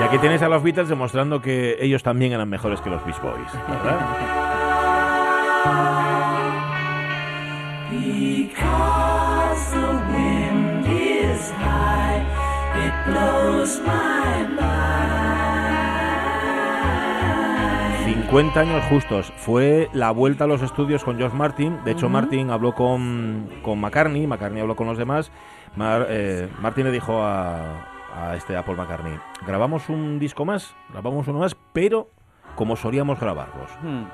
aquí 0.08 0.18
tienes 0.18 0.42
a 0.42 0.48
los 0.48 0.62
Beatles 0.62 0.88
demostrando 0.88 1.40
que 1.40 1.76
ellos 1.80 2.02
también 2.02 2.32
eran 2.32 2.48
mejores 2.48 2.80
que 2.80 2.90
los 2.90 3.04
Beach 3.04 3.20
Boys, 3.20 3.52
¿verdad? 3.68 3.98
Because 8.38 9.70
the 9.72 9.90
wind 10.12 10.86
is 10.86 11.50
high, 11.52 12.20
it 12.84 12.94
blows 13.06 13.80
my 13.80 14.46
mind. 18.04 18.26
50 18.30 18.60
años 18.60 18.84
justos. 18.90 19.32
Fue 19.38 19.88
la 19.92 20.10
vuelta 20.10 20.44
a 20.44 20.46
los 20.46 20.62
estudios 20.62 21.02
con 21.04 21.16
George 21.18 21.36
Martin. 21.36 21.78
De 21.84 21.92
hecho. 21.92 22.08
Martin 22.08 22.50
habló 22.50 22.74
con, 22.74 23.48
con 23.62 23.80
McCartney, 23.80 24.26
McCartney 24.26 24.60
habló 24.60 24.76
con 24.76 24.86
los 24.86 24.98
demás. 24.98 25.32
Mar- 25.76 26.06
eh, 26.10 26.48
Martin 26.60 26.84
le 26.84 26.92
dijo 26.92 27.22
a, 27.22 27.86
a 28.18 28.36
este 28.36 28.56
a 28.56 28.64
Paul 28.64 28.76
McCartney, 28.76 29.18
grabamos 29.46 29.88
un 29.88 30.18
disco 30.18 30.44
más, 30.44 30.74
grabamos 30.90 31.28
uno 31.28 31.38
más, 31.40 31.56
pero 31.72 32.10
como 32.56 32.76
solíamos 32.76 33.20
grabarlos. 33.20 33.70
Hmm. 33.82 34.04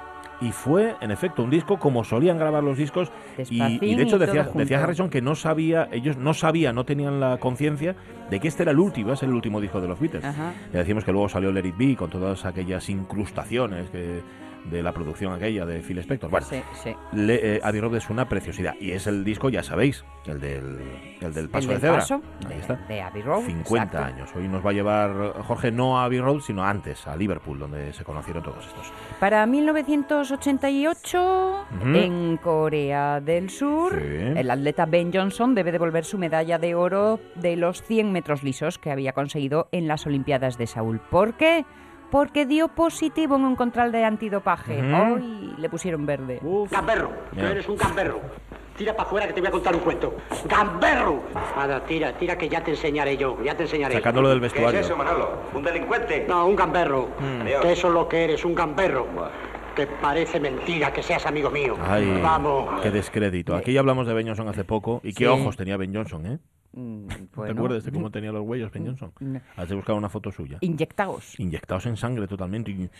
Y 0.40 0.50
fue, 0.50 0.96
en 1.00 1.10
efecto, 1.10 1.42
un 1.42 1.50
disco 1.50 1.78
como 1.78 2.02
solían 2.04 2.36
grabar 2.36 2.62
los 2.62 2.76
discos. 2.76 3.10
Y, 3.38 3.94
de 3.94 4.02
hecho 4.02 4.18
decía, 4.18 4.50
decía 4.52 4.82
Harrison 4.82 5.08
que 5.08 5.22
no 5.22 5.36
sabía, 5.36 5.88
ellos 5.92 6.16
no 6.16 6.34
sabían, 6.34 6.74
no 6.74 6.84
tenían 6.84 7.20
la 7.20 7.38
conciencia 7.38 7.94
de 8.30 8.40
que 8.40 8.48
este 8.48 8.64
era 8.64 8.72
el 8.72 8.80
último, 8.80 9.06
iba 9.06 9.14
a 9.14 9.16
ser 9.16 9.28
el 9.28 9.34
último 9.36 9.60
disco 9.60 9.80
de 9.80 9.88
los 9.88 9.98
Beatles. 9.98 10.24
Ajá. 10.24 10.52
Ya 10.72 10.80
decimos 10.80 11.04
que 11.04 11.12
luego 11.12 11.28
salió 11.28 11.52
Let 11.52 11.66
It 11.66 11.76
Be 11.78 11.96
con 11.96 12.10
todas 12.10 12.44
aquellas 12.44 12.88
incrustaciones 12.90 13.88
que, 13.90 14.22
de 14.64 14.82
la 14.82 14.92
producción 14.92 15.32
aquella 15.32 15.64
de 15.66 15.80
Phil 15.80 15.98
Spector. 15.98 16.30
Bueno, 16.30 16.46
Sí, 16.46 16.62
sí. 16.82 16.94
Le- 17.12 17.56
eh, 17.56 17.60
Abbey 17.62 17.80
Road 17.80 17.96
es 17.96 18.08
una 18.10 18.28
preciosidad. 18.28 18.74
Y 18.80 18.92
es 18.92 19.06
el 19.06 19.22
disco, 19.24 19.48
ya 19.50 19.62
sabéis, 19.62 20.04
el 20.26 20.40
del, 20.40 20.78
el 21.20 21.34
del 21.34 21.48
Paso 21.50 21.68
del 21.68 21.76
de 21.76 21.80
Cebra. 21.86 21.98
Paso, 21.98 22.22
Ahí 22.48 22.58
está. 22.60 22.74
de 22.88 23.02
Abbey 23.02 23.22
Road, 23.22 23.42
50 23.44 23.84
exacto. 23.98 24.14
años. 24.14 24.30
Hoy 24.34 24.48
nos 24.48 24.64
va 24.64 24.70
a 24.70 24.72
llevar 24.72 25.34
Jorge 25.42 25.70
no 25.70 25.98
a 25.98 26.04
Abbey 26.04 26.20
Road, 26.20 26.40
sino 26.40 26.64
antes, 26.64 27.06
a 27.06 27.14
Liverpool, 27.16 27.58
donde 27.58 27.92
se 27.92 28.04
conocieron 28.04 28.42
todos 28.42 28.66
estos. 28.66 28.90
Para 29.20 29.44
1988, 29.46 31.66
Ujú. 31.80 31.94
en 31.96 32.36
Corea 32.38 33.20
del 33.20 33.50
Sur, 33.50 33.92
Sí. 33.92 34.38
el 34.38 34.50
atleta 34.50 34.86
Ben 34.86 35.10
Johnson 35.12 35.54
debe 35.54 35.72
devolver 35.72 36.04
su 36.04 36.18
medalla 36.18 36.58
de 36.58 36.74
oro 36.74 37.20
de 37.34 37.56
los 37.56 37.82
100 37.82 38.12
metros 38.12 38.42
lisos 38.42 38.78
que 38.78 38.90
había 38.90 39.12
conseguido 39.12 39.68
en 39.72 39.88
las 39.88 40.06
Olimpiadas 40.06 40.58
de 40.58 40.66
Saúl. 40.66 41.00
¿Por 41.10 41.34
qué? 41.34 41.64
Porque 42.14 42.46
dio 42.46 42.68
positivo 42.68 43.34
en 43.34 43.42
un 43.44 43.56
control 43.56 43.90
de 43.90 44.04
antidopaje. 44.04 44.78
Ujú. 44.78 45.14
Hoy 45.16 45.52
le 45.58 45.68
pusieron 45.68 46.06
verde. 46.06 46.38
Gamberro, 46.70 47.10
tú 47.32 47.40
Ya. 47.40 47.50
eres 47.50 47.68
un 47.68 47.76
gamberro. 47.76 48.20
Tira 48.76 48.92
para 48.94 49.08
afuera 49.08 49.26
que 49.26 49.32
te 49.32 49.40
voy 49.40 49.48
a 49.48 49.50
contar 49.50 49.74
un 49.74 49.80
cuento. 49.80 50.14
¡Gamberro! 50.48 51.24
Nada, 51.56 51.84
tira, 51.84 52.12
tira 52.16 52.38
que 52.38 52.48
ya 52.48 52.62
te 52.62 52.70
enseñaré 52.70 53.16
yo, 53.16 53.42
ya 53.42 53.56
te 53.56 53.64
enseñaré. 53.64 53.94
Sacándolo 53.96 54.28
del 54.28 54.38
vestuario. 54.38 54.70
¿Qué 54.70 54.78
es 54.78 54.86
eso, 54.86 54.96
Manolo? 54.96 55.28
¿Un 55.54 55.64
delincuente? 55.64 56.24
No, 56.28 56.46
un 56.46 56.54
gamberro. 56.54 57.08
Mm. 57.18 57.46
Que 57.62 57.72
eso 57.72 57.88
es 57.88 57.94
lo 57.94 58.08
que 58.08 58.22
eres, 58.22 58.44
un 58.44 58.54
gamberro. 58.54 59.08
Que 59.74 59.88
parece 59.88 60.38
mentira 60.38 60.92
que 60.92 61.02
seas 61.02 61.26
amigo 61.26 61.50
mío. 61.50 61.76
Ay, 61.84 62.20
Vamos. 62.22 62.80
qué 62.80 62.92
descrédito. 62.92 63.56
Aquí 63.56 63.72
ya 63.72 63.80
hablamos 63.80 64.06
de 64.06 64.14
Ben 64.14 64.28
Johnson 64.28 64.46
hace 64.46 64.62
poco. 64.62 65.00
¿Y 65.02 65.14
qué 65.14 65.24
Sí. 65.24 65.30
ojos 65.30 65.56
tenía 65.56 65.76
Ben 65.76 65.92
Johnson, 65.92 66.26
eh? 66.26 66.38
Mm, 66.76 67.06
¿Te 67.06 67.50
acuerdas 67.50 67.84
de 67.84 67.92
cómo 67.92 68.10
tenía 68.10 68.32
los 68.32 68.42
huellos 68.42 68.72
Ben 68.72 68.86
Johnson? 68.86 69.12
Mm. 69.20 69.36
Has 69.56 69.68
de 69.68 69.74
buscar 69.76 69.94
una 69.94 70.08
foto 70.08 70.30
suya. 70.32 70.58
Inyectados. 70.60 71.38
Inyectados 71.38 71.86
en 71.86 71.96
sangre 71.96 72.26
totalmente 72.26 72.70
y, 72.72 72.90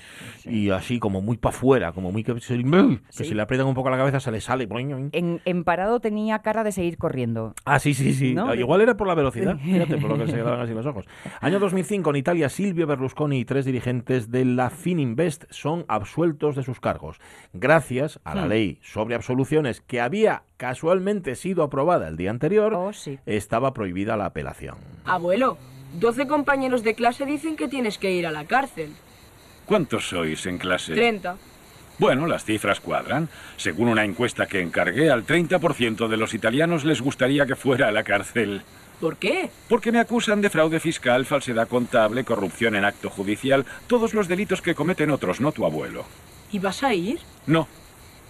y 0.44 0.70
así 0.70 0.98
como 0.98 1.20
muy 1.20 1.36
para 1.36 1.54
afuera, 1.56 1.92
como 1.92 2.12
muy 2.12 2.22
que, 2.22 2.38
se, 2.40 2.56
que 2.58 2.98
Sí. 3.10 3.24
si 3.24 3.34
le 3.34 3.42
aprietan 3.42 3.66
un 3.66 3.74
poco 3.74 3.90
la 3.90 3.96
cabeza 3.96 4.20
se 4.20 4.30
le 4.30 4.40
sale. 4.40 4.68
En, 5.12 5.40
en 5.44 5.64
parado 5.64 6.00
tenía 6.00 6.38
cara 6.40 6.64
de 6.64 6.72
seguir 6.72 6.98
corriendo. 6.98 7.54
Ah, 7.64 7.78
sí, 7.78 7.94
sí, 7.94 8.12
sí. 8.14 8.34
¿No? 8.34 8.54
Igual 8.54 8.80
era 8.80 8.96
por 8.96 9.06
la 9.08 9.14
velocidad, 9.14 9.58
fíjate, 9.62 9.96
por 9.98 10.10
lo 10.10 10.18
que 10.18 10.26
se 10.28 10.34
quedaban 10.36 10.60
así 10.60 10.72
los 10.72 10.86
ojos. 10.86 11.06
Año 11.40 11.58
2005, 11.58 12.10
en 12.10 12.16
Italia, 12.16 12.48
Silvio 12.48 12.86
Berlusconi 12.86 13.38
y 13.40 13.44
tres 13.44 13.64
dirigentes 13.64 14.30
de 14.30 14.44
la 14.44 14.70
Fininvest 14.70 15.44
son 15.50 15.84
absueltos 15.88 16.56
de 16.56 16.62
sus 16.62 16.80
cargos, 16.80 17.18
gracias 17.52 18.20
a 18.24 18.34
la 18.34 18.44
Hmm. 18.46 18.48
ley 18.48 18.78
sobre 18.82 19.14
absoluciones 19.14 19.80
que 19.80 20.00
había 20.00 20.42
casualmente 20.68 21.34
sido 21.36 21.62
aprobada 21.62 22.08
el 22.08 22.16
día 22.16 22.30
anterior, 22.30 22.72
Oh, 22.74 22.90
estaba 23.26 23.74
prohibida 23.74 24.16
la 24.16 24.24
apelación. 24.24 24.76
Abuelo, 25.04 25.58
12 26.00 26.26
compañeros 26.26 26.82
de 26.82 26.94
clase 26.94 27.26
dicen 27.26 27.54
que 27.54 27.68
tienes 27.68 27.98
que 27.98 28.12
ir 28.12 28.26
a 28.26 28.30
la 28.30 28.46
cárcel. 28.46 28.94
¿Cuántos 29.66 30.08
sois 30.08 30.46
en 30.46 30.56
clase? 30.56 30.94
30. 30.94 31.36
Bueno, 31.98 32.26
las 32.26 32.46
cifras 32.46 32.80
cuadran. 32.80 33.28
Según 33.58 33.88
una 33.88 34.04
encuesta 34.04 34.46
que 34.46 34.62
encargué, 34.62 35.10
al 35.10 35.26
30% 35.26 36.08
de 36.08 36.16
los 36.16 36.32
italianos 36.32 36.86
les 36.86 37.02
gustaría 37.02 37.44
que 37.44 37.56
fuera 37.56 37.88
a 37.88 37.92
la 37.92 38.02
cárcel. 38.02 38.62
¿Por 39.02 39.18
qué? 39.18 39.50
Porque 39.68 39.92
me 39.92 40.00
acusan 40.00 40.40
de 40.40 40.48
fraude 40.48 40.80
fiscal, 40.80 41.26
falsedad 41.26 41.68
contable, 41.68 42.24
corrupción 42.24 42.74
en 42.74 42.86
acto 42.86 43.10
judicial, 43.10 43.66
todos 43.86 44.14
los 44.14 44.28
delitos 44.28 44.62
que 44.62 44.74
cometen 44.74 45.10
otros, 45.10 45.42
no 45.42 45.52
tu 45.52 45.66
abuelo. 45.66 46.06
¿Y 46.50 46.58
vas 46.58 46.82
a 46.82 46.94
ir? 46.94 47.20
No, 47.46 47.68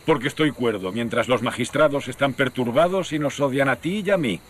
porque 0.04 0.28
estoy 0.28 0.50
cuerdo, 0.50 0.92
mientras 0.92 1.28
los 1.28 1.42
magistrados 1.42 2.08
están 2.08 2.34
perturbados 2.34 3.12
y 3.12 3.18
nos 3.18 3.40
odian 3.40 3.68
a 3.68 3.76
ti 3.76 4.02
y 4.04 4.10
a 4.10 4.18
mí. 4.18 4.40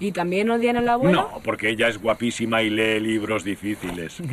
¿Y 0.00 0.12
también 0.12 0.50
odian 0.50 0.76
al 0.76 0.88
abuelo? 0.88 1.30
No, 1.32 1.40
porque 1.42 1.70
ella 1.70 1.88
es 1.88 1.98
guapísima 1.98 2.62
y 2.62 2.70
lee 2.70 3.00
libros 3.00 3.44
difíciles. 3.44 4.20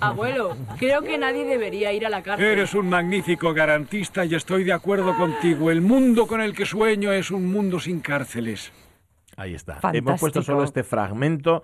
Abuelo, 0.00 0.56
creo 0.78 1.02
que 1.02 1.16
nadie 1.16 1.44
debería 1.44 1.92
ir 1.92 2.04
a 2.04 2.10
la 2.10 2.22
cárcel. 2.22 2.46
Eres 2.46 2.74
un 2.74 2.88
magnífico 2.88 3.54
garantista 3.54 4.24
y 4.24 4.34
estoy 4.34 4.64
de 4.64 4.72
acuerdo 4.72 5.16
contigo. 5.16 5.70
El 5.70 5.80
mundo 5.80 6.26
con 6.26 6.40
el 6.40 6.54
que 6.54 6.66
sueño 6.66 7.12
es 7.12 7.30
un 7.30 7.46
mundo 7.46 7.80
sin 7.80 8.00
cárceles. 8.00 8.72
Ahí 9.36 9.54
está. 9.54 9.78
Hemos 9.92 10.20
puesto 10.20 10.42
solo 10.42 10.64
este 10.64 10.82
fragmento 10.82 11.62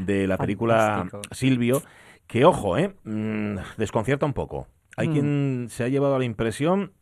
de 0.00 0.26
la 0.26 0.38
película 0.38 1.06
Silvio, 1.30 1.82
que 2.26 2.44
ojo, 2.44 2.78
¿eh? 2.78 2.94
Mm, 3.04 3.58
desconcierta 3.76 4.26
un 4.26 4.32
poco. 4.32 4.66
Hay 4.96 5.08
mm. 5.08 5.12
quien 5.12 5.66
se 5.70 5.84
ha 5.84 5.88
llevado 5.88 6.16
a 6.16 6.18
la 6.18 6.24
impresión 6.24 6.92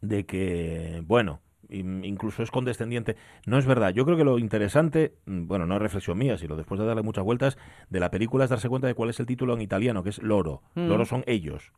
de 0.00 0.26
que, 0.26 1.02
bueno, 1.06 1.40
incluso 1.70 2.42
es 2.42 2.50
condescendiente. 2.50 3.16
No 3.46 3.58
es 3.58 3.66
verdad. 3.66 3.90
Yo 3.90 4.04
creo 4.04 4.16
que 4.16 4.24
lo 4.24 4.38
interesante, 4.38 5.14
mm, 5.26 5.46
bueno, 5.46 5.66
no 5.66 5.76
es 5.76 5.82
reflexión 5.82 6.18
mía, 6.18 6.36
sino 6.38 6.56
después 6.56 6.80
de 6.80 6.86
darle 6.86 7.02
muchas 7.02 7.24
vueltas, 7.24 7.58
de 7.90 8.00
la 8.00 8.10
película 8.10 8.44
es 8.44 8.50
darse 8.50 8.68
cuenta 8.68 8.86
de 8.86 8.94
cuál 8.94 9.10
es 9.10 9.20
el 9.20 9.26
título 9.26 9.54
en 9.54 9.62
italiano, 9.62 10.02
que 10.02 10.10
es 10.10 10.22
Loro. 10.22 10.62
Mm. 10.74 10.88
Loro 10.88 11.04
son 11.04 11.24
ellos. 11.26 11.72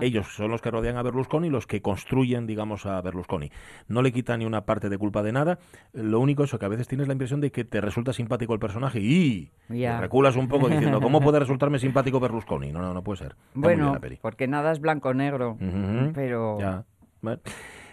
Ellos 0.00 0.34
son 0.34 0.50
los 0.50 0.60
que 0.60 0.70
rodean 0.70 0.96
a 0.96 1.02
Berlusconi, 1.02 1.48
los 1.48 1.66
que 1.66 1.80
construyen, 1.80 2.46
digamos, 2.46 2.86
a 2.86 3.00
Berlusconi. 3.00 3.50
No 3.86 4.02
le 4.02 4.12
quita 4.12 4.36
ni 4.36 4.44
una 4.44 4.62
parte 4.62 4.88
de 4.88 4.98
culpa 4.98 5.22
de 5.22 5.32
nada. 5.32 5.58
Lo 5.92 6.18
único 6.18 6.44
es 6.44 6.50
que 6.50 6.64
a 6.64 6.68
veces 6.68 6.88
tienes 6.88 7.06
la 7.06 7.12
impresión 7.12 7.40
de 7.40 7.52
que 7.52 7.64
te 7.64 7.80
resulta 7.80 8.12
simpático 8.12 8.52
el 8.52 8.58
personaje 8.58 8.98
y 9.00 9.52
reculas 9.68 10.36
un 10.36 10.48
poco 10.48 10.68
diciendo, 10.68 11.00
¿cómo 11.02 11.20
puede 11.20 11.38
resultarme 11.38 11.78
simpático 11.78 12.18
Berlusconi? 12.18 12.72
No, 12.72 12.80
no, 12.80 12.92
no 12.92 13.02
puede 13.02 13.18
ser. 13.18 13.36
bueno, 13.54 13.96
porque 14.20 14.48
nada 14.48 14.72
es 14.72 14.80
blanco-negro, 14.80 15.56
pero... 16.14 16.58
Ya. 16.58 16.84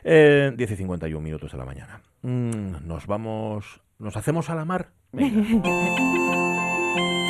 Eh, 0.10 0.54
10 0.56 0.72
y 0.72 0.76
51 0.78 1.22
minutos 1.22 1.52
de 1.52 1.58
la 1.58 1.66
mañana. 1.66 2.02
Mm, 2.22 2.88
nos 2.88 3.08
vamos. 3.08 3.82
¿Nos 4.00 4.16
hacemos 4.16 4.50
a 4.50 4.56
la 4.56 4.64
mar? 4.64 4.92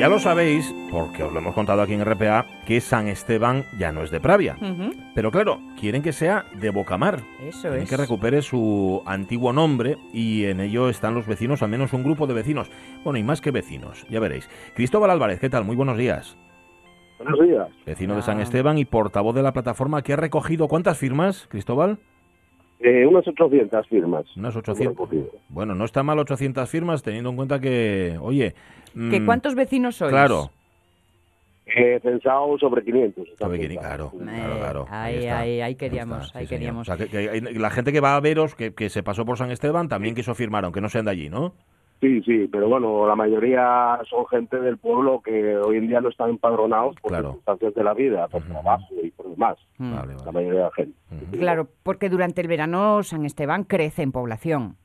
Ya 0.00 0.08
lo 0.08 0.18
sabéis, 0.18 0.74
porque 0.90 1.22
os 1.22 1.30
lo 1.30 1.40
hemos 1.40 1.54
contado 1.54 1.82
aquí 1.82 1.92
en 1.92 2.02
RPA, 2.02 2.46
que 2.64 2.80
San 2.80 3.06
Esteban 3.06 3.66
ya 3.78 3.92
no 3.92 4.02
es 4.02 4.10
de 4.10 4.18
Pravia. 4.18 4.56
Pero 5.14 5.30
claro, 5.30 5.60
quieren 5.78 6.00
que 6.00 6.14
sea 6.14 6.46
de 6.58 6.70
Bocamar. 6.70 7.20
Eso 7.42 7.68
quieren 7.68 7.86
que 7.86 7.98
recupere 7.98 8.40
su 8.40 9.02
antiguo 9.04 9.52
nombre 9.52 9.98
y 10.10 10.46
en 10.46 10.60
ello 10.60 10.88
están 10.88 11.12
los 11.12 11.26
vecinos, 11.26 11.62
al 11.62 11.68
menos 11.68 11.92
un 11.92 12.02
grupo 12.02 12.26
de 12.26 12.32
vecinos. 12.32 12.70
Bueno, 13.04 13.18
y 13.18 13.22
más 13.22 13.42
que 13.42 13.50
vecinos, 13.50 14.06
ya 14.08 14.20
veréis. 14.20 14.48
Cristóbal 14.74 15.10
Álvarez, 15.10 15.38
¿qué 15.38 15.50
tal? 15.50 15.66
Muy 15.66 15.76
buenos 15.76 15.98
días. 15.98 16.38
Buenos 17.18 17.38
días. 17.38 17.68
Vecino 17.84 18.16
de 18.16 18.22
San 18.22 18.38
ah. 18.38 18.42
Esteban 18.42 18.78
y 18.78 18.86
portavoz 18.86 19.34
de 19.34 19.42
la 19.42 19.52
plataforma 19.52 20.00
que 20.00 20.14
ha 20.14 20.16
recogido 20.16 20.66
cuántas 20.66 20.96
firmas, 20.96 21.46
Cristóbal? 21.50 21.98
Eh, 22.80 23.06
unas 23.06 23.26
800 23.28 23.86
firmas. 23.88 24.24
Unas 24.36 24.56
800. 24.56 25.08
Bueno, 25.50 25.74
no 25.74 25.84
está 25.84 26.02
mal 26.02 26.18
800 26.18 26.68
firmas 26.68 27.02
teniendo 27.02 27.30
en 27.30 27.36
cuenta 27.36 27.60
que, 27.60 28.16
oye... 28.20 28.54
¿Que 28.94 29.20
mm, 29.20 29.26
¿Cuántos 29.26 29.54
vecinos 29.54 29.96
sois? 29.96 30.10
Claro. 30.10 30.50
He 31.66 32.00
pensado 32.00 32.58
sobre 32.58 32.82
500. 32.82 33.28
Sobre 33.38 33.58
500 33.58 33.86
claro, 33.86 34.10
claro, 34.10 34.58
claro. 34.58 34.86
Ahí, 34.90 35.26
ahí, 35.26 35.60
ahí, 35.60 35.74
queríamos, 35.76 36.34
ahí, 36.34 36.46
queríamos. 36.46 36.88
O 36.88 36.96
sea, 36.96 37.06
que, 37.06 37.40
la 37.40 37.70
gente 37.70 37.92
que 37.92 38.00
va 38.00 38.16
a 38.16 38.20
veros, 38.20 38.56
que, 38.56 38.74
que 38.74 38.88
se 38.88 39.02
pasó 39.02 39.24
por 39.24 39.36
San 39.36 39.50
Esteban, 39.50 39.88
también 39.88 40.14
quiso 40.14 40.34
firmar, 40.34 40.64
aunque 40.64 40.80
no 40.80 40.88
sean 40.88 41.04
de 41.04 41.12
allí, 41.12 41.28
¿no? 41.28 41.54
Sí, 42.00 42.22
sí, 42.22 42.48
pero 42.50 42.66
bueno, 42.66 43.06
la 43.06 43.14
mayoría 43.14 44.00
son 44.08 44.26
gente 44.26 44.58
del 44.58 44.78
pueblo 44.78 45.20
que 45.20 45.58
hoy 45.58 45.76
en 45.76 45.88
día 45.88 46.00
no 46.00 46.08
están 46.08 46.30
empadronados 46.30 46.96
por 46.96 47.14
circunstancias 47.14 47.74
de 47.74 47.84
la 47.84 47.92
vida, 47.92 48.26
por 48.28 48.42
trabajo 48.42 48.86
y 49.02 49.10
por 49.10 49.28
demás. 49.28 49.58
Mm. 49.76 49.92
La 50.24 50.32
mayoría 50.32 50.60
de 50.60 50.64
la 50.64 50.72
gente. 50.72 50.96
Claro, 51.36 51.68
porque 51.82 52.08
durante 52.08 52.40
el 52.40 52.48
verano 52.48 53.02
San 53.02 53.26
Esteban 53.26 53.64
crece 53.64 54.00
en 54.00 54.12
población. 54.12 54.76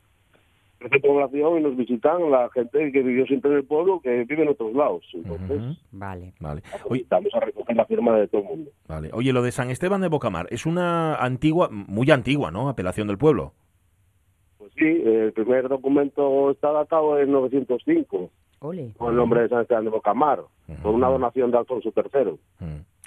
Crece 0.77 0.97
en 0.97 1.01
población 1.03 1.59
y 1.59 1.63
nos 1.63 1.77
visitan 1.77 2.29
la 2.29 2.49
gente 2.49 2.91
que 2.91 3.01
vivió 3.01 3.25
siempre 3.27 3.49
en 3.51 3.57
el 3.57 3.63
pueblo, 3.63 4.01
que 4.01 4.25
vive 4.25 4.43
en 4.43 4.49
otros 4.49 4.73
lados. 4.73 5.05
Entonces, 5.13 5.61
vale. 5.93 6.33
vale. 6.41 6.63
Hoy, 6.89 7.05
vamos 7.09 7.33
a 7.33 7.39
recoger 7.39 7.77
la 7.77 7.85
firma 7.85 8.17
de 8.17 8.27
todo 8.27 8.41
el 8.41 8.47
mundo. 8.47 8.71
Vale. 8.89 9.09
Oye, 9.13 9.31
lo 9.31 9.41
de 9.41 9.53
San 9.53 9.69
Esteban 9.69 10.01
de 10.01 10.09
Bocamar 10.09 10.47
es 10.49 10.65
una 10.65 11.15
antigua, 11.15 11.69
muy 11.71 12.11
antigua, 12.11 12.51
¿no? 12.51 12.67
Apelación 12.67 13.07
del 13.07 13.17
pueblo. 13.17 13.53
Sí, 14.77 15.01
el 15.05 15.31
primer 15.33 15.69
documento 15.69 16.51
está 16.51 16.71
datado 16.71 17.17
en 17.19 17.31
905, 17.31 18.29
con 18.59 18.77
el 18.77 19.15
nombre 19.15 19.41
de 19.41 19.49
San 19.49 19.61
Esteban 19.61 19.85
de 19.85 19.89
Bocamar, 19.89 20.41
por 20.81 20.93
una 20.93 21.07
donación 21.07 21.51
de 21.51 21.57
Alfonso 21.57 21.93
III. 21.95 22.37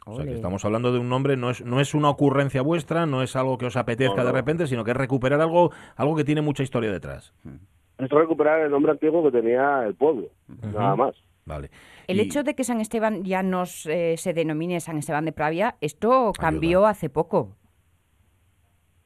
O 0.06 0.16
sea, 0.16 0.24
que 0.24 0.32
estamos 0.32 0.64
hablando 0.64 0.90
de 0.90 0.98
un 0.98 1.10
nombre, 1.10 1.36
no 1.36 1.50
es, 1.50 1.62
no 1.62 1.80
es 1.80 1.92
una 1.94 2.08
ocurrencia 2.08 2.62
vuestra, 2.62 3.04
no 3.04 3.22
es 3.22 3.36
algo 3.36 3.58
que 3.58 3.66
os 3.66 3.76
apetezca 3.76 4.24
de 4.24 4.32
repente, 4.32 4.66
sino 4.66 4.82
que 4.82 4.92
es 4.92 4.96
recuperar 4.96 5.40
algo, 5.42 5.70
algo 5.96 6.16
que 6.16 6.24
tiene 6.24 6.40
mucha 6.40 6.62
historia 6.62 6.90
detrás. 6.90 7.34
Es 7.98 8.08
recuperar 8.08 8.60
el 8.60 8.70
nombre 8.70 8.92
antiguo 8.92 9.22
que 9.24 9.30
tenía 9.30 9.84
el 9.84 9.94
pueblo, 9.94 10.28
nada 10.72 10.96
más. 10.96 11.14
Vale. 11.44 11.70
El 12.06 12.20
hecho 12.20 12.42
de 12.42 12.54
que 12.54 12.64
San 12.64 12.80
Esteban 12.80 13.24
ya 13.24 13.42
no 13.42 13.66
se 13.66 14.32
denomine 14.34 14.80
San 14.80 14.96
Esteban 14.96 15.26
de 15.26 15.32
Pravia, 15.32 15.76
esto 15.82 16.32
cambió 16.38 16.86
hace 16.86 17.10
poco. 17.10 17.57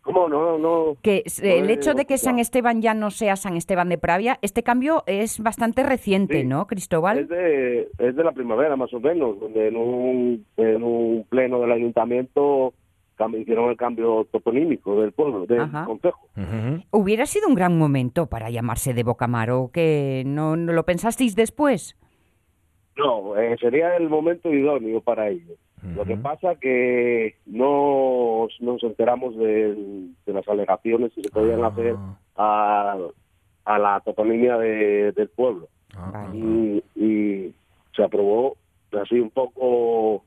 ¿Cómo? 0.02 0.28
No, 0.28 0.58
no. 0.58 0.96
Que 1.00 1.22
el 1.42 1.70
hecho 1.70 1.94
de 1.94 2.04
que 2.04 2.18
San 2.18 2.38
Esteban 2.38 2.82
ya 2.82 2.92
no 2.92 3.10
sea 3.10 3.36
San 3.36 3.56
Esteban 3.56 3.88
de 3.88 3.98
Pravia, 3.98 4.38
este 4.42 4.62
cambio 4.62 5.04
es 5.06 5.40
bastante 5.40 5.82
reciente, 5.82 6.44
¿no, 6.44 6.66
Cristóbal? 6.66 7.18
Es 7.18 7.28
de, 7.28 7.88
es 7.98 8.16
de 8.16 8.24
la 8.24 8.32
primavera, 8.32 8.76
más 8.76 8.92
o 8.92 9.00
menos, 9.00 9.38
donde 9.38 9.68
en 9.68 9.76
un, 9.76 10.46
en 10.56 10.82
un 10.82 11.24
pleno 11.28 11.60
del 11.60 11.72
ayuntamiento 11.72 12.74
hicieron 13.38 13.70
el 13.70 13.76
cambio 13.76 14.26
toponímico 14.30 15.00
del 15.00 15.12
pueblo, 15.12 15.46
del 15.46 15.70
concejo. 15.86 16.28
¿Hubiera 16.90 17.26
sido 17.26 17.48
un 17.48 17.54
gran 17.54 17.78
momento 17.78 18.26
para 18.26 18.50
llamarse 18.50 18.94
de 18.94 19.02
Bocamar 19.02 19.50
o 19.50 19.70
que 19.72 20.22
no, 20.26 20.56
no 20.56 20.72
lo 20.72 20.84
pensasteis 20.84 21.34
después? 21.34 21.96
No, 22.96 23.36
eh, 23.36 23.56
sería 23.60 23.96
el 23.96 24.08
momento 24.08 24.52
idóneo 24.52 25.00
para 25.00 25.28
ello. 25.28 25.54
Lo 25.82 26.04
que 26.04 26.16
pasa 26.16 26.54
que 26.54 27.34
no 27.44 28.46
nos 28.60 28.82
enteramos 28.84 29.36
de, 29.36 30.06
las 30.26 30.46
alegaciones 30.48 31.12
que 31.12 31.22
se 31.22 31.30
podían 31.30 31.64
ah. 31.64 31.66
hacer 31.66 31.96
a, 32.36 32.96
a, 33.64 33.78
la 33.78 34.00
toponimia 34.00 34.58
del 34.58 35.28
pueblo. 35.34 35.68
Ah, 35.96 36.30
y, 36.32 36.82
y, 36.94 37.54
se 37.96 38.02
aprobó 38.02 38.56
así 39.02 39.20
un 39.20 39.30
poco 39.30 40.22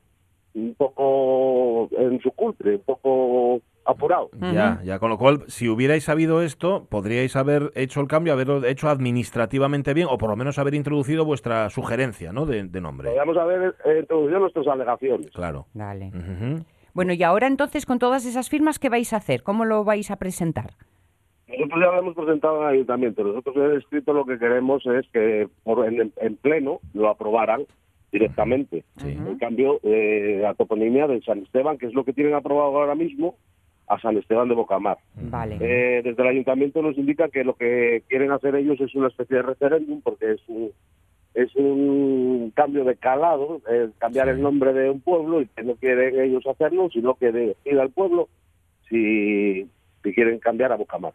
un 0.54 0.74
poco 0.74 1.88
en 1.98 2.20
su 2.20 2.30
cultre, 2.32 2.76
un 2.76 2.82
poco 2.82 3.60
apurado. 3.86 4.30
Ya, 4.40 4.80
ya, 4.84 4.98
con 4.98 5.10
lo 5.10 5.18
cual, 5.18 5.44
si 5.46 5.68
hubierais 5.68 6.04
sabido 6.04 6.42
esto, 6.42 6.86
podríais 6.88 7.36
haber 7.36 7.72
hecho 7.74 8.00
el 8.00 8.08
cambio, 8.08 8.32
haberlo 8.32 8.64
hecho 8.64 8.88
administrativamente 8.88 9.94
bien, 9.94 10.08
o 10.10 10.18
por 10.18 10.30
lo 10.30 10.36
menos 10.36 10.58
haber 10.58 10.74
introducido 10.74 11.24
vuestra 11.24 11.70
sugerencia, 11.70 12.32
¿no?, 12.32 12.46
de, 12.46 12.64
nombre. 12.80 13.08
Podríamos 13.08 13.36
haber 13.36 13.74
eh, 13.84 14.00
introducido 14.00 14.40
nuestras 14.40 14.66
alegaciones. 14.66 15.30
Claro. 15.30 15.66
Vale. 15.72 16.12
Bueno, 16.92 17.12
y 17.12 17.22
ahora 17.22 17.46
entonces, 17.46 17.86
con 17.86 17.98
todas 17.98 18.24
esas 18.26 18.48
firmas, 18.48 18.78
¿qué 18.78 18.88
vais 18.88 19.12
a 19.12 19.16
hacer? 19.16 19.42
¿Cómo 19.42 19.64
lo 19.64 19.84
vais 19.84 20.10
a 20.10 20.16
presentar? 20.16 20.72
Nosotros 21.46 21.80
ya 21.80 21.92
lo 21.92 21.98
hemos 21.98 22.14
presentado 22.14 22.56
en 22.56 22.62
el 22.62 22.74
ayuntamiento. 22.74 23.22
Nosotros 23.22 23.56
en 23.56 23.62
el 23.62 23.76
escrito 23.78 24.12
lo 24.12 24.24
que 24.24 24.38
queremos 24.38 24.84
es 24.86 25.06
que 25.12 25.48
por, 25.62 25.86
en, 25.86 26.36
pleno 26.36 26.80
lo 26.92 27.08
aprobaran 27.08 27.66
directamente. 28.10 28.84
En 29.04 29.38
cambio, 29.38 29.78
eh, 29.82 30.38
la 30.42 30.54
toponimia 30.54 31.06
de 31.06 31.20
San 31.22 31.40
Esteban, 31.40 31.78
que 31.78 31.86
es 31.86 31.94
lo 31.94 32.04
que 32.04 32.12
tienen 32.12 32.34
aprobado 32.34 32.76
ahora 32.78 32.94
mismo, 32.94 33.36
a 33.88 33.98
San 34.00 34.16
Esteban 34.16 34.48
de 34.48 34.54
Bocamar. 34.54 34.98
Vale. 35.14 35.56
Eh, 35.60 36.02
desde 36.02 36.22
el 36.22 36.28
ayuntamiento 36.28 36.82
nos 36.82 36.98
indica 36.98 37.28
que 37.28 37.44
lo 37.44 37.54
que 37.54 38.02
quieren 38.08 38.32
hacer 38.32 38.54
ellos 38.56 38.80
es 38.80 38.94
una 38.94 39.08
especie 39.08 39.36
de 39.36 39.42
referéndum 39.42 40.00
porque 40.00 40.32
es 40.32 40.40
un 40.48 40.70
es 41.34 41.54
un 41.54 42.50
cambio 42.56 42.84
de 42.84 42.96
calado, 42.96 43.60
cambiar 43.98 44.30
el 44.30 44.40
nombre 44.40 44.72
de 44.72 44.88
un 44.88 45.00
pueblo 45.00 45.42
y 45.42 45.46
que 45.48 45.62
no 45.62 45.74
quieren 45.74 46.18
ellos 46.18 46.46
hacerlo, 46.46 46.88
sino 46.90 47.14
que 47.14 47.30
decida 47.30 47.82
el 47.82 47.90
pueblo 47.90 48.30
si, 48.88 49.68
si 50.02 50.14
quieren 50.14 50.38
cambiar 50.38 50.72
a 50.72 50.76
Bocamar. 50.76 51.12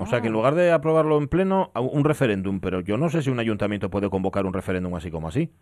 O 0.00 0.06
sea 0.06 0.20
que 0.20 0.26
en 0.26 0.32
lugar 0.32 0.56
de 0.56 0.72
aprobarlo 0.72 1.18
en 1.18 1.28
pleno, 1.28 1.70
un 1.76 2.04
referéndum, 2.04 2.58
pero 2.58 2.80
yo 2.80 2.96
no 2.96 3.10
sé 3.10 3.22
si 3.22 3.30
un 3.30 3.38
ayuntamiento 3.38 3.90
puede 3.90 4.10
convocar 4.10 4.44
un 4.44 4.52
referéndum 4.52 4.96
así 4.96 5.08
como 5.08 5.28
así 5.28 5.52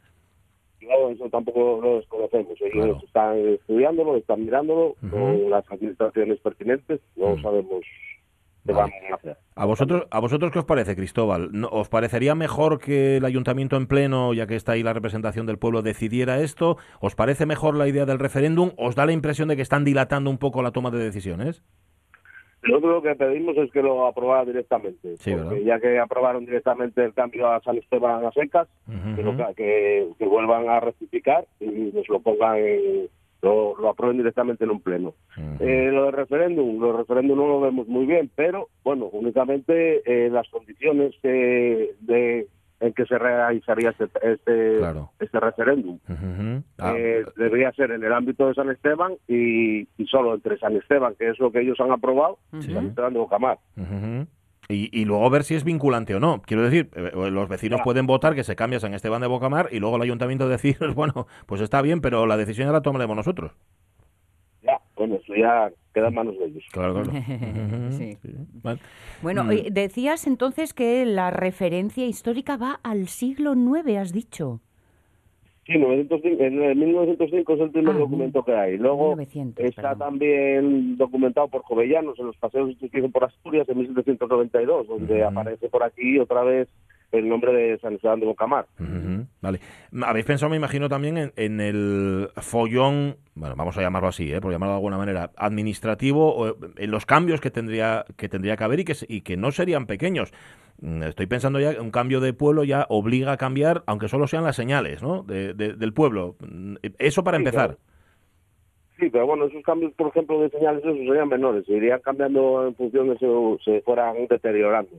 eso 1.10 1.28
tampoco 1.30 1.80
lo 1.82 1.96
desconocemos. 1.96 2.54
Ellos 2.60 3.02
están 3.02 3.38
estudiándolo, 3.38 4.16
están 4.16 4.44
mirándolo 4.44 4.94
con 5.10 5.50
las 5.50 5.70
administraciones 5.70 6.38
pertinentes, 6.40 7.00
no 7.16 7.40
sabemos 7.40 7.84
qué 8.66 8.72
van 8.72 8.90
a 9.10 9.14
hacer. 9.14 9.36
¿A 9.54 9.64
vosotros, 9.64 10.06
¿A 10.10 10.20
vosotros 10.20 10.52
qué 10.52 10.58
os 10.58 10.64
parece, 10.64 10.96
Cristóbal? 10.96 11.50
¿Os 11.70 11.88
parecería 11.88 12.34
mejor 12.34 12.78
que 12.78 13.16
el 13.16 13.24
ayuntamiento 13.24 13.76
en 13.76 13.86
pleno, 13.86 14.34
ya 14.34 14.46
que 14.46 14.56
está 14.56 14.72
ahí 14.72 14.82
la 14.82 14.92
representación 14.92 15.46
del 15.46 15.58
pueblo, 15.58 15.82
decidiera 15.82 16.40
esto? 16.40 16.76
¿Os 17.00 17.14
parece 17.14 17.46
mejor 17.46 17.76
la 17.76 17.88
idea 17.88 18.06
del 18.06 18.18
referéndum? 18.18 18.72
¿Os 18.76 18.94
da 18.94 19.06
la 19.06 19.12
impresión 19.12 19.48
de 19.48 19.56
que 19.56 19.62
están 19.62 19.84
dilatando 19.84 20.30
un 20.30 20.38
poco 20.38 20.62
la 20.62 20.72
toma 20.72 20.90
de 20.90 20.98
decisiones? 20.98 21.62
Nosotros 22.68 22.94
lo 22.94 23.02
que 23.02 23.14
pedimos 23.14 23.56
es 23.56 23.70
que 23.70 23.82
lo 23.82 24.06
aprobara 24.06 24.44
directamente. 24.44 25.16
ya 25.64 25.80
que 25.80 25.98
aprobaron 25.98 26.44
directamente 26.44 27.04
el 27.04 27.14
cambio 27.14 27.48
a 27.48 27.60
San 27.60 27.76
Esteban 27.76 28.24
a 28.24 28.32
secas, 28.32 28.68
que, 29.56 30.06
vuelvan 30.18 30.68
a 30.68 30.80
rectificar 30.80 31.46
y 31.60 31.66
nos 31.94 32.08
lo 32.08 32.20
pongan 32.20 32.58
lo, 33.42 33.88
aprueben 33.88 34.16
directamente 34.16 34.64
en 34.64 34.70
un 34.70 34.80
pleno. 34.80 35.14
eh, 35.60 35.90
lo 35.92 36.06
del 36.06 36.12
referéndum, 36.12 36.80
los 36.80 36.96
referéndum 36.96 37.38
no 37.38 37.46
lo 37.46 37.60
vemos 37.60 37.86
muy 37.86 38.06
bien, 38.06 38.30
pero 38.34 38.68
bueno, 38.82 39.06
únicamente 39.12 40.02
eh, 40.04 40.30
las 40.30 40.48
condiciones 40.48 41.14
de, 41.22 42.46
en 42.80 42.92
que 42.92 43.06
se 43.06 43.18
realizaría 43.18 43.90
este, 43.90 44.04
este, 44.22 44.80
este 45.18 45.40
referéndum. 45.40 45.98
Ah. 46.78 46.94
Eh, 46.96 47.24
debería 47.36 47.72
ser 47.72 47.90
en 47.90 48.04
el 48.04 48.12
ámbito 48.12 48.48
de 48.48 48.54
San 48.54 48.70
Esteban 48.70 49.14
y, 49.26 49.88
y 49.96 50.06
solo 50.06 50.34
entre 50.34 50.58
San 50.58 50.76
Esteban, 50.76 51.14
que 51.18 51.30
es 51.30 51.38
lo 51.38 51.50
que 51.50 51.60
ellos 51.60 51.80
han 51.80 51.90
aprobado, 51.90 52.38
y 52.52 52.62
San 52.62 52.86
Esteban 52.88 53.12
de 53.12 53.18
Bocamar. 53.18 53.58
Y, 54.68 54.90
y 54.92 55.04
luego 55.04 55.30
ver 55.30 55.44
si 55.44 55.54
es 55.54 55.64
vinculante 55.64 56.14
o 56.14 56.20
no. 56.20 56.42
Quiero 56.42 56.64
decir, 56.64 56.90
eh, 56.94 57.12
los 57.30 57.48
vecinos 57.48 57.82
pueden 57.84 58.06
votar 58.06 58.34
que 58.34 58.42
se 58.42 58.56
cambie 58.56 58.80
San 58.80 58.94
Esteban 58.94 59.20
de 59.20 59.28
Bocamar 59.28 59.68
y 59.70 59.78
luego 59.78 59.96
el 59.96 60.02
ayuntamiento 60.02 60.48
decir, 60.48 60.76
bueno, 60.94 61.26
pues 61.46 61.60
está 61.60 61.82
bien, 61.82 62.00
pero 62.00 62.26
la 62.26 62.36
decisión 62.36 62.68
ya 62.68 62.72
la 62.72 62.82
tomaremos 62.82 63.16
nosotros. 63.16 63.52
Ya, 65.36 65.70
queda 65.94 66.08
en 66.08 66.14
manos 66.14 66.38
de 66.38 66.44
ellos. 66.46 66.64
Claro, 66.72 67.02
claro. 67.02 67.10
Sí. 67.90 68.16
Vale. 68.62 68.80
Bueno, 69.22 69.44
Mm. 69.44 69.72
decías 69.72 70.26
entonces 70.26 70.72
que 70.74 71.04
la 71.06 71.30
referencia 71.30 72.06
histórica 72.06 72.56
va 72.56 72.80
al 72.82 73.08
siglo 73.08 73.54
IX, 73.54 73.96
has 73.98 74.12
dicho. 74.12 74.60
Sí, 75.66 75.76
905, 75.78 76.44
en 76.44 76.62
el 76.62 76.76
1905 76.76 77.54
es 77.54 77.60
el 77.60 77.70
primer 77.72 77.98
documento 77.98 78.44
que 78.44 78.54
hay. 78.54 78.78
Luego 78.78 79.16
1900, 79.16 79.64
está 79.64 79.96
también 79.96 80.96
documentado 80.96 81.48
por 81.48 81.62
Jovellanos 81.62 82.16
en 82.20 82.26
los 82.26 82.36
paseos 82.36 82.70
que 82.78 82.98
hizo 82.98 83.10
por 83.10 83.24
Asturias 83.24 83.68
en 83.68 83.78
1792, 83.78 84.86
donde 84.86 85.24
aparece 85.24 85.68
por 85.68 85.82
aquí 85.82 86.20
otra 86.20 86.44
vez 86.44 86.68
el 87.12 87.28
nombre 87.28 87.52
de 87.52 87.78
San 87.78 87.94
Esteban 87.94 88.20
de 88.20 88.26
Bocamar. 88.26 88.66
Vale. 89.40 89.60
Habéis 90.02 90.24
pensado, 90.26 90.50
me 90.50 90.56
imagino, 90.56 90.88
también 90.88 91.16
en, 91.18 91.32
en 91.36 91.60
el 91.60 92.28
follón, 92.36 93.16
bueno, 93.34 93.54
vamos 93.56 93.76
a 93.78 93.82
llamarlo 93.82 94.08
así, 94.08 94.32
¿eh? 94.32 94.40
por 94.40 94.52
llamarlo 94.52 94.72
de 94.72 94.76
alguna 94.78 94.98
manera, 94.98 95.30
administrativo, 95.36 96.34
o, 96.34 96.48
eh, 96.48 96.54
en 96.76 96.90
los 96.90 97.06
cambios 97.06 97.40
que 97.40 97.50
tendría 97.50 98.04
que 98.16 98.28
tendría 98.28 98.56
que 98.56 98.64
haber 98.64 98.80
y 98.80 98.84
que, 98.84 98.94
y 99.08 99.20
que 99.22 99.36
no 99.36 99.50
serían 99.52 99.86
pequeños. 99.86 100.32
Mm, 100.80 101.04
Estoy 101.04 101.26
pensando 101.26 101.58
ya 101.60 101.74
que 101.74 101.80
un 101.80 101.90
cambio 101.90 102.20
de 102.20 102.32
pueblo 102.32 102.64
ya 102.64 102.86
obliga 102.88 103.32
a 103.32 103.36
cambiar, 103.36 103.82
aunque 103.86 104.08
solo 104.08 104.26
sean 104.26 104.44
las 104.44 104.56
señales 104.56 105.02
¿no? 105.02 105.22
de- 105.22 105.54
de- 105.54 105.74
del 105.74 105.92
pueblo. 105.92 106.36
Mm, 106.40 106.76
Eso 106.98 107.24
para 107.24 107.38
Sí, 107.38 107.42
empezar. 107.42 107.66
claro. 107.68 107.80
Sí, 108.98 109.10
pero 109.10 109.26
bueno, 109.26 109.44
esos 109.44 109.62
cambios, 109.62 109.92
por 109.92 110.08
ejemplo, 110.08 110.40
de 110.40 110.48
señales, 110.48 110.82
esos 110.82 110.96
serían 110.96 111.28
menores, 111.28 111.66
se 111.66 111.74
irían 111.74 112.00
cambiando 112.00 112.66
en 112.66 112.74
función 112.74 113.10
de 113.10 113.16
que 113.16 113.56
se 113.62 113.82
fueran 113.82 114.26
deteriorando. 114.26 114.90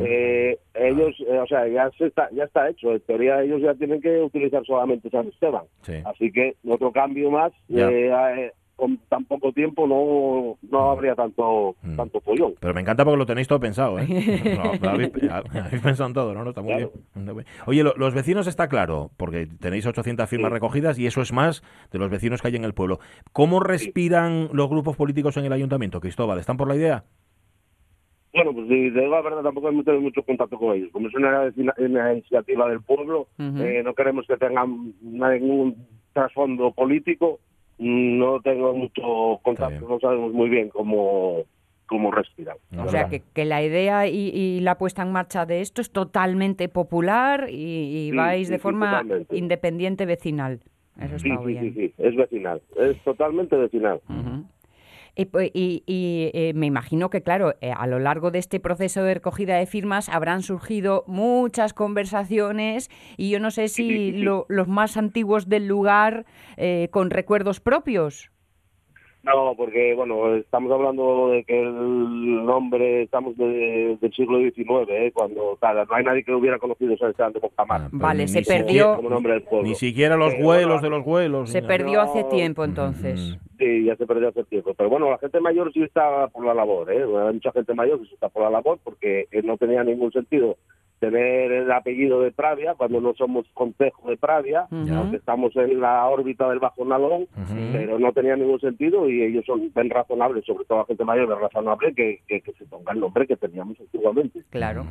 Eh, 0.00 0.58
ellos, 0.74 1.14
eh, 1.28 1.38
o 1.38 1.46
sea, 1.46 1.68
ya, 1.68 1.90
se 1.98 2.06
está, 2.06 2.30
ya 2.32 2.44
está 2.44 2.70
hecho. 2.70 2.92
En 2.92 3.00
teoría, 3.00 3.42
ellos 3.42 3.60
ya 3.60 3.74
tienen 3.74 4.00
que 4.00 4.18
utilizar 4.20 4.64
solamente 4.64 5.10
San 5.10 5.28
Esteban. 5.28 5.64
Sí. 5.82 5.94
Así 6.06 6.32
que 6.32 6.56
otro 6.66 6.90
cambio 6.90 7.30
más, 7.30 7.52
eh, 7.68 8.50
con 8.76 8.98
tan 9.08 9.24
poco 9.24 9.52
tiempo 9.52 9.86
no, 9.86 10.56
no 10.70 10.90
habría 10.90 11.14
tanto, 11.14 11.76
Mm. 11.82 11.96
tanto 11.96 12.20
follón. 12.20 12.54
Pero 12.60 12.74
me 12.74 12.80
encanta 12.80 13.04
porque 13.04 13.18
lo 13.18 13.26
tenéis 13.26 13.46
todo 13.48 13.60
pensado, 13.60 13.98
¿eh? 13.98 14.06
No, 14.56 14.72
lo 14.82 14.90
habéis, 14.90 15.12
habéis 15.30 15.82
pensado 15.82 16.08
en 16.08 16.14
todo, 16.14 16.34
¿no? 16.34 16.42
no 16.44 16.50
está 16.50 16.62
muy 16.62 16.74
bien. 16.74 16.90
Oye, 17.66 17.82
lo- 17.84 17.94
los 17.96 18.14
vecinos 18.14 18.46
está 18.46 18.68
claro, 18.68 19.10
porque 19.16 19.46
tenéis 19.60 19.86
800 19.86 20.28
firmas 20.28 20.50
recogidas 20.52 20.98
y 20.98 21.06
eso 21.06 21.20
es 21.22 21.32
más 21.32 21.62
de 21.92 21.98
los 21.98 22.10
vecinos 22.10 22.42
que 22.42 22.48
hay 22.48 22.56
en 22.56 22.64
el 22.64 22.74
pueblo. 22.74 22.98
¿Cómo 23.32 23.60
respiran 23.60 24.48
los 24.52 24.68
grupos 24.68 24.96
políticos 24.96 25.36
en 25.36 25.44
el 25.44 25.52
ayuntamiento, 25.52 26.00
Cristóbal? 26.00 26.38
¿Están 26.38 26.56
por 26.56 26.68
la 26.68 26.76
idea? 26.76 27.04
Bueno, 28.32 28.52
pues 28.52 28.66
si 28.66 28.90
te 28.92 29.00
digo 29.00 29.12
la 29.14 29.22
verdad, 29.22 29.42
tampoco 29.44 29.68
hemos 29.68 29.84
tenido 29.84 30.02
mucho 30.02 30.22
contacto 30.24 30.58
con 30.58 30.74
ellos. 30.76 30.90
Como 30.90 31.06
es 31.06 31.14
una, 31.14 31.52
iniciativa 32.12 32.68
del 32.68 32.82
pueblo, 32.82 33.28
eh, 33.38 33.82
no 33.84 33.94
queremos 33.94 34.26
que 34.26 34.36
tengan 34.36 34.92
ningún 35.00 35.76
trasfondo 36.12 36.72
político, 36.72 37.38
no 37.78 38.40
tengo 38.40 38.72
mucho 38.74 39.40
contacto, 39.42 39.88
no 39.88 39.98
sabemos 40.00 40.32
muy 40.32 40.48
bien 40.48 40.68
cómo, 40.68 41.42
cómo 41.86 42.10
respiran. 42.10 42.56
O 42.78 42.88
sea, 42.88 43.08
que, 43.08 43.22
que 43.34 43.44
la 43.44 43.62
idea 43.62 44.06
y, 44.06 44.28
y 44.28 44.60
la 44.60 44.78
puesta 44.78 45.02
en 45.02 45.12
marcha 45.12 45.44
de 45.46 45.60
esto 45.60 45.80
es 45.80 45.90
totalmente 45.90 46.68
popular 46.68 47.48
y, 47.50 47.54
y 48.06 48.10
Sí, 48.10 48.16
vais 48.16 48.48
de 48.48 48.56
sí, 48.56 48.60
forma 48.62 48.90
totalmente. 48.90 49.36
independiente 49.36 50.06
vecinal. 50.06 50.60
Eso 51.00 51.18
Sí, 51.18 51.30
está 51.30 51.40
sí, 51.42 51.46
bien. 51.48 51.74
sí, 51.74 51.80
sí, 51.88 51.94
es 51.98 52.14
vecinal, 52.14 52.62
es 52.78 52.96
totalmente 53.02 53.56
vecinal. 53.56 54.00
Y- 55.16 55.82
y, 55.86 56.30
eh, 56.34 56.52
me 56.54 56.66
imagino 56.66 57.08
que, 57.10 57.22
claro, 57.22 57.54
eh, 57.60 57.72
a 57.76 57.86
lo 57.86 57.98
largo 57.98 58.30
de 58.30 58.38
este 58.40 58.58
proceso 58.60 59.02
de 59.04 59.14
recogida 59.14 59.56
de 59.56 59.66
firmas 59.66 60.08
habrán 60.08 60.42
surgido 60.42 61.04
muchas 61.06 61.72
conversaciones 61.72 62.90
y 63.16 63.30
yo 63.30 63.40
no 63.40 63.50
sé 63.50 63.68
si 63.68 64.12
lo- 64.24 64.46
los 64.48 64.68
más 64.68 64.96
antiguos 64.96 65.48
del 65.48 65.66
lugar 65.68 66.26
eh, 66.56 66.88
con 66.90 67.10
recuerdos 67.10 67.60
propios. 67.60 68.30
No, 69.24 69.54
porque, 69.56 69.94
bueno, 69.94 70.34
estamos 70.36 70.70
hablando 70.70 71.30
de 71.30 71.44
que 71.44 71.58
el 71.58 72.44
nombre, 72.44 73.02
estamos 73.04 73.34
de- 73.38 73.96
del 74.00 74.12
siglo 74.12 74.38
XIX, 74.38 74.86
¿eh? 74.90 75.12
cuando 75.14 75.56
tal, 75.60 75.76
no 75.88 75.94
hay 75.94 76.04
nadie 76.04 76.22
que 76.24 76.32
hubiera 76.34 76.58
conocido 76.58 76.94
San 76.98 77.10
Esteban 77.10 77.32
de 77.32 77.40
Bocamar. 77.40 77.88
Vale, 77.90 78.24
ni 78.24 78.28
se 78.28 78.42
perdió- 78.42 78.96
como 78.96 79.08
nombre 79.08 79.32
del 79.32 79.42
pueblo. 79.42 79.66
Ni 79.68 79.74
siquiera 79.74 80.16
los 80.16 80.34
Pero, 80.34 80.46
huelos 80.46 80.66
bueno, 80.66 80.82
de 80.82 80.90
los 80.90 81.06
huelos. 81.06 81.50
Se 81.50 81.62
perdió 81.62 82.02
hace 82.02 82.24
tiempo 82.24 82.64
entonces. 82.64 83.38
Sí, 83.58 83.84
ya 83.84 83.96
se 83.96 84.06
perdió 84.06 84.28
hace 84.28 84.44
tiempo. 84.44 84.74
Pero 84.74 84.90
bueno, 84.90 85.10
la 85.10 85.16
gente 85.18 85.40
mayor 85.40 85.72
sí 85.72 85.82
está 85.82 86.28
por 86.28 86.44
la 86.44 86.52
labor, 86.52 86.92
¿eh? 86.92 87.02
Hay 87.02 87.34
mucha 87.34 87.52
gente 87.52 87.72
mayor 87.72 88.00
que 88.00 88.06
sí 88.08 88.14
está 88.14 88.28
por 88.28 88.42
la 88.42 88.50
labor 88.50 88.78
porque 88.84 89.26
eh, 89.32 89.42
no 89.42 89.56
tenía 89.56 89.82
ningún 89.84 90.12
sentido 90.12 90.56
tener 91.00 91.52
el 91.52 91.70
apellido 91.72 92.20
de 92.22 92.30
Pravia 92.32 92.74
cuando 92.74 93.00
no 93.00 93.12
somos 93.14 93.46
concejo 93.54 94.08
de 94.08 94.16
Pravia, 94.16 94.66
aunque 94.70 95.16
estamos 95.16 95.54
en 95.56 95.80
la 95.80 96.06
órbita 96.06 96.48
del 96.48 96.60
Bajo 96.60 96.84
Nalón, 96.84 97.26
pero 97.72 97.98
no 97.98 98.12
tenía 98.12 98.36
ningún 98.36 98.60
sentido 98.60 99.08
y 99.08 99.22
ellos 99.22 99.44
son 99.46 99.70
ven 99.74 99.90
razonables, 99.90 100.44
sobre 100.44 100.64
todo 100.64 100.78
la 100.78 100.84
gente 100.86 101.04
mayor 101.04 101.28
ven 101.28 101.40
razonable 101.40 101.94
que, 101.94 102.20
que, 102.26 102.40
que 102.40 102.52
se 102.52 102.64
ponga 102.66 102.92
el 102.92 103.00
nombre 103.00 103.26
que 103.26 103.36
teníamos 103.36 103.78
antiguamente. 103.80 104.42
Claro. 104.50 104.84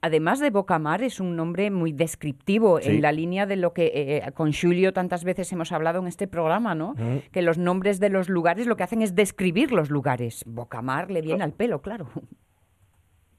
Además 0.00 0.40
de 0.40 0.50
Bocamar, 0.50 1.02
es 1.02 1.20
un 1.20 1.36
nombre 1.36 1.70
muy 1.70 1.92
descriptivo 1.92 2.80
Sí. 2.80 2.90
en 2.90 3.02
la 3.02 3.12
línea 3.12 3.46
de 3.46 3.56
lo 3.56 3.72
que 3.72 3.90
eh, 3.94 4.32
con 4.34 4.52
Julio 4.52 4.92
tantas 4.92 5.24
veces 5.24 5.50
hemos 5.52 5.72
hablado 5.72 6.00
en 6.00 6.06
este 6.06 6.28
programa, 6.28 6.74
¿no? 6.74 6.94
Que 7.32 7.42
los 7.42 7.58
nombres 7.58 7.98
de 8.00 8.10
los 8.10 8.28
lugares 8.28 8.66
lo 8.66 8.76
que 8.76 8.82
hacen 8.84 9.02
es 9.02 9.14
describir 9.14 9.72
los 9.72 9.90
lugares. 9.90 10.44
Bocamar 10.46 11.10
le 11.10 11.22
viene 11.22 11.42
al 11.42 11.52
pelo, 11.52 11.80
claro. 11.82 12.06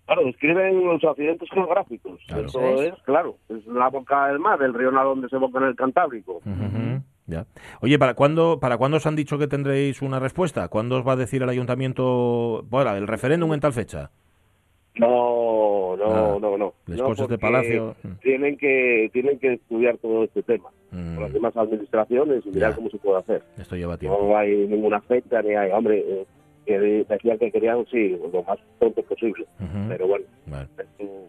Claro, 0.08 0.24
describen 0.26 0.84
los 0.86 1.04
accidentes 1.04 1.48
geográficos. 1.52 2.20
Eso 2.30 2.40
Eso 2.40 2.82
es. 2.82 2.94
claro, 3.04 3.36
es 3.50 3.66
la 3.68 3.90
boca 3.90 4.28
del 4.30 4.40
mar, 4.40 4.60
el 4.64 4.74
río 4.74 4.90
Nalón 4.92 5.22
desemboca 5.22 5.60
en 5.60 5.66
el 5.66 5.76
Cantábrico. 5.76 6.42
Ya. 7.30 7.46
Oye, 7.82 8.00
¿para 8.00 8.14
cuándo, 8.14 8.58
¿para 8.60 8.78
cuándo 8.78 8.98
os 8.98 9.06
han 9.06 9.18
dicho 9.18 9.38
que 9.38 9.48
tendréis 9.48 10.02
una 10.02 10.18
respuesta? 10.20 10.70
¿Cuándo 10.70 10.96
os 10.96 11.06
va 11.06 11.12
a 11.12 11.16
decir 11.18 11.44
el 11.44 11.50
ayuntamiento, 11.50 12.64
bueno, 12.70 12.96
el 12.96 13.06
referéndum 13.06 13.54
en 13.54 13.60
tal 13.60 13.74
fecha? 13.74 14.10
No, 14.96 15.96
no, 15.98 16.08
Nada. 16.10 16.40
no, 16.40 16.58
no. 16.58 16.74
No, 16.88 17.04
cosas 17.04 17.28
de 17.28 17.38
palacio. 17.38 17.96
Tienen 18.22 18.58
que, 18.58 19.10
tienen 19.14 19.38
que 19.40 19.54
estudiar 19.54 19.98
todo 19.98 20.24
este 20.24 20.42
tema 20.44 20.70
Mm, 20.90 21.16
con 21.16 21.24
las 21.24 21.34
demás 21.34 21.58
administraciones 21.58 22.46
y 22.46 22.50
mirar 22.50 22.70
Ya. 22.72 22.76
cómo 22.78 22.90
se 22.90 22.98
puede 22.98 23.20
hacer. 23.20 23.44
Esto 23.58 23.76
lleva 23.76 23.98
tiempo. 23.98 24.18
No 24.22 24.38
hay 24.38 24.56
ninguna 24.68 25.02
fecha 25.02 25.42
ni 25.42 25.54
hay, 25.54 25.70
hombre, 25.72 26.00
eh, 26.00 26.26
que 26.68 26.78
decían 27.10 27.38
que 27.40 27.52
querían, 27.52 27.86
sí, 27.90 28.16
lo 28.32 28.44
más 28.44 28.60
pronto 28.78 29.02
posible. 29.04 29.46
Pero 29.88 30.08
bueno, 30.08 30.26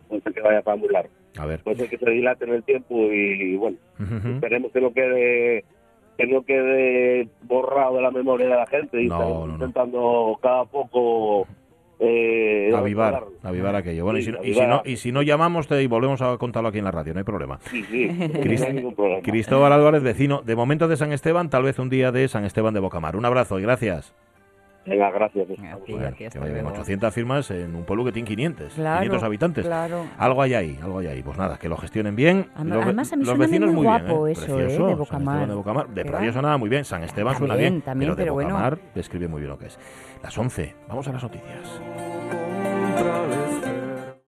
puede 0.08 0.20
ser 0.22 0.32
que 0.34 0.40
vaya 0.40 0.60
para 0.62 0.76
muy 0.76 0.88
largo. 0.88 1.10
A 1.38 1.46
ver. 1.46 1.60
Puede 1.60 1.76
ser 1.76 1.88
que 1.88 1.98
se 1.98 2.10
dilate 2.10 2.44
en 2.44 2.54
el 2.54 2.62
tiempo 2.64 2.94
y, 3.12 3.56
bueno, 3.56 3.76
esperemos 4.34 4.72
que 4.72 4.80
no 4.80 4.92
quede 4.92 5.64
que 6.16 6.26
no 6.26 6.42
quede 6.42 7.28
borrado 7.44 7.94
de 7.96 8.02
la 8.02 8.10
memoria 8.10 8.48
de 8.48 8.54
la 8.56 8.66
gente 8.66 9.00
y 9.00 9.06
No, 9.06 9.14
estamos 9.14 9.38
no, 9.38 9.46
no. 9.46 9.52
intentando 9.54 10.38
cada 10.42 10.64
poco 10.64 11.46
eh, 12.00 12.72
Avivar, 12.74 13.22
avivar 13.44 13.76
aquello. 13.76 14.02
Bueno, 14.04 14.18
y, 14.18 14.22
si, 14.22 14.32
no- 14.32 14.38
y 14.42 14.52
si 14.54 14.60
avivar. 14.60 14.68
no, 14.84 14.90
y 14.90 14.96
si 14.96 15.12
no 15.12 15.22
llamamos 15.22 15.68
te, 15.68 15.80
y 15.82 15.86
volvemos 15.86 16.20
a 16.22 16.36
contarlo 16.38 16.70
aquí 16.70 16.78
en 16.78 16.84
la 16.84 16.90
radio, 16.90 17.12
no 17.14 17.18
hay 17.20 17.24
problema. 17.24 17.58
Sí, 17.70 17.84
sí, 17.84 18.08
Crist- 18.08 18.60
no 18.60 18.66
hay 18.66 18.72
ningún 18.72 18.94
problema. 18.96 19.22
Cristóbal 19.22 19.72
Álvarez, 19.72 20.02
vecino, 20.02 20.42
de 20.42 20.56
momento 20.56 20.88
de 20.88 20.96
San 20.96 21.12
Esteban, 21.12 21.50
tal 21.50 21.62
vez 21.62 21.78
un 21.78 21.88
día 21.88 22.10
de 22.10 22.26
San 22.28 22.44
Esteban 22.44 22.74
de 22.74 22.80
Bocamar. 22.80 23.14
Un 23.16 23.24
abrazo 23.24 23.58
y 23.58 23.62
gracias. 23.62 24.12
Venga, 24.88 25.10
gracias. 25.10 25.46
Bueno, 25.48 25.78
que 26.16 26.38
vaya 26.38 26.52
bien, 26.54 26.66
800 26.66 27.14
firmas 27.14 27.50
en 27.50 27.74
un 27.74 27.84
pueblo 27.84 28.04
que 28.04 28.12
tiene 28.12 28.26
500, 28.28 28.74
Claro, 28.74 29.00
500 29.00 29.22
habitantes. 29.22 29.66
claro. 29.66 30.06
Algo 30.18 30.42
hay 30.42 30.54
ahí, 30.54 30.78
algo 30.82 30.98
hay 30.98 31.06
ahí. 31.08 31.22
Pues 31.22 31.36
nada, 31.38 31.58
que 31.58 31.68
lo 31.68 31.76
gestionen 31.76 32.16
bien. 32.16 32.46
Además- 32.54 32.76
Los, 32.76 32.84
además 32.84 33.12
a 33.12 33.16
mí 33.16 33.20
los 33.24 33.28
suena 33.28 33.46
vecinos 33.46 33.66
muy 33.72 33.84
muy 33.84 33.86
bien, 33.86 34.06
guapo 34.06 34.26
¿eh? 34.28 34.32
eso, 34.32 34.42
¿eh? 34.42 34.64
Precioso, 34.64 34.84
de 34.86 34.90
San 34.90 34.98
Bocamar. 34.98 35.48
De 35.48 35.54
Bocamar. 35.54 35.88
De 35.88 36.32
suena 36.32 36.56
muy 36.56 36.68
bien, 36.68 36.84
San 36.84 37.02
Esteban 37.02 37.36
suena 37.36 37.54
También, 37.54 37.74
bien, 37.74 37.82
también, 37.82 38.08
pero 38.10 38.16
de 38.16 38.22
pero 38.22 38.34
bueno. 38.34 38.50
Bocamar 38.50 38.78
describe 38.94 39.28
muy 39.28 39.40
bien 39.40 39.50
lo 39.50 39.58
que 39.58 39.66
es. 39.66 39.78
Las 40.22 40.36
11, 40.36 40.74
vamos 40.88 41.06
a 41.08 41.12
las 41.12 41.22
noticias. 41.22 41.80